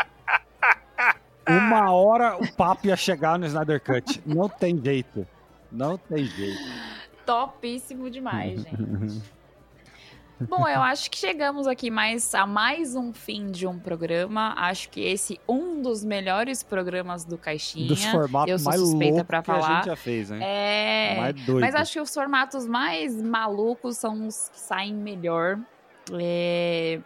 Uma 1.48 1.90
hora 1.92 2.36
o 2.36 2.52
papo 2.52 2.86
ia 2.86 2.96
chegar 2.96 3.38
no 3.38 3.46
Snyder 3.46 3.80
Cut. 3.80 4.22
Não 4.26 4.48
tem 4.48 4.78
jeito. 4.82 5.26
Não 5.72 5.96
tem 5.96 6.24
jeito. 6.24 6.60
Topíssimo 7.24 8.10
demais, 8.10 8.62
gente. 8.62 9.22
Bom, 10.46 10.68
eu 10.68 10.80
acho 10.82 11.10
que 11.10 11.18
chegamos 11.18 11.66
aqui 11.66 11.90
mais 11.90 12.34
a 12.34 12.46
mais 12.46 12.94
um 12.94 13.12
fim 13.12 13.50
de 13.50 13.66
um 13.66 13.78
programa. 13.78 14.54
Acho 14.56 14.88
que 14.90 15.00
esse 15.00 15.40
um 15.48 15.82
dos 15.82 16.04
melhores 16.04 16.62
programas 16.62 17.24
do 17.24 17.36
Caixinha. 17.36 17.88
Dos 17.88 18.04
formatos 18.04 18.50
eu 18.52 18.58
sou 18.58 18.70
mais 18.70 18.80
suspeita 18.80 19.14
loucos 19.14 19.26
pra 19.26 19.42
que 19.42 19.50
a 19.50 19.54
falar. 19.54 19.76
gente 19.76 19.86
já 19.86 19.96
fez, 19.96 20.30
hein? 20.30 20.38
É. 20.42 21.16
Mais 21.18 21.34
doido. 21.46 21.60
Mas 21.60 21.74
acho 21.74 21.92
que 21.94 22.00
os 22.00 22.14
formatos 22.14 22.66
mais 22.66 23.20
malucos 23.20 23.96
são 23.96 24.26
os 24.26 24.48
que 24.50 24.60
saem 24.60 24.94
melhor. 24.94 25.58
É, 26.12 27.00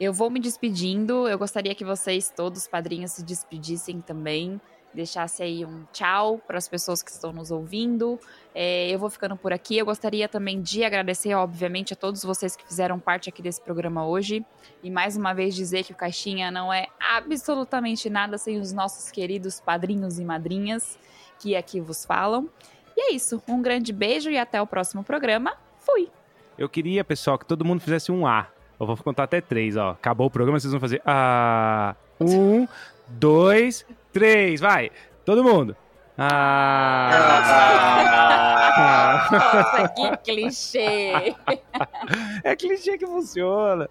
Eu 0.00 0.12
vou 0.12 0.28
me 0.28 0.40
despedindo. 0.40 1.28
Eu 1.28 1.38
gostaria 1.38 1.74
que 1.74 1.84
vocês, 1.84 2.32
todos 2.34 2.66
padrinhos, 2.66 3.12
se 3.12 3.22
despedissem 3.24 4.00
também. 4.00 4.60
Deixasse 4.94 5.42
aí 5.42 5.64
um 5.64 5.84
tchau 5.92 6.38
para 6.46 6.58
as 6.58 6.68
pessoas 6.68 7.02
que 7.02 7.10
estão 7.10 7.32
nos 7.32 7.50
ouvindo. 7.50 8.20
É, 8.54 8.90
eu 8.90 8.98
vou 8.98 9.08
ficando 9.08 9.36
por 9.36 9.52
aqui. 9.52 9.78
Eu 9.78 9.86
gostaria 9.86 10.28
também 10.28 10.60
de 10.60 10.84
agradecer, 10.84 11.34
obviamente, 11.34 11.94
a 11.94 11.96
todos 11.96 12.22
vocês 12.22 12.54
que 12.54 12.66
fizeram 12.66 12.98
parte 12.98 13.28
aqui 13.28 13.40
desse 13.40 13.60
programa 13.60 14.06
hoje. 14.06 14.44
E 14.82 14.90
mais 14.90 15.16
uma 15.16 15.32
vez 15.32 15.54
dizer 15.54 15.84
que 15.84 15.92
o 15.92 15.96
Caixinha 15.96 16.50
não 16.50 16.72
é 16.72 16.88
absolutamente 17.00 18.10
nada 18.10 18.36
sem 18.36 18.58
os 18.58 18.72
nossos 18.72 19.10
queridos 19.10 19.60
padrinhos 19.60 20.18
e 20.18 20.24
madrinhas 20.24 20.98
que 21.38 21.56
aqui 21.56 21.80
vos 21.80 22.04
falam. 22.04 22.48
E 22.96 23.12
é 23.12 23.14
isso. 23.14 23.42
Um 23.48 23.62
grande 23.62 23.92
beijo 23.92 24.30
e 24.30 24.38
até 24.38 24.60
o 24.60 24.66
próximo 24.66 25.02
programa. 25.02 25.56
Fui! 25.78 26.10
Eu 26.58 26.68
queria, 26.68 27.02
pessoal, 27.02 27.38
que 27.38 27.46
todo 27.46 27.64
mundo 27.64 27.80
fizesse 27.80 28.12
um 28.12 28.26
A. 28.26 28.48
Eu 28.78 28.86
vou 28.86 28.96
contar 28.96 29.24
até 29.24 29.40
três, 29.40 29.76
ó. 29.76 29.90
Acabou 29.90 30.26
o 30.26 30.30
programa, 30.30 30.60
vocês 30.60 30.70
vão 30.70 30.80
fazer 30.80 31.00
A. 31.04 31.94
Um, 32.20 32.68
dois, 33.08 33.86
três. 34.12 34.60
Vai! 34.60 34.90
Todo 35.24 35.42
mundo. 35.44 35.76
Ah. 36.18 37.10
Nossa, 39.30 39.88
que 39.96 40.16
clichê! 40.18 41.34
É 42.44 42.54
clichê 42.56 42.98
que 42.98 43.06
funciona. 43.06 43.88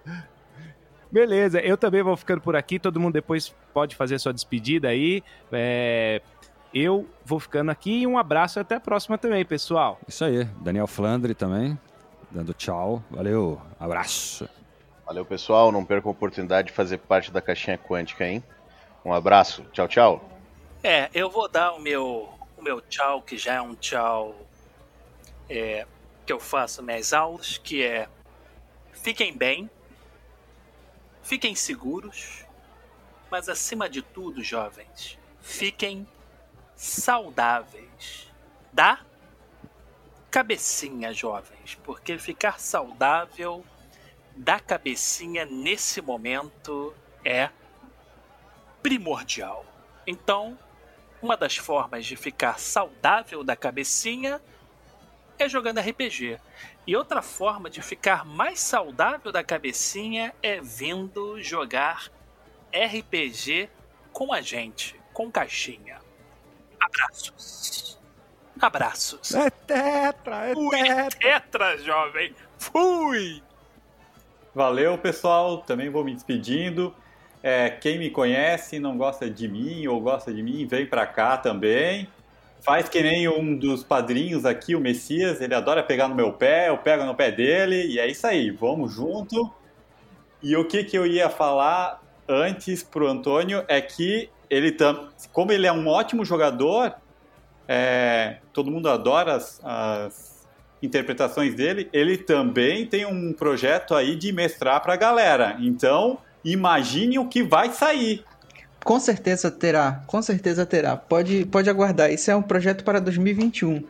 Beleza, 1.12 1.60
eu 1.60 1.76
também 1.78 2.02
vou 2.02 2.16
ficando 2.16 2.42
por 2.42 2.56
aqui. 2.56 2.80
Todo 2.80 3.00
mundo 3.00 3.14
depois 3.14 3.54
pode 3.74 3.96
fazer 3.96 4.18
sua 4.20 4.34
despedida 4.34 4.88
aí. 4.90 5.22
É, 5.52 6.22
Eu 6.74 7.06
vou 7.26 7.40
ficando 7.40 7.70
aqui 7.70 8.02
e 8.02 8.08
um 8.08 8.18
abraço 8.18 8.60
e 8.60 8.62
até 8.62 8.76
a 8.76 8.80
próxima 8.80 9.18
também, 9.18 9.44
pessoal. 9.44 10.00
Isso 10.08 10.24
aí. 10.24 10.46
Daniel 10.62 10.88
Flandre 10.88 11.34
também, 11.34 11.78
dando 12.30 12.54
tchau. 12.54 13.04
Valeu, 13.12 13.62
abraço. 13.80 14.48
Valeu, 15.06 15.26
pessoal. 15.26 15.70
Não 15.72 15.84
percam 15.84 16.10
a 16.10 16.14
oportunidade 16.14 16.68
de 16.70 16.74
fazer 16.74 16.98
parte 17.00 17.30
da 17.32 17.42
caixinha 17.42 17.78
quântica, 17.78 18.26
hein? 18.26 18.42
Um 19.04 19.14
abraço. 19.14 19.64
Tchau, 19.72 19.88
tchau. 19.88 20.30
É, 20.84 21.10
eu 21.14 21.30
vou 21.30 21.48
dar 21.48 21.74
o 21.74 21.80
meu, 21.80 22.30
o 22.58 22.62
meu 22.62 22.82
tchau, 22.82 23.22
que 23.22 23.38
já 23.38 23.56
é 23.56 23.62
um 23.62 23.76
tchau 23.76 24.36
é, 25.50 25.86
que 26.26 26.32
eu 26.32 26.40
faço 26.40 26.82
nas 26.82 27.14
aulas, 27.14 27.58
que 27.58 27.84
é 27.84 28.08
fiquem 28.94 29.36
bem, 29.36 29.70
fiquem 31.24 31.56
seguros, 31.56 32.46
mas 33.30 33.50
acima 33.50 33.90
de 33.90 34.02
tudo, 34.02 34.44
jovens, 34.44 35.18
fiquem 35.40 36.08
saudáveis. 36.76 38.30
Da 38.74 39.02
cabecinha, 40.30 41.14
jovens, 41.14 41.76
porque 41.84 42.18
ficar 42.18 42.58
saudável 42.58 43.66
da 44.34 44.62
cabecinha 44.62 45.46
nesse 45.46 46.02
momento 46.02 46.96
é 47.26 47.50
primordial. 48.82 49.66
Então, 50.06 50.58
uma 51.22 51.38
das 51.38 51.58
formas 51.58 52.06
de 52.06 52.16
ficar 52.16 52.60
saudável 52.60 53.44
da 53.44 53.56
cabecinha 53.56 54.42
é 55.38 55.48
jogando 55.48 55.80
RPG. 55.80 56.40
E 56.86 56.96
outra 56.96 57.22
forma 57.22 57.70
de 57.70 57.82
ficar 57.82 58.26
mais 58.26 58.60
saudável 58.60 59.32
da 59.32 59.44
cabecinha 59.44 60.34
é 60.42 60.60
vindo 60.60 61.42
jogar 61.42 62.12
RPG 62.74 63.70
com 64.12 64.34
a 64.34 64.42
gente, 64.42 65.00
com 65.14 65.32
caixinha. 65.32 66.00
Abraços. 66.80 68.00
Abraços. 68.60 69.34
É 69.34 69.50
tetra, 69.50 70.48
é 70.50 70.54
Fui, 70.54 70.80
tetra, 71.20 71.78
jovem. 71.78 72.36
Fui! 72.58 73.42
Valeu, 74.54 74.98
pessoal. 74.98 75.60
Também 75.60 75.90
vou 75.90 76.04
me 76.04 76.14
despedindo. 76.14 76.94
É, 77.44 77.70
quem 77.70 77.98
me 77.98 78.10
conhece, 78.10 78.80
não 78.80 78.98
gosta 78.98 79.30
de 79.30 79.48
mim 79.48 79.88
ou 79.88 80.00
gosta 80.00 80.34
de 80.34 80.44
mim, 80.44 80.68
vem 80.68 80.86
pra 80.86 81.08
cá 81.08 81.38
também. 81.38 82.08
Faz 82.62 82.88
que 82.88 83.02
nem 83.02 83.28
um 83.28 83.56
dos 83.58 83.84
padrinhos 83.84 84.46
aqui, 84.46 84.76
o 84.76 84.80
Messias. 84.80 85.42
Ele 85.42 85.56
adora 85.56 85.82
pegar 85.82 86.08
no 86.08 86.14
meu 86.14 86.32
pé, 86.32 86.70
eu 86.70 86.78
pego 86.78 87.04
no 87.04 87.16
pé 87.16 87.32
dele. 87.32 87.88
E 87.88 88.00
é 88.00 88.08
isso 88.08 88.28
aí, 88.28 88.52
vamos 88.52 88.94
junto. 88.94 89.52
E 90.44 90.56
o 90.56 90.66
que, 90.66 90.84
que 90.84 90.96
eu 90.96 91.08
ia 91.08 91.30
falar 91.30 92.02
antes 92.28 92.84
pro 92.84 93.08
Antônio 93.08 93.64
é 93.68 93.82
que 93.82 94.30
ele 94.50 94.72
tam... 94.72 95.10
como 95.34 95.52
ele 95.52 95.66
é 95.66 95.72
um 95.72 95.88
ótimo 95.88 96.24
jogador, 96.24 96.94
é, 97.68 98.38
todo 98.54 98.70
mundo 98.70 98.90
adora 98.90 99.36
as, 99.36 99.60
as 99.64 100.48
interpretações 100.84 101.56
dele, 101.56 101.90
ele 101.94 102.18
também 102.18 102.86
tem 102.86 103.06
um 103.06 103.34
projeto 103.34 103.96
aí 103.96 104.16
de 104.16 104.32
mestrar 104.32 104.82
pra 104.82 104.96
galera. 104.96 105.58
Então, 105.60 106.20
imagine 106.44 107.20
o 107.20 107.28
que 107.28 107.44
vai 107.44 107.72
sair. 107.72 108.24
Com 108.84 109.00
certeza 109.00 109.52
terá, 109.52 110.04
com 110.08 110.22
certeza 110.22 110.66
terá. 110.66 110.98
Pode, 110.98 111.46
pode 111.46 111.70
aguardar. 111.70 112.12
Isso 112.12 112.32
é 112.32 112.36
um 112.36 112.42
projeto 112.42 112.84
para 112.84 113.00
2021. 113.00 113.84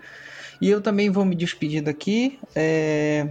E 0.61 0.69
eu 0.69 0.81
também 0.81 1.09
vou 1.09 1.25
me 1.25 1.35
despedindo 1.35 1.89
aqui. 1.89 2.37
É, 2.55 3.27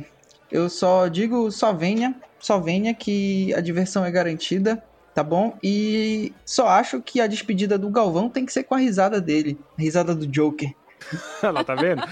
Eu 0.50 0.68
só 0.68 1.06
digo 1.06 1.50
só 1.50 1.72
venha, 1.72 2.14
só 2.38 2.58
venha 2.58 2.92
que 2.94 3.54
a 3.54 3.60
diversão 3.60 4.04
é 4.04 4.10
garantida, 4.10 4.82
tá 5.14 5.22
bom? 5.22 5.56
E 5.62 6.32
só 6.44 6.66
acho 6.66 7.00
que 7.00 7.20
a 7.20 7.26
despedida 7.26 7.78
do 7.78 7.90
Galvão 7.90 8.28
tem 8.28 8.44
que 8.44 8.52
ser 8.52 8.64
com 8.64 8.74
a 8.74 8.78
risada 8.78 9.20
dele, 9.20 9.58
a 9.78 9.82
risada 9.82 10.14
do 10.14 10.26
Joker. 10.26 10.74
Lá, 11.42 11.62
tá 11.62 11.74
vendo? 11.74 12.02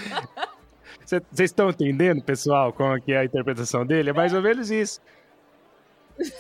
Vocês 1.05 1.23
estão 1.39 1.71
entendendo, 1.71 2.23
pessoal, 2.23 2.73
como 2.73 3.01
que 3.01 3.13
é 3.13 3.19
a 3.19 3.25
interpretação 3.25 3.85
dele? 3.85 4.11
É 4.11 4.13
mais 4.13 4.35
ou 4.35 4.43
menos 4.43 4.71
isso. 4.71 5.01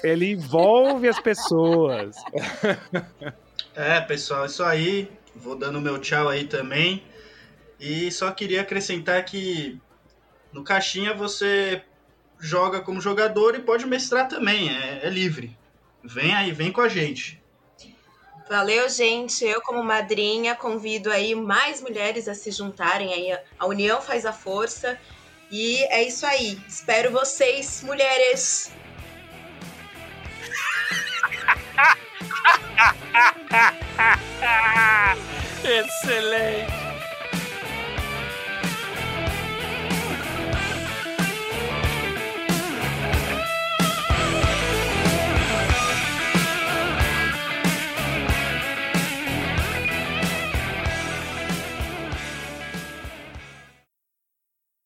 Ele 0.02 0.32
envolve 0.32 1.08
as 1.08 1.20
pessoas. 1.20 2.16
É, 3.74 4.00
pessoal, 4.00 4.44
isso 4.44 4.64
aí. 4.64 5.08
Vou 5.36 5.54
dando 5.54 5.80
meu 5.80 6.00
tchau 6.00 6.28
aí 6.28 6.48
também. 6.48 7.00
E 7.78 8.10
só 8.10 8.28
queria 8.32 8.62
acrescentar 8.62 9.24
que 9.24 9.80
no 10.52 10.64
Caixinha 10.64 11.14
você 11.14 11.80
joga 12.40 12.80
como 12.80 13.00
jogador 13.00 13.54
e 13.54 13.60
pode 13.60 13.86
mestrar 13.86 14.26
também, 14.26 14.68
é, 14.68 15.06
é 15.06 15.08
livre. 15.08 15.56
Vem 16.02 16.34
aí, 16.34 16.50
vem 16.50 16.72
com 16.72 16.80
a 16.80 16.88
gente. 16.88 17.40
Valeu, 18.48 18.88
gente. 18.88 19.44
Eu, 19.44 19.60
como 19.60 19.82
madrinha, 19.84 20.54
convido 20.54 21.10
aí 21.12 21.34
mais 21.34 21.82
mulheres 21.82 22.26
a 22.28 22.34
se 22.34 22.50
juntarem 22.50 23.12
aí. 23.12 23.38
A 23.58 23.66
união 23.66 24.00
faz 24.00 24.24
a 24.24 24.32
força. 24.32 24.98
E 25.50 25.84
é 25.84 26.02
isso 26.02 26.24
aí. 26.24 26.58
Espero 26.66 27.10
vocês, 27.12 27.82
mulheres. 27.84 28.72
Excelente! 35.64 36.87